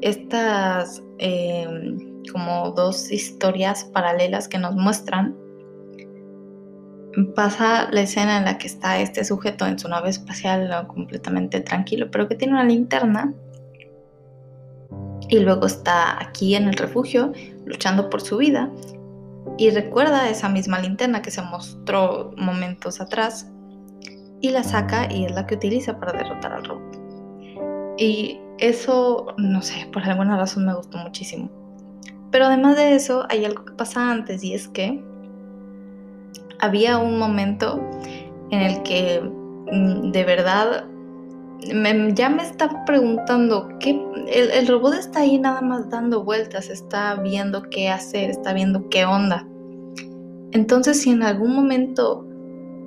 estas 0.01 1.03
em, 1.17 2.23
como 2.31 2.71
dos 2.71 3.11
historias 3.11 3.85
paralelas 3.85 4.47
que 4.47 4.57
nos 4.57 4.75
muestran, 4.75 5.35
pasa 7.35 7.89
la 7.91 8.01
escena 8.01 8.37
en 8.37 8.45
la 8.45 8.57
que 8.57 8.67
está 8.67 8.99
este 8.99 9.23
sujeto 9.23 9.65
en 9.65 9.79
su 9.79 9.87
nave 9.87 10.09
espacial 10.09 10.87
completamente 10.87 11.61
tranquilo, 11.61 12.09
pero 12.11 12.27
que 12.27 12.35
tiene 12.35 12.53
una 12.53 12.63
linterna. 12.63 13.33
Y 15.29 15.39
luego 15.39 15.65
está 15.65 16.21
aquí 16.23 16.55
en 16.55 16.67
el 16.67 16.75
refugio 16.75 17.33
luchando 17.65 18.09
por 18.09 18.21
su 18.21 18.37
vida. 18.37 18.71
Y 19.57 19.71
recuerda 19.71 20.29
esa 20.29 20.47
misma 20.47 20.79
linterna 20.79 21.21
que 21.21 21.31
se 21.31 21.41
mostró 21.41 22.31
momentos 22.37 23.01
atrás. 23.01 23.49
Y 24.39 24.51
la 24.51 24.63
saca 24.63 25.11
y 25.11 25.25
es 25.25 25.31
la 25.31 25.47
que 25.47 25.55
utiliza 25.55 25.99
para 25.99 26.13
derrotar 26.13 26.53
al 26.53 26.63
robot. 26.63 26.96
Y 27.97 28.39
eso, 28.59 29.33
no 29.37 29.61
sé, 29.61 29.87
por 29.91 30.03
alguna 30.03 30.37
razón 30.37 30.65
me 30.65 30.75
gustó 30.75 30.97
muchísimo. 30.97 31.49
Pero 32.31 32.45
además 32.45 32.75
de 32.75 32.95
eso, 32.95 33.25
hay 33.29 33.45
algo 33.45 33.65
que 33.65 33.73
pasa 33.73 34.11
antes 34.11 34.43
y 34.43 34.53
es 34.53 34.67
que 34.67 35.03
había 36.59 36.97
un 36.97 37.17
momento 37.17 37.81
en 38.51 38.61
el 38.61 38.83
que 38.83 39.21
mm, 39.71 40.11
de 40.11 40.23
verdad 40.23 40.85
ya 42.13 42.29
me 42.29 42.43
está 42.43 42.85
preguntando, 42.85 43.69
¿qué? 43.79 43.99
El, 44.27 44.51
el, 44.51 44.67
robot 44.67 44.93
está 44.93 45.21
ahí 45.21 45.39
nada 45.39 45.61
más 45.61 45.89
dando 45.89 46.23
vueltas, 46.23 46.69
está 46.69 47.15
viendo 47.15 47.63
qué 47.63 47.89
hacer, 47.89 48.29
está 48.29 48.53
viendo 48.53 48.87
qué 48.89 49.05
onda. 49.05 49.47
Entonces, 50.51 51.01
si 51.01 51.09
en 51.09 51.23
algún 51.23 51.55
momento 51.55 52.25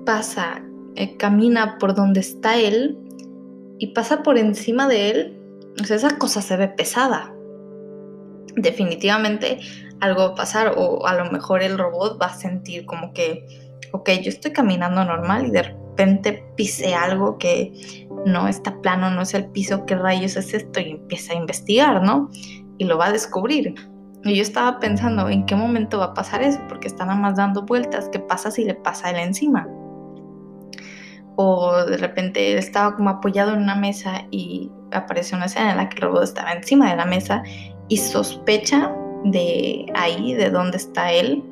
pasa, 0.06 0.62
eh, 0.94 1.16
camina 1.16 1.78
por 1.78 1.94
donde 1.94 2.20
está 2.20 2.58
él 2.58 2.96
y 3.80 3.88
pasa 3.88 4.22
por 4.22 4.36
encima 4.36 4.86
de 4.86 5.10
él, 5.10 5.40
esa 5.78 6.18
cosa 6.18 6.42
se 6.42 6.56
ve 6.58 6.68
pesada. 6.68 7.34
Definitivamente 8.54 9.58
algo 10.00 10.20
va 10.20 10.28
a 10.28 10.34
pasar 10.34 10.74
o 10.76 11.06
a 11.06 11.14
lo 11.14 11.30
mejor 11.30 11.62
el 11.62 11.78
robot 11.78 12.20
va 12.20 12.26
a 12.26 12.34
sentir 12.34 12.84
como 12.84 13.14
que, 13.14 13.46
ok, 13.92 14.10
yo 14.22 14.28
estoy 14.28 14.52
caminando 14.52 15.02
normal 15.02 15.46
y 15.46 15.50
de 15.50 15.62
repente 15.62 16.44
pise 16.56 16.94
algo 16.94 17.38
que 17.38 17.72
no 18.26 18.48
está 18.48 18.78
plano, 18.82 19.10
no 19.10 19.22
es 19.22 19.32
el 19.32 19.46
piso, 19.46 19.86
¿qué 19.86 19.96
rayos 19.96 20.36
es 20.36 20.52
esto? 20.52 20.78
Y 20.80 20.90
empieza 20.90 21.32
a 21.32 21.36
investigar, 21.36 22.02
¿no? 22.02 22.28
Y 22.76 22.84
lo 22.84 22.98
va 22.98 23.06
a 23.06 23.12
descubrir. 23.12 23.74
Y 24.24 24.36
yo 24.36 24.42
estaba 24.42 24.78
pensando, 24.78 25.30
¿en 25.30 25.46
qué 25.46 25.56
momento 25.56 26.00
va 26.00 26.06
a 26.06 26.14
pasar 26.14 26.42
eso? 26.42 26.60
Porque 26.68 26.86
está 26.86 27.06
nada 27.06 27.18
más 27.18 27.36
dando 27.36 27.62
vueltas, 27.62 28.10
¿qué 28.12 28.18
pasa 28.18 28.50
si 28.50 28.64
le 28.64 28.74
pasa 28.74 29.08
a 29.08 29.10
él 29.12 29.20
encima? 29.20 29.66
O 31.42 31.86
de 31.86 31.96
repente 31.96 32.58
estaba 32.58 32.94
como 32.94 33.08
apoyado 33.08 33.54
en 33.54 33.62
una 33.62 33.74
mesa 33.74 34.26
y 34.30 34.70
apareció 34.90 35.38
una 35.38 35.46
escena 35.46 35.70
en 35.70 35.78
la 35.78 35.88
que 35.88 35.96
el 35.96 36.02
robot 36.02 36.24
estaba 36.24 36.52
encima 36.52 36.90
de 36.90 36.96
la 36.96 37.06
mesa 37.06 37.42
y 37.88 37.96
sospecha 37.96 38.94
de 39.24 39.86
ahí, 39.94 40.34
de 40.34 40.50
dónde 40.50 40.76
está 40.76 41.10
él, 41.12 41.42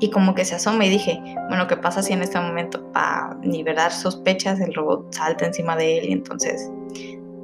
y 0.00 0.10
como 0.10 0.34
que 0.34 0.44
se 0.44 0.56
asoma 0.56 0.84
y 0.86 0.90
dije, 0.90 1.20
bueno, 1.48 1.68
¿qué 1.68 1.76
pasa 1.76 2.02
si 2.02 2.12
en 2.12 2.22
este 2.22 2.40
momento 2.40 2.84
para 2.92 3.38
liberar 3.44 3.92
sospechas 3.92 4.58
el 4.58 4.74
robot 4.74 5.12
salta 5.12 5.46
encima 5.46 5.76
de 5.76 5.98
él 5.98 6.08
y 6.08 6.12
entonces 6.14 6.68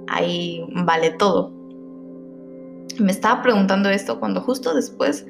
ahí 0.08 0.66
vale 0.74 1.10
todo? 1.12 1.52
Me 2.98 3.12
estaba 3.12 3.40
preguntando 3.40 3.88
esto 3.88 4.18
cuando 4.18 4.40
justo 4.40 4.74
después 4.74 5.26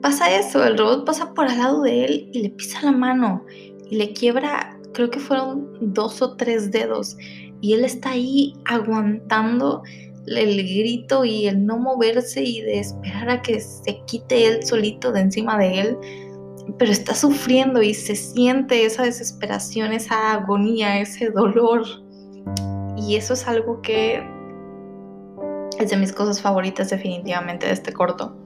pasa 0.00 0.34
eso, 0.34 0.64
el 0.64 0.78
robot 0.78 1.04
pasa 1.04 1.34
por 1.34 1.48
al 1.48 1.58
lado 1.58 1.82
de 1.82 2.06
él 2.06 2.30
y 2.32 2.42
le 2.42 2.48
pisa 2.48 2.80
la 2.82 2.92
mano 2.92 3.44
y 3.90 3.96
le 3.96 4.14
quiebra, 4.14 4.78
creo 4.92 5.10
que 5.10 5.18
fueron 5.18 5.68
dos 5.80 6.22
o 6.22 6.36
tres 6.36 6.70
dedos 6.70 7.16
y 7.60 7.74
él 7.74 7.84
está 7.84 8.10
ahí 8.10 8.54
aguantando 8.64 9.82
el 10.26 10.56
grito 10.56 11.24
y 11.24 11.46
el 11.46 11.66
no 11.66 11.78
moverse 11.78 12.42
y 12.42 12.60
de 12.60 12.78
esperar 12.78 13.28
a 13.28 13.42
que 13.42 13.60
se 13.60 14.00
quite 14.06 14.46
él 14.46 14.64
solito 14.64 15.10
de 15.10 15.20
encima 15.20 15.58
de 15.58 15.80
él 15.80 15.98
pero 16.78 16.92
está 16.92 17.14
sufriendo 17.14 17.82
y 17.82 17.94
se 17.94 18.14
siente 18.14 18.84
esa 18.84 19.04
desesperación, 19.04 19.92
esa 19.92 20.32
agonía, 20.32 21.00
ese 21.00 21.30
dolor. 21.30 21.82
Y 22.96 23.16
eso 23.16 23.34
es 23.34 23.46
algo 23.48 23.80
que 23.82 24.22
es 25.78 25.90
de 25.90 25.96
mis 25.96 26.12
cosas 26.12 26.40
favoritas 26.40 26.90
definitivamente 26.90 27.66
de 27.66 27.72
este 27.72 27.92
corto. 27.92 28.36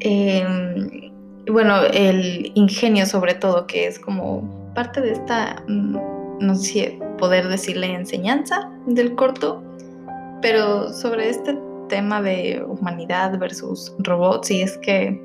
Em, 0.00 1.12
bueno, 1.50 1.82
el 1.82 2.52
ingenio 2.54 3.06
sobre 3.06 3.34
todo, 3.34 3.66
que 3.66 3.86
es 3.86 3.98
como 3.98 4.72
parte 4.74 5.00
de 5.00 5.12
esta, 5.12 5.62
mm, 5.68 5.96
no 6.40 6.54
sé 6.54 6.98
poder 7.18 7.48
decirle 7.48 7.92
enseñanza 7.92 8.70
del 8.86 9.14
corto, 9.14 9.62
pero 10.42 10.92
sobre 10.92 11.30
este 11.30 11.56
tema 11.88 12.22
de 12.22 12.64
humanidad 12.66 13.38
versus 13.38 13.94
robots, 13.98 14.50
y 14.50 14.62
es 14.62 14.78
que 14.78 15.20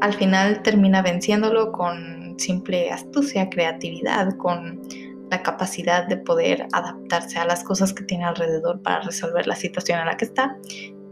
al 0.00 0.14
final 0.14 0.62
termina 0.62 1.02
venciéndolo 1.02 1.70
con 1.72 2.34
simple 2.38 2.90
astucia, 2.90 3.48
creatividad, 3.50 4.36
con 4.36 4.80
la 5.30 5.42
capacidad 5.42 6.06
de 6.06 6.16
poder 6.16 6.66
adaptarse 6.72 7.38
a 7.38 7.46
las 7.46 7.62
cosas 7.64 7.92
que 7.92 8.04
tiene 8.04 8.24
alrededor 8.24 8.82
para 8.82 9.00
resolver 9.00 9.46
la 9.46 9.56
situación 9.56 10.00
en 10.00 10.06
la 10.06 10.16
que 10.16 10.26
está, 10.26 10.56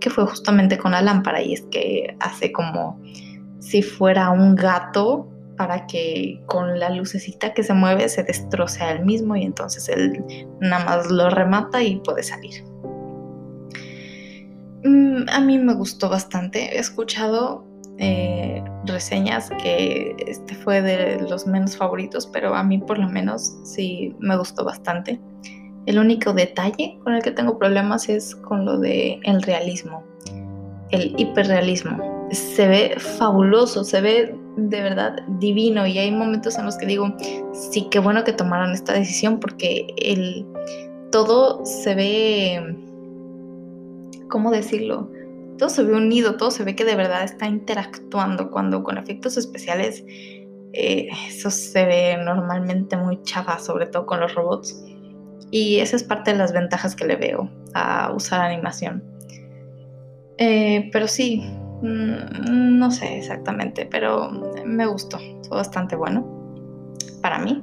que 0.01 0.11
fue 0.11 0.27
justamente 0.27 0.77
con 0.77 0.93
la 0.93 1.03
lámpara 1.03 1.41
y 1.41 1.55
es 1.55 1.63
que 1.71 2.17
hace 2.21 2.53
como 2.53 3.01
si 3.61 3.83
fuera 3.83 4.31
un 4.31 4.57
gato 4.57 5.29
para 5.57 5.87
que 5.87 6.41
con 6.47 6.79
la 6.81 6.89
lucecita 6.91 7.53
que 7.53 7.63
se 7.63 7.75
mueve 7.75 8.09
se 8.09 8.23
destroce 8.23 8.83
a 8.83 8.93
él 8.93 9.05
mismo 9.05 9.37
y 9.37 9.45
entonces 9.45 9.89
él 9.91 10.25
nada 10.61 10.85
más 10.85 11.11
lo 11.11 11.29
remata 11.29 11.83
y 11.83 11.97
puede 11.97 12.23
salir. 12.23 12.65
Mm, 14.83 15.29
a 15.29 15.41
mí 15.41 15.59
me 15.59 15.75
gustó 15.75 16.09
bastante, 16.09 16.77
he 16.77 16.79
escuchado 16.79 17.67
eh, 17.99 18.65
reseñas 18.87 19.51
que 19.63 20.17
este 20.27 20.55
fue 20.55 20.81
de 20.81 21.21
los 21.29 21.47
menos 21.47 21.77
favoritos, 21.77 22.27
pero 22.27 22.55
a 22.55 22.63
mí 22.63 22.79
por 22.79 22.99
lo 22.99 23.11
menos 23.11 23.59
sí 23.63 24.17
me 24.19 24.39
gustó 24.39 24.65
bastante. 24.65 25.21
El 25.85 25.99
único 25.99 26.33
detalle 26.33 26.99
con 27.05 27.13
el 27.13 27.23
que 27.23 27.33
tengo 27.33 27.59
problemas 27.59 28.09
es 28.09 28.35
con 28.35 28.65
lo 28.65 28.79
de 28.79 29.21
el 29.25 29.43
realismo, 29.43 30.03
el 30.91 31.15
hiperrealismo. 31.19 32.20
Se 32.33 32.67
ve 32.69 32.95
fabuloso, 32.99 33.85
se 33.85 34.01
ve 34.01 34.35
de 34.57 34.83
verdad 34.83 35.23
divino 35.39 35.87
y 35.87 35.99
hay 35.99 36.11
momentos 36.11 36.59
en 36.59 36.67
los 36.67 36.77
que 36.77 36.87
digo, 36.87 37.15
sí, 37.53 37.89
qué 37.91 37.99
bueno 37.99 38.25
que 38.25 38.33
tomaron 38.33 38.73
esta 38.73 38.93
decisión 38.93 39.41
porque 39.41 39.89
el, 39.97 40.47
todo 41.11 41.65
se 41.65 41.95
ve, 41.95 42.77
¿cómo 44.29 44.51
decirlo? 44.51 45.09
todo 45.61 45.69
se 45.69 45.83
ve 45.83 45.93
unido, 45.93 46.37
todo 46.37 46.51
se 46.51 46.65
ve 46.65 46.75
que 46.75 46.87
de 46.87 46.97
verdad 46.97 47.23
está 47.23 47.47
interactuando 47.47 48.51
cuando 48.51 48.83
con 48.83 48.97
efectos 48.97 49.37
especiales 49.37 50.03
eh, 50.73 51.09
eso 51.29 51.51
se 51.51 51.85
ve 51.85 52.17
normalmente 52.17 52.97
muy 52.97 53.23
chava, 53.25 53.59
sobre 53.59 53.87
todo 53.87 54.07
con 54.07 54.21
los 54.21 54.35
robots. 54.35 54.83
Y 55.51 55.81
esa 55.81 55.97
es 55.97 56.05
parte 56.05 56.33
de 56.33 56.39
las 56.39 56.53
ventajas 56.53 56.97
que 56.97 57.07
le 57.07 57.17
veo 57.17 57.51
a 57.75 58.11
usar 58.15 58.41
animación. 58.41 59.05
Eh, 60.39 60.89
pero 60.93 61.07
sí, 61.07 61.45
no 61.83 62.91
sé 62.91 63.19
exactamente, 63.19 63.87
pero 63.87 64.31
me 64.65 64.87
gustó, 64.87 65.19
fue 65.49 65.59
bastante 65.59 65.97
bueno 65.97 66.27
para 67.23 67.39
mí. 67.39 67.63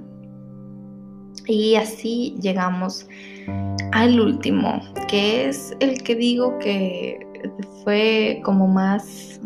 Y 1.45 1.75
así 1.75 2.35
llegamos 2.41 3.07
al 3.93 4.19
último, 4.19 4.81
que 5.07 5.47
es 5.47 5.75
el 5.79 6.01
que 6.03 6.15
digo 6.15 6.57
que 6.59 7.25
fue 7.83 8.41
como 8.43 8.67
más 8.67 9.39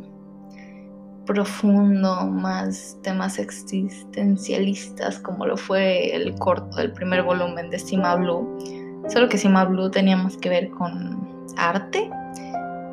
profundo, 1.26 2.26
más 2.26 2.98
temas 3.04 3.38
existencialistas, 3.38 5.20
como 5.20 5.46
lo 5.46 5.56
fue 5.56 6.16
el 6.16 6.34
corto 6.36 6.78
del 6.78 6.92
primer 6.92 7.22
volumen 7.24 7.70
de 7.70 7.78
Sima 7.78 8.16
Blue. 8.16 8.58
Solo 9.08 9.30
que 9.30 9.38
Sima 9.38 9.66
Blue 9.66 9.92
tenía 9.92 10.18
más 10.18 10.38
que 10.38 10.50
ver 10.50 10.70
con 10.72 11.46
arte 11.58 12.10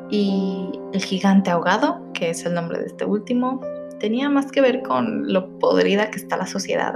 y 0.09 0.71
El 0.93 1.03
gigante 1.03 1.51
ahogado, 1.51 2.01
que 2.13 2.31
es 2.31 2.45
el 2.45 2.53
nombre 2.53 2.79
de 2.79 2.87
este 2.87 3.05
último, 3.05 3.61
tenía 3.99 4.29
más 4.29 4.51
que 4.51 4.61
ver 4.61 4.81
con 4.81 5.31
lo 5.31 5.59
podrida 5.59 6.09
que 6.09 6.17
está 6.17 6.37
la 6.37 6.47
sociedad. 6.47 6.95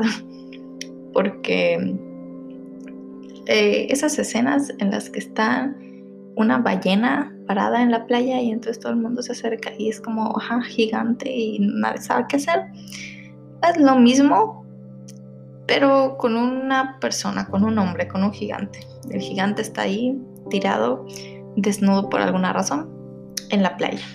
Porque 1.13 1.95
eh, 3.45 3.87
esas 3.89 4.17
escenas 4.17 4.73
en 4.79 4.91
las 4.91 5.09
que 5.09 5.19
están 5.19 5.77
una 6.35 6.57
ballena 6.57 7.35
parada 7.45 7.81
en 7.83 7.91
la 7.91 8.05
playa 8.05 8.41
y 8.41 8.51
entonces 8.51 8.81
todo 8.81 8.93
el 8.93 8.99
mundo 8.99 9.21
se 9.21 9.33
acerca 9.33 9.71
y 9.77 9.89
es 9.89 10.01
como, 10.01 10.35
ajá, 10.37 10.61
gigante 10.63 11.29
y 11.31 11.59
nadie 11.59 12.01
sabe 12.01 12.25
qué 12.29 12.37
hacer. 12.37 12.61
Es 13.69 13.77
lo 13.77 13.95
mismo, 13.97 14.65
pero 15.67 16.17
con 16.17 16.35
una 16.35 16.97
persona, 16.99 17.45
con 17.47 17.63
un 17.63 17.77
hombre, 17.77 18.07
con 18.07 18.23
un 18.23 18.31
gigante. 18.31 18.79
El 19.11 19.21
gigante 19.21 19.61
está 19.61 19.83
ahí, 19.83 20.19
tirado, 20.49 21.05
desnudo 21.55 22.09
por 22.09 22.21
alguna 22.21 22.53
razón, 22.53 22.89
en 23.49 23.63
la 23.63 23.75
playa. 23.77 24.05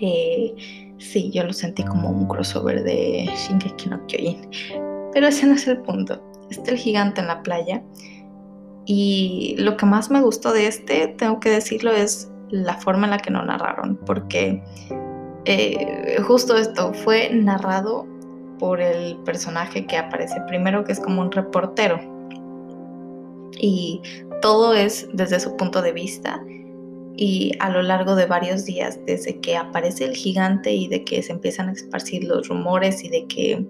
Eh, 0.00 0.54
sí, 0.98 1.30
yo 1.32 1.44
lo 1.44 1.52
sentí 1.52 1.82
como 1.84 2.10
un 2.10 2.26
crossover 2.26 2.82
de 2.82 3.28
Shingeki 3.36 3.88
no 3.90 4.06
Kyojin. 4.06 4.50
Pero 5.12 5.26
ese 5.26 5.46
no 5.46 5.54
es 5.54 5.66
el 5.66 5.78
punto. 5.78 6.22
Está 6.50 6.70
el 6.72 6.78
gigante 6.78 7.20
en 7.20 7.28
la 7.28 7.42
playa 7.42 7.82
y 8.86 9.54
lo 9.58 9.76
que 9.76 9.86
más 9.86 10.10
me 10.10 10.20
gustó 10.20 10.52
de 10.52 10.66
este, 10.66 11.08
tengo 11.08 11.38
que 11.38 11.50
decirlo, 11.50 11.92
es 11.92 12.30
la 12.50 12.74
forma 12.74 13.06
en 13.06 13.12
la 13.12 13.18
que 13.18 13.30
lo 13.30 13.44
narraron, 13.44 13.96
porque 14.04 14.62
eh, 15.44 16.16
justo 16.26 16.56
esto 16.56 16.92
fue 16.92 17.30
narrado 17.32 18.06
por 18.58 18.80
el 18.80 19.16
personaje 19.18 19.86
que 19.86 19.96
aparece 19.96 20.40
primero, 20.48 20.82
que 20.84 20.92
es 20.92 21.00
como 21.00 21.20
un 21.20 21.30
reportero. 21.30 22.00
Y 23.58 24.02
todo 24.42 24.74
es 24.74 25.08
desde 25.12 25.38
su 25.38 25.56
punto 25.56 25.82
de 25.82 25.92
vista 25.92 26.42
y 27.22 27.52
a 27.60 27.68
lo 27.68 27.82
largo 27.82 28.16
de 28.16 28.24
varios 28.24 28.64
días, 28.64 28.98
desde 29.04 29.40
que 29.40 29.54
aparece 29.54 30.06
el 30.06 30.16
gigante 30.16 30.72
y 30.72 30.88
de 30.88 31.04
que 31.04 31.22
se 31.22 31.32
empiezan 31.32 31.68
a 31.68 31.72
esparcir 31.72 32.24
los 32.24 32.48
rumores 32.48 33.04
y 33.04 33.10
de 33.10 33.26
que 33.26 33.66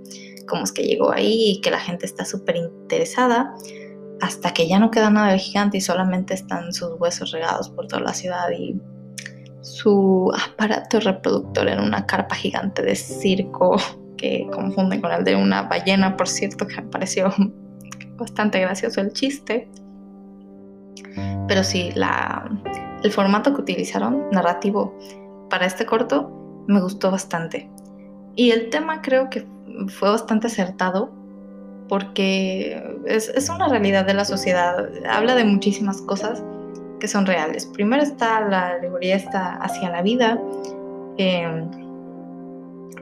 cómo 0.47 0.63
es 0.63 0.71
que 0.71 0.85
llegó 0.85 1.11
ahí 1.11 1.51
y 1.51 1.61
que 1.61 1.73
la 1.73 1.81
gente 1.81 2.07
está 2.07 2.25
súper 2.25 2.55
interesada, 2.55 3.53
hasta 4.21 4.55
que 4.55 4.69
ya 4.69 4.79
no 4.79 4.93
queda 4.93 5.11
nada 5.11 5.33
del 5.33 5.41
gigante 5.41 5.79
y 5.79 5.81
solamente 5.81 6.33
están 6.33 6.73
sus 6.73 6.93
huesos 7.01 7.33
regados 7.33 7.69
por 7.71 7.89
toda 7.89 8.03
la 8.03 8.15
ciudad 8.15 8.49
y 8.57 8.81
su 9.63 10.31
aparato 10.33 11.01
reproductor 11.01 11.67
en 11.67 11.81
una 11.81 12.07
carpa 12.07 12.37
gigante 12.37 12.83
de 12.83 12.95
circo 12.95 13.79
que 14.17 14.47
confunden 14.53 15.01
con 15.01 15.11
el 15.11 15.25
de 15.25 15.35
una 15.35 15.63
ballena, 15.63 16.17
por 16.17 16.29
cierto, 16.29 16.69
que 16.69 16.83
me 16.83 16.89
pareció 16.89 17.35
bastante 18.17 18.61
gracioso 18.61 19.01
el 19.01 19.13
chiste. 19.13 19.69
Pero 21.49 21.65
sí, 21.65 21.91
la, 21.97 22.49
el 23.03 23.13
formato 23.13 23.55
que 23.55 23.63
utilizaron, 23.63 24.29
narrativo, 24.31 24.97
para 25.49 25.67
este 25.67 25.87
corto, 25.87 26.31
me 26.67 26.81
gustó 26.81 27.11
bastante. 27.11 27.69
Y 28.37 28.51
el 28.51 28.71
tema 28.71 29.03
creo 29.03 29.29
que 29.31 29.47
fue 29.89 30.11
bastante 30.11 30.47
acertado 30.47 31.11
porque 31.89 32.81
es, 33.07 33.51
una 33.51 33.69
realidad 33.69 34.07
de 34.07 34.15
la 34.15 34.25
sociedad. 34.25 34.89
Habla 35.09 35.35
de 35.35 35.45
muchísimas 35.45 36.01
cosas 36.03 36.43
que 37.01 37.09
son 37.09 37.27
reales. 37.27 37.67
Primero 37.67 38.03
está 38.03 38.41
la 38.49 38.69
alegoría 38.69 39.17
hacia 39.17 39.91
la 39.91 40.01
vida, 40.03 40.41
em, 41.19 41.69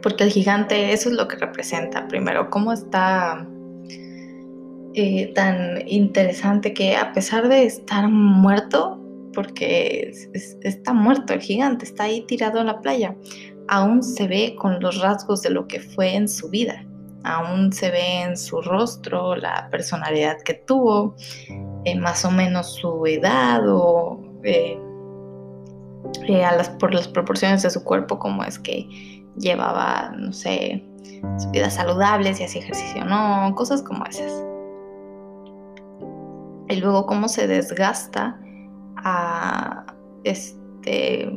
porque 0.03 0.25
el 0.25 0.31
gigante, 0.31 0.93
eso 0.93 1.11
es 1.11 1.17
lo 1.17 1.29
que 1.29 1.37
representa. 1.37 2.09
Primero, 2.09 2.49
cómo 2.49 2.73
está 2.73 3.47
eh, 4.95 5.33
tan 5.35 5.87
interesante 5.87 6.73
que 6.73 6.97
a 6.97 7.13
pesar 7.13 7.49
de 7.49 7.67
estar 7.67 8.09
muerto, 8.09 8.99
porque 9.33 10.13
está 10.63 10.93
muerto 10.93 11.33
el 11.33 11.41
gigante, 11.41 11.85
está 11.85 12.05
ahí 12.05 12.23
tirado 12.27 12.61
en 12.61 12.67
la 12.67 12.81
playa, 12.81 13.15
aún 13.69 14.03
se 14.03 14.27
ve 14.27 14.57
con 14.59 14.81
los 14.81 15.01
rasgos 15.01 15.43
de 15.43 15.51
lo 15.51 15.67
que 15.67 15.81
fue 15.81 16.15
en 16.15 16.29
su 16.29 16.49
vida, 16.49 16.85
aún 17.25 17.73
se 17.73 17.91
ve 17.91 18.23
en 18.23 18.37
su 18.37 18.61
rostro 18.63 19.37
la 19.37 19.69
personalidad 19.71 20.41
que 20.43 20.55
tuvo, 20.55 21.15
eh, 21.85 21.99
más 21.99 22.25
o 22.25 22.31
menos 22.31 22.75
su 22.75 23.07
edad 23.07 23.63
o 23.69 24.21
eh, 24.45 24.79
eh, 26.27 26.47
por 26.79 26.95
las 26.95 27.09
proporciones 27.09 27.63
de 27.63 27.71
su 27.71 27.85
cuerpo, 27.85 28.19
como 28.19 28.45
es 28.45 28.59
que 28.59 28.87
llevaba, 29.37 30.13
no 30.17 30.33
sé, 30.33 30.85
su 31.39 31.51
vida 31.51 31.71
saludable, 31.71 32.35
si 32.35 32.45
hacía 32.45 32.63
ejercicio 32.63 33.03
o 33.03 33.05
no, 33.05 33.55
cosas 33.55 33.83
como 33.83 34.05
esas. 34.07 34.45
Y 36.69 36.77
luego 36.77 37.07
cómo 37.07 37.29
se 37.29 37.47
desgasta 37.47 38.39
este 40.25 41.31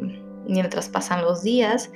mientras 0.47 0.89
pasan 0.89 1.21
los 1.21 1.43
días 1.43 1.91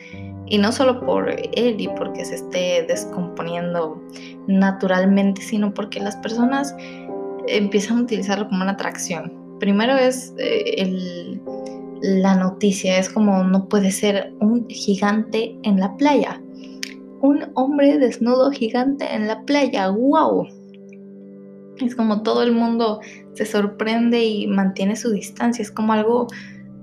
y 0.45 0.57
no 0.57 0.71
solo 0.71 1.01
por 1.01 1.29
él 1.29 1.75
y 1.79 1.87
porque 1.89 2.23
se 2.23 2.35
esté 2.35 2.85
descomponiendo 2.87 4.01
naturalmente, 4.47 5.41
sino 5.41 5.73
porque 5.73 5.99
las 5.99 6.15
personas 6.17 6.75
empiezan 7.47 7.99
a 7.99 8.01
utilizarlo 8.01 8.47
como 8.47 8.61
una 8.61 8.73
atracción. 8.73 9.33
Primero 9.59 9.95
es 9.95 10.33
eh, 10.37 11.39
la 12.01 12.35
noticia, 12.35 12.99
es 12.99 13.09
como 13.09 13.43
no 13.43 13.67
puede 13.67 13.91
ser 13.91 14.33
un 14.39 14.67
gigante 14.69 15.57
en 15.63 15.79
la 15.79 15.95
playa. 15.97 16.41
Un 17.21 17.45
hombre 17.55 17.97
desnudo 17.97 18.51
gigante 18.51 19.05
en 19.13 19.27
la 19.27 19.41
playa, 19.43 19.89
wow. 19.89 20.47
Es 21.79 21.95
como 21.95 22.23
todo 22.23 22.41
el 22.43 22.51
mundo 22.51 23.01
se 23.33 23.45
sorprende 23.45 24.23
y 24.23 24.47
mantiene 24.47 24.95
su 24.95 25.11
distancia, 25.11 25.61
es 25.61 25.71
como 25.71 25.93
algo 25.93 26.27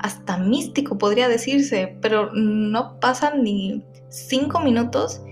hasta 0.02 0.36
místico 0.36 0.98
podría 0.98 1.28
decirse, 1.28 1.96
pero 2.02 2.30
no 2.34 2.98
pasan 3.00 3.42
ni 3.44 3.84
cinco 4.08 4.60
minutos 4.60 5.22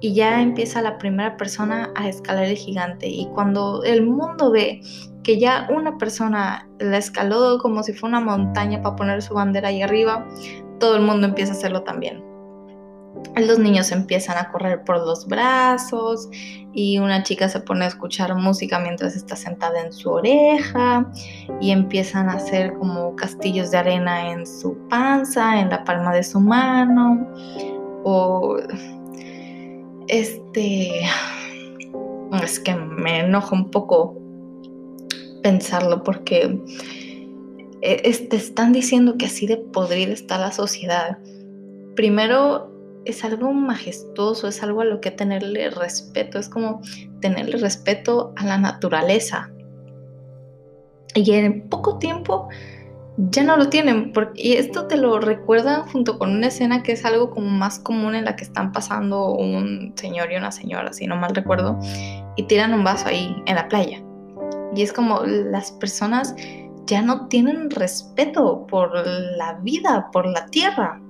y 0.00 0.14
ya 0.14 0.40
empieza 0.42 0.82
la 0.82 0.98
primera 0.98 1.36
persona 1.36 1.92
a 1.94 2.08
escalar 2.08 2.44
el 2.44 2.56
gigante. 2.56 3.06
Y 3.06 3.26
cuando 3.34 3.82
el 3.84 4.02
mundo 4.02 4.50
ve 4.50 4.80
que 5.22 5.38
ya 5.38 5.68
una 5.70 5.98
persona 5.98 6.68
la 6.78 6.98
escaló 6.98 7.58
como 7.58 7.82
si 7.82 7.92
fuera 7.92 8.18
una 8.18 8.26
montaña 8.26 8.82
para 8.82 8.96
poner 8.96 9.22
su 9.22 9.34
bandera 9.34 9.68
ahí 9.68 9.82
arriba, 9.82 10.26
todo 10.80 10.96
el 10.96 11.02
mundo 11.02 11.26
empieza 11.26 11.52
a 11.52 11.56
hacerlo 11.56 11.82
también. 11.82 12.23
Los 13.36 13.58
niños 13.58 13.90
empiezan 13.90 14.38
a 14.38 14.50
correr 14.50 14.84
por 14.84 14.98
los 14.98 15.26
brazos 15.26 16.28
y 16.72 16.98
una 16.98 17.22
chica 17.22 17.48
se 17.48 17.60
pone 17.60 17.84
a 17.84 17.88
escuchar 17.88 18.34
música 18.36 18.78
mientras 18.78 19.16
está 19.16 19.36
sentada 19.36 19.80
en 19.80 19.92
su 19.92 20.10
oreja 20.10 21.10
y 21.60 21.70
empiezan 21.70 22.28
a 22.28 22.34
hacer 22.34 22.74
como 22.74 23.16
castillos 23.16 23.70
de 23.70 23.78
arena 23.78 24.30
en 24.30 24.46
su 24.46 24.76
panza, 24.88 25.60
en 25.60 25.70
la 25.70 25.84
palma 25.84 26.14
de 26.14 26.22
su 26.22 26.40
mano 26.40 27.26
o 28.04 28.56
este 30.08 30.90
es 32.42 32.60
que 32.60 32.74
me 32.74 33.20
enoja 33.20 33.54
un 33.54 33.70
poco 33.70 34.18
pensarlo 35.42 36.02
porque 36.02 36.60
este, 37.80 38.36
están 38.36 38.72
diciendo 38.72 39.16
que 39.18 39.26
así 39.26 39.46
de 39.46 39.56
podrida 39.56 40.12
está 40.12 40.38
la 40.38 40.52
sociedad. 40.52 41.18
Primero 41.94 42.73
es 43.04 43.24
algo 43.24 43.52
majestuoso, 43.52 44.48
es 44.48 44.62
algo 44.62 44.80
a 44.80 44.84
lo 44.84 45.00
que 45.00 45.10
tenerle 45.10 45.70
respeto, 45.70 46.38
es 46.38 46.48
como 46.48 46.80
tenerle 47.20 47.58
respeto 47.58 48.32
a 48.36 48.44
la 48.44 48.58
naturaleza. 48.58 49.50
Y 51.14 51.32
en 51.32 51.68
poco 51.68 51.98
tiempo 51.98 52.48
ya 53.16 53.44
no 53.44 53.56
lo 53.56 53.68
tienen, 53.68 54.12
porque, 54.12 54.42
y 54.42 54.52
esto 54.54 54.86
te 54.86 54.96
lo 54.96 55.20
recuerdan 55.20 55.82
junto 55.88 56.18
con 56.18 56.30
una 56.30 56.48
escena 56.48 56.82
que 56.82 56.92
es 56.92 57.04
algo 57.04 57.30
como 57.30 57.48
más 57.48 57.78
común 57.78 58.14
en 58.16 58.24
la 58.24 58.34
que 58.34 58.44
están 58.44 58.72
pasando 58.72 59.32
un 59.32 59.92
señor 59.96 60.32
y 60.32 60.36
una 60.36 60.50
señora, 60.50 60.92
si 60.92 61.06
no 61.06 61.16
mal 61.16 61.34
recuerdo, 61.34 61.78
y 62.36 62.42
tiran 62.44 62.74
un 62.74 62.82
vaso 62.82 63.08
ahí 63.08 63.36
en 63.46 63.54
la 63.54 63.68
playa. 63.68 64.02
Y 64.74 64.82
es 64.82 64.92
como 64.92 65.20
las 65.24 65.70
personas 65.72 66.34
ya 66.86 67.00
no 67.02 67.28
tienen 67.28 67.70
respeto 67.70 68.66
por 68.66 68.92
la 69.06 69.54
vida, 69.62 70.10
por 70.12 70.26
la 70.26 70.46
tierra 70.46 71.00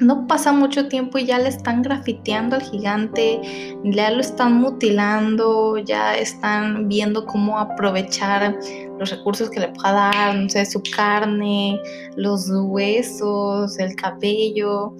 no 0.00 0.26
pasa 0.26 0.52
mucho 0.52 0.88
tiempo 0.88 1.18
y 1.18 1.26
ya 1.26 1.38
le 1.38 1.48
están 1.48 1.82
grafiteando 1.82 2.56
al 2.56 2.62
gigante, 2.62 3.40
ya 3.84 4.10
lo 4.10 4.20
están 4.20 4.60
mutilando, 4.60 5.78
ya 5.78 6.16
están 6.16 6.88
viendo 6.88 7.24
cómo 7.24 7.58
aprovechar 7.58 8.58
los 8.98 9.10
recursos 9.10 9.50
que 9.50 9.60
le 9.60 9.68
pueda 9.68 9.92
dar, 9.92 10.36
no 10.36 10.48
sé, 10.48 10.66
su 10.66 10.82
carne, 10.94 11.80
los 12.16 12.50
huesos, 12.50 13.78
el 13.78 13.94
cabello. 13.96 14.94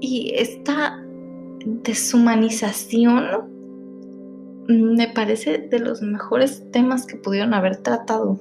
Y 0.00 0.32
esta 0.34 1.02
deshumanización 1.64 3.58
me 4.68 5.08
parece 5.08 5.58
de 5.58 5.78
los 5.78 6.02
mejores 6.02 6.62
temas 6.72 7.06
que 7.06 7.16
pudieron 7.16 7.54
haber 7.54 7.76
tratado. 7.78 8.38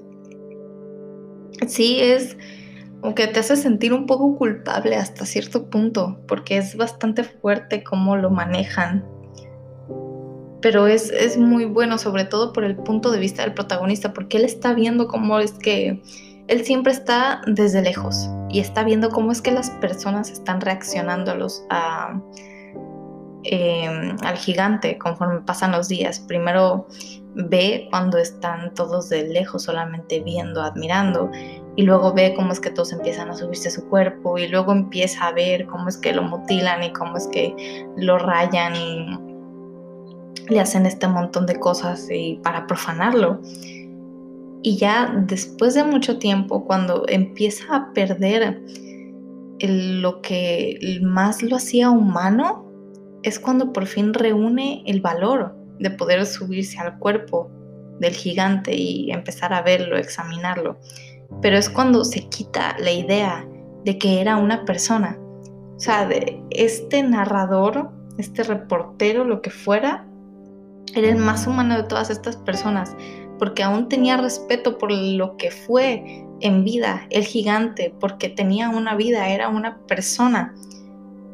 Sí, 1.68 2.00
es 2.00 2.38
aunque 3.08 3.26
te 3.28 3.40
hace 3.40 3.56
sentir 3.56 3.94
un 3.94 4.06
poco 4.06 4.36
culpable 4.36 4.98
hasta 4.98 5.26
cierto 5.26 5.70
punto, 5.70 6.20
porque 6.28 6.58
es 6.58 6.76
bastante 6.76 7.24
fuerte 7.24 7.82
cómo 7.82 8.18
lo 8.18 8.30
manejan. 8.30 9.06
Pero 10.62 10.88
es, 10.88 11.10
es, 11.12 11.38
muy 11.38 11.64
bueno, 11.64 11.98
sobre 12.00 12.26
todo 12.26 12.52
por 12.52 12.66
el 12.66 12.76
punto 12.76 13.10
de 13.10 13.20
vista 13.20 13.44
del 13.44 13.54
protagonista, 13.54 14.12
porque 14.12 14.36
él 14.36 14.44
está 14.44 14.74
viendo 14.74 15.08
cómo 15.08 15.40
es 15.40 15.54
que 15.54 16.04
él 16.50 16.66
siempre 16.66 16.92
está 16.92 17.40
desde 17.48 17.82
lejos 17.82 18.30
y 18.50 18.60
está 18.60 18.84
viendo 18.84 19.10
cómo 19.10 19.32
es 19.32 19.42
que 19.42 19.52
las 19.52 19.70
personas 19.70 20.30
están 20.30 20.60
reaccionando 20.60 21.32
a 21.32 21.36
los, 21.36 21.64
a, 21.70 22.22
em, 23.44 24.18
al 24.22 24.36
gigante 24.36 24.98
conforme 24.98 25.40
pasan 25.44 25.72
los 25.72 25.88
días. 25.88 26.20
Primero 26.20 26.90
ve 27.36 27.88
cuando 27.90 28.18
están 28.18 28.74
todos 28.74 29.08
de 29.08 29.30
lejos, 29.30 29.64
solamente 29.64 30.20
viendo, 30.20 30.62
admirando, 30.62 31.32
y 31.78 31.84
luego 31.84 32.12
ve 32.12 32.34
cómo 32.36 32.52
es 32.52 32.60
que 32.60 32.72
todos 32.72 32.92
empiezan 32.92 33.30
a 33.30 33.36
subirse 33.36 33.70
a 33.70 33.72
su 33.72 33.88
cuerpo 33.88 34.40
y 34.40 34.48
luego 34.48 34.72
empieza 34.72 35.28
a 35.28 35.32
ver 35.32 35.68
cómo 35.68 35.88
es 35.88 35.96
que 35.96 36.12
lo 36.12 36.24
mutilan 36.24 36.82
y 36.82 36.92
cómo 36.92 37.16
es 37.18 37.28
que 37.28 37.86
lo 37.96 38.18
rayan 38.18 38.76
y 38.76 39.06
le 40.50 40.60
hacen 40.60 40.88
este 40.88 41.08
montón 41.08 41.46
de 41.46 41.60
cosas 41.60 42.08
y 42.12 42.40
para 42.44 42.66
profanarlo. 42.66 43.40
Y 44.64 44.78
ya 44.78 45.24
después 45.28 45.76
de 45.76 45.84
mucho 45.84 46.18
tiempo, 46.18 46.66
cuando 46.66 47.06
empieza 47.08 47.64
a 47.76 47.94
perder 47.94 48.60
lo 49.60 50.22
que 50.24 51.00
más 51.04 51.44
lo 51.44 51.58
hacía 51.58 51.92
humano, 51.92 52.66
es 53.22 53.38
cuando 53.38 53.72
por 53.72 53.86
fin 53.86 54.16
reúne 54.16 54.82
el 54.88 55.00
valor 55.00 55.56
de 55.78 55.92
poder 55.92 56.26
subirse 56.26 56.80
al 56.80 56.98
cuerpo 56.98 57.52
del 58.00 58.16
gigante 58.16 58.76
y 58.76 59.12
empezar 59.12 59.54
a 59.54 59.62
verlo, 59.62 59.96
examinarlo 59.96 60.80
pero 61.42 61.58
es 61.58 61.70
cuando 61.70 62.04
se 62.04 62.28
quita 62.28 62.76
la 62.80 62.92
idea 62.92 63.48
de 63.86 63.98
que 63.98 64.22
era 64.22 64.38
una 64.38 64.66
persona. 64.66 65.18
O 65.76 65.80
sea, 65.80 66.08
de 66.08 66.42
este 66.50 67.04
narrador, 67.04 67.92
este 68.18 68.44
reportero, 68.44 69.24
lo 69.24 69.42
que 69.42 69.52
fuera, 69.52 70.06
era 70.96 71.10
el 71.10 71.18
más 71.18 71.48
humano 71.48 71.78
de 71.78 71.84
todas 71.84 72.10
estas 72.10 72.38
personas, 72.38 72.96
porque 73.38 73.64
aún 73.64 73.88
tenía 73.88 74.18
respeto 74.18 74.78
por 74.78 74.92
lo 74.92 75.38
que 75.38 75.52
fue 75.52 76.26
en 76.40 76.64
vida 76.64 77.06
el 77.10 77.24
gigante, 77.24 77.94
porque 78.00 78.30
tenía 78.30 78.70
una 78.70 78.96
vida, 78.96 79.30
era 79.30 79.50
una 79.50 79.78
persona. 79.88 80.54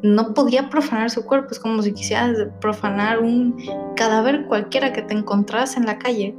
No 0.02 0.34
podía 0.34 0.68
profanar 0.68 1.10
su 1.10 1.24
cuerpo, 1.24 1.48
es 1.52 1.58
como 1.58 1.82
si 1.82 1.92
quisieras 1.92 2.36
profanar 2.60 3.20
un 3.20 3.56
cadáver 3.96 4.46
cualquiera 4.46 4.92
que 4.92 5.02
te 5.02 5.14
encontraras 5.14 5.76
en 5.76 5.86
la 5.86 5.98
calle. 5.98 6.34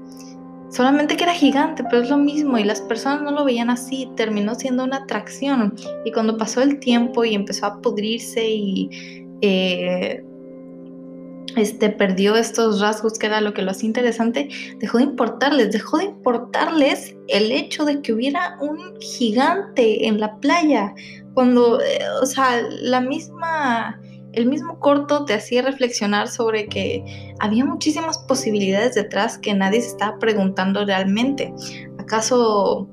Solamente 0.76 1.16
que 1.16 1.24
era 1.24 1.34
gigante, 1.34 1.86
pero 1.86 2.04
es 2.04 2.10
lo 2.10 2.18
mismo 2.18 2.58
y 2.58 2.66
las 2.66 2.82
personas 2.82 3.22
no 3.22 3.32
lo 3.32 3.46
veían 3.46 3.70
así, 3.70 4.10
terminó 4.18 4.56
siendo 4.56 4.84
una 4.84 4.98
atracción. 4.98 5.74
Y 6.04 6.12
cuando 6.12 6.38
pasó 6.38 6.62
el 6.62 6.80
tiempo 6.80 7.24
y 7.24 7.34
empezó 7.34 7.68
a 7.68 7.82
pudrirse 7.82 8.46
y 8.46 8.90
eh, 9.40 10.22
este, 11.56 11.92
perdió 11.92 12.36
estos 12.36 12.82
rasgos 12.82 13.18
que 13.18 13.28
era 13.28 13.40
lo 13.40 13.54
que 13.54 13.62
lo 13.62 13.72
hacía 13.72 13.88
interesante, 13.88 14.50
dejó 14.80 14.98
de 14.98 15.06
importarles, 15.06 15.72
dejó 15.72 16.00
de 16.00 16.06
importarles 16.06 17.16
el 17.30 17.54
hecho 17.54 17.86
de 17.86 18.02
que 18.02 18.12
hubiera 18.12 18.58
un 18.60 19.00
gigante 19.00 20.06
en 20.06 20.20
la 20.20 20.36
playa, 20.42 20.94
cuando, 21.34 21.80
eh, 21.80 22.00
o 22.22 22.26
sea, 22.26 22.62
la 22.82 23.00
misma, 23.00 24.02
el 24.36 24.48
mismo 24.48 24.80
corto 24.80 25.26
te 25.26 25.34
hacía 25.34 25.62
reflexionar 25.62 26.28
sobre 26.28 26.68
que 26.68 27.34
había 27.40 27.66
muchísimas 27.66 28.18
posibilidades 28.20 28.96
detrás 28.96 29.38
que 29.38 29.54
nadie 29.54 29.82
se 29.82 29.88
estaba 29.88 30.20
preguntando 30.20 30.86
realmente. 30.86 31.54
¿Acaso 31.98 32.90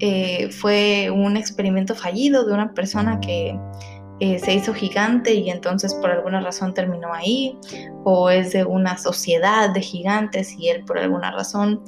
eh, 0.00 0.50
fue 0.50 1.10
un 1.10 1.36
experimento 1.36 1.94
fallido 1.94 2.46
de 2.46 2.54
una 2.54 2.72
persona 2.72 3.20
que 3.20 3.58
eh, 4.20 4.38
se 4.40 4.54
hizo 4.54 4.74
gigante 4.74 5.34
y 5.34 5.50
entonces 5.50 5.94
por 5.94 6.10
alguna 6.10 6.40
razón 6.40 6.74
terminó 6.74 7.12
ahí, 7.12 7.56
o 8.04 8.30
es 8.30 8.52
de 8.52 8.64
una 8.64 8.98
sociedad 8.98 9.70
de 9.70 9.80
gigantes 9.80 10.54
y 10.58 10.70
él 10.70 10.84
por 10.84 10.98
alguna 10.98 11.30
razón 11.30 11.82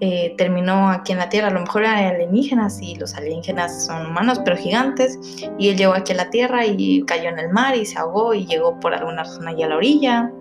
eh, 0.00 0.34
terminó 0.36 0.90
aquí 0.90 1.12
en 1.12 1.18
la 1.18 1.28
Tierra. 1.28 1.48
A 1.48 1.50
lo 1.50 1.60
mejor 1.60 1.82
eran 1.82 1.98
alienígenas 1.98 2.80
y 2.82 2.96
los 2.96 3.14
alienígenas 3.14 3.86
son 3.86 4.06
humanos 4.06 4.40
pero 4.44 4.56
gigantes 4.56 5.18
y 5.58 5.68
él 5.68 5.76
llegó 5.76 5.94
aquí 5.94 6.12
a 6.12 6.16
la 6.16 6.30
Tierra 6.30 6.66
y 6.66 7.02
cayó 7.04 7.28
en 7.28 7.38
el 7.38 7.50
mar 7.50 7.76
y 7.76 7.86
se 7.86 7.98
ahogó 7.98 8.34
y 8.34 8.46
llegó 8.46 8.78
por 8.80 8.94
alguna 8.94 9.24
razón 9.24 9.48
allá 9.48 9.66
a 9.66 9.68
la 9.70 9.76
orilla. 9.76 10.32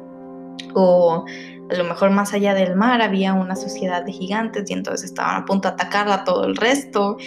O 0.76 1.26
a 1.70 1.74
lo 1.76 1.84
mejor 1.84 2.12
más 2.12 2.34
allá 2.34 2.54
del 2.54 2.76
mar 2.76 3.02
había 3.02 3.34
una 3.34 3.56
sociedad 3.56 4.04
de 4.04 4.12
gigantes 4.12 4.70
y 4.70 4.74
entonces 4.74 5.06
estaban 5.06 5.42
a 5.42 5.46
punto 5.46 5.68
de 5.68 5.74
atacar 5.74 6.10
a 6.10 6.24
todo 6.24 6.46
el 6.46 6.56
resto 6.56 7.18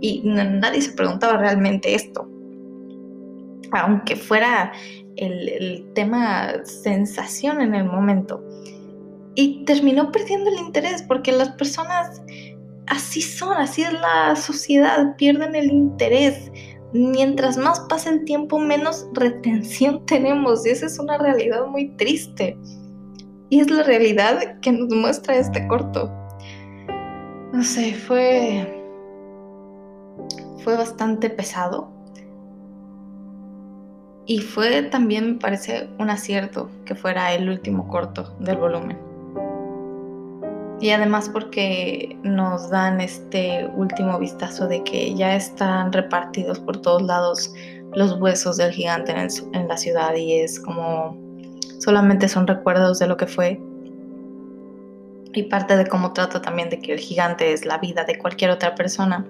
y 0.00 0.22
nadie 0.24 0.82
se 0.82 0.92
preguntaba 0.92 1.38
realmente 1.38 1.94
esto 1.94 2.28
aunque 3.72 4.16
fuera 4.16 4.72
el, 5.16 5.86
tema 5.94 6.64
sensación 6.64 7.60
en 7.60 7.74
el 7.74 7.84
momento. 7.84 8.42
Y 9.36 9.64
terminó 9.64 10.10
perdiendo 10.10 10.50
el 10.50 10.58
interés 10.58 11.02
porque 11.02 11.30
las 11.30 11.50
personas 11.50 12.22
así 12.88 13.22
son, 13.22 13.56
así 13.56 13.82
es 13.82 13.92
la 13.92 14.34
sociedad, 14.34 15.14
pierden 15.16 15.54
el 15.54 15.70
interés. 15.70 16.50
Mientras 16.92 17.56
más 17.56 17.80
pasa 17.88 18.10
el 18.10 18.24
tiempo, 18.24 18.58
menos 18.58 19.06
retención 19.12 20.04
tenemos 20.06 20.66
y 20.66 20.70
esa 20.70 20.86
es 20.86 20.98
una 20.98 21.18
realidad 21.18 21.66
muy 21.66 21.88
triste. 21.96 22.58
Y 23.50 23.60
es 23.60 23.70
la 23.70 23.84
realidad 23.84 24.58
que 24.60 24.72
nos 24.72 24.88
muestra 24.92 25.36
este 25.36 25.68
corto. 25.68 26.10
No 27.52 27.62
sé, 27.62 27.94
fue 27.94 28.72
fue 30.66 30.76
bastante 30.76 31.30
pesado 31.30 31.88
y 34.26 34.40
fue 34.40 34.82
también, 34.82 35.34
me 35.34 35.38
parece, 35.38 35.88
un 36.00 36.10
acierto 36.10 36.68
que 36.84 36.96
fuera 36.96 37.32
el 37.34 37.48
último 37.48 37.86
corto 37.86 38.34
del 38.40 38.56
volumen. 38.56 39.05
Y 40.80 40.90
además 40.90 41.30
porque 41.30 42.18
nos 42.22 42.68
dan 42.68 43.00
este 43.00 43.66
último 43.74 44.18
vistazo 44.18 44.68
de 44.68 44.84
que 44.84 45.14
ya 45.14 45.34
están 45.34 45.92
repartidos 45.92 46.60
por 46.60 46.80
todos 46.82 47.02
lados 47.02 47.52
los 47.94 48.12
huesos 48.20 48.58
del 48.58 48.72
gigante 48.72 49.12
en, 49.12 49.68
la 49.68 49.76
ciudad 49.78 50.14
y 50.14 50.40
es 50.40 50.60
como 50.60 51.16
solamente 51.78 52.28
son 52.28 52.46
recuerdos 52.46 52.98
de 52.98 53.06
lo 53.06 53.16
que 53.16 53.26
fue. 53.26 53.60
Y 55.32 55.44
parte 55.44 55.76
de 55.76 55.86
cómo 55.86 56.12
trata 56.12 56.42
también 56.42 56.68
de 56.68 56.78
que 56.78 56.92
el 56.92 56.98
gigante 56.98 57.52
es 57.52 57.64
la 57.64 57.78
vida 57.78 58.04
de 58.04 58.18
cualquier 58.18 58.50
otra 58.50 58.74
persona. 58.74 59.26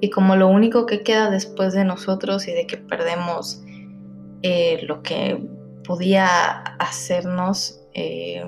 Y 0.00 0.10
como 0.10 0.36
lo 0.36 0.48
único 0.48 0.84
que 0.84 1.02
queda 1.02 1.30
después 1.30 1.72
de 1.72 1.84
nosotros 1.84 2.48
y 2.48 2.52
de 2.52 2.66
que 2.66 2.76
perdemos 2.76 3.62
eh, 4.42 4.80
lo 4.86 5.02
que 5.02 5.42
podía 5.84 6.60
hacernos 6.78 7.80
eh, 7.94 8.44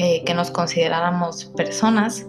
eh, 0.00 0.22
que 0.24 0.32
nos 0.32 0.52
consideráramos 0.52 1.46
personas, 1.56 2.24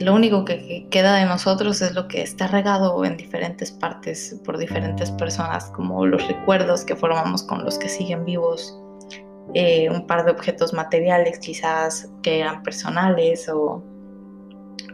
lo 0.00 0.14
único 0.14 0.44
que, 0.44 0.86
queda 0.88 1.16
de 1.16 1.24
nosotros 1.24 1.82
es 1.82 1.94
lo 1.94 2.06
que 2.06 2.22
está 2.22 2.46
regado 2.46 3.04
en 3.04 3.16
diferentes 3.16 3.72
partes 3.72 4.40
por 4.44 4.56
diferentes 4.56 5.10
personas, 5.10 5.64
como 5.70 6.06
los 6.06 6.24
recuerdos 6.28 6.84
que 6.84 6.94
formamos 6.94 7.42
con 7.42 7.64
los 7.64 7.76
que 7.76 7.88
siguen 7.88 8.24
vivos, 8.24 8.80
un 9.90 10.06
par 10.06 10.24
de 10.24 10.30
objetos 10.30 10.72
materiales 10.72 11.40
quizás 11.40 12.08
que 12.22 12.38
eran 12.38 12.62
personales 12.62 13.48
o 13.48 13.82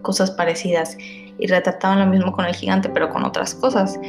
cosas 0.00 0.30
parecidas. 0.30 0.96
Y 1.38 1.46
retrataban 1.46 1.98
lo 1.98 2.06
mismo 2.06 2.32
con 2.32 2.46
el 2.46 2.54
gigante 2.54 2.88
pero 2.88 3.10
con 3.10 3.22
otras 3.22 3.54
cosas. 3.54 4.00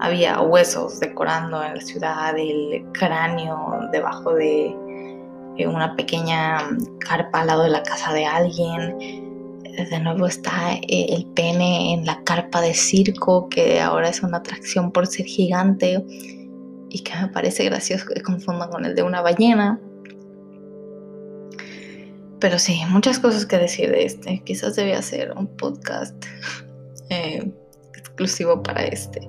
Había 0.00 0.40
huesos 0.40 1.00
decorando 1.00 1.62
en 1.62 1.74
la 1.74 1.80
ciudad, 1.82 2.38
el 2.38 2.82
cráneo 2.92 3.78
debajo 3.92 4.32
de 4.32 4.74
una 5.66 5.96
pequeña 5.96 6.58
carpa 7.00 7.40
al 7.40 7.48
lado 7.48 7.62
de 7.64 7.70
la 7.70 7.82
casa 7.82 8.12
de 8.12 8.24
alguien. 8.24 8.96
De 9.90 10.00
nuevo 10.00 10.26
está 10.26 10.74
eh, 10.74 11.06
el 11.10 11.26
pene 11.26 11.94
en 11.94 12.04
la 12.04 12.22
carpa 12.24 12.60
de 12.60 12.74
circo, 12.74 13.48
que 13.48 13.80
ahora 13.80 14.08
es 14.08 14.22
una 14.22 14.38
atracción 14.38 14.90
por 14.90 15.06
ser 15.06 15.26
gigante 15.26 16.04
y 16.90 17.02
que 17.02 17.12
me 17.20 17.28
parece 17.28 17.64
gracioso 17.64 18.06
que 18.12 18.20
confundan 18.22 18.70
con 18.70 18.84
el 18.84 18.94
de 18.94 19.02
una 19.02 19.20
ballena. 19.20 19.80
Pero 22.40 22.58
sí, 22.58 22.80
muchas 22.88 23.18
cosas 23.18 23.46
que 23.46 23.58
decir 23.58 23.90
de 23.90 24.04
este. 24.04 24.42
Quizás 24.44 24.76
debía 24.76 24.98
hacer 24.98 25.32
un 25.36 25.46
podcast 25.46 26.24
eh, 27.10 27.52
exclusivo 27.94 28.62
para 28.62 28.84
este 28.84 29.28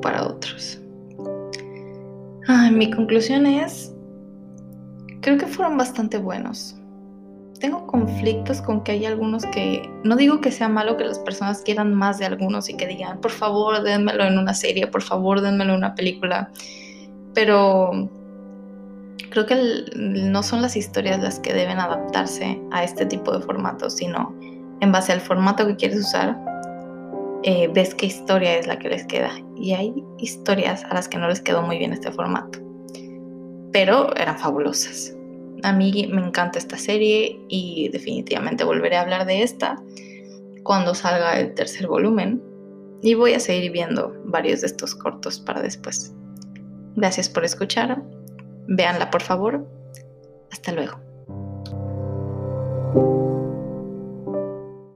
para 0.00 0.26
otros. 0.26 0.80
mi 2.72 2.90
conclusión 2.90 3.46
es, 3.46 3.93
creo 5.24 5.38
que 5.38 5.46
fueron 5.46 5.78
bastante 5.78 6.18
buenos. 6.18 6.76
Tengo 7.58 7.86
conflictos 7.86 8.60
con 8.60 8.84
que 8.84 8.92
hay 8.92 9.06
algunos 9.06 9.46
que, 9.46 9.90
no 10.02 10.16
digo 10.16 10.42
que 10.42 10.52
sea 10.52 10.68
malo 10.68 10.98
que 10.98 11.04
las 11.04 11.18
personas 11.18 11.62
quieran 11.62 11.94
más 11.94 12.18
de 12.18 12.26
algunos 12.26 12.68
y 12.68 12.74
que 12.74 12.86
digan, 12.86 13.22
por 13.22 13.30
favor, 13.30 13.82
dénmelo 13.82 14.24
en 14.24 14.36
una 14.36 14.52
serie, 14.52 14.86
por 14.86 15.00
favor, 15.00 15.40
dénmelo 15.40 15.72
en 15.72 15.78
una 15.78 15.94
película, 15.94 16.50
pero 17.32 18.10
creo 19.30 19.46
que 19.46 19.56
no 19.96 20.42
son 20.42 20.60
las 20.60 20.76
historias 20.76 21.18
las 21.22 21.40
que 21.40 21.54
deben 21.54 21.78
adaptarse 21.78 22.60
a 22.70 22.84
este 22.84 23.06
tipo 23.06 23.32
de 23.32 23.42
formatos, 23.42 23.94
sino 23.94 24.34
en 24.80 24.92
base 24.92 25.12
al 25.12 25.22
formato 25.22 25.66
que 25.66 25.76
quieres 25.76 26.00
usar, 26.00 26.38
eh, 27.44 27.70
ves 27.72 27.94
qué 27.94 28.06
historia 28.06 28.58
es 28.58 28.66
la 28.66 28.78
que 28.78 28.90
les 28.90 29.06
queda. 29.06 29.30
Y 29.56 29.72
hay 29.72 29.94
historias 30.18 30.84
a 30.84 30.92
las 30.92 31.08
que 31.08 31.16
no 31.16 31.28
les 31.28 31.40
quedó 31.40 31.62
muy 31.62 31.78
bien 31.78 31.94
este 31.94 32.12
formato. 32.12 32.58
Pero 33.72 34.14
eran 34.16 34.38
fabulosas 34.38 35.13
a 35.64 35.72
mí 35.72 36.06
me 36.12 36.20
encanta 36.20 36.58
esta 36.58 36.76
serie 36.76 37.40
y 37.48 37.88
definitivamente 37.88 38.64
volveré 38.64 38.96
a 38.96 39.00
hablar 39.00 39.24
de 39.24 39.42
esta 39.42 39.82
cuando 40.62 40.94
salga 40.94 41.40
el 41.40 41.54
tercer 41.54 41.86
volumen 41.86 42.42
y 43.00 43.14
voy 43.14 43.32
a 43.32 43.40
seguir 43.40 43.72
viendo 43.72 44.14
varios 44.26 44.60
de 44.60 44.66
estos 44.66 44.94
cortos 44.94 45.40
para 45.40 45.62
después. 45.62 46.12
Gracias 46.96 47.30
por 47.30 47.46
escuchar, 47.46 48.02
véanla 48.68 49.10
por 49.10 49.22
favor, 49.22 49.66
hasta 50.50 50.72
luego. 50.72 51.00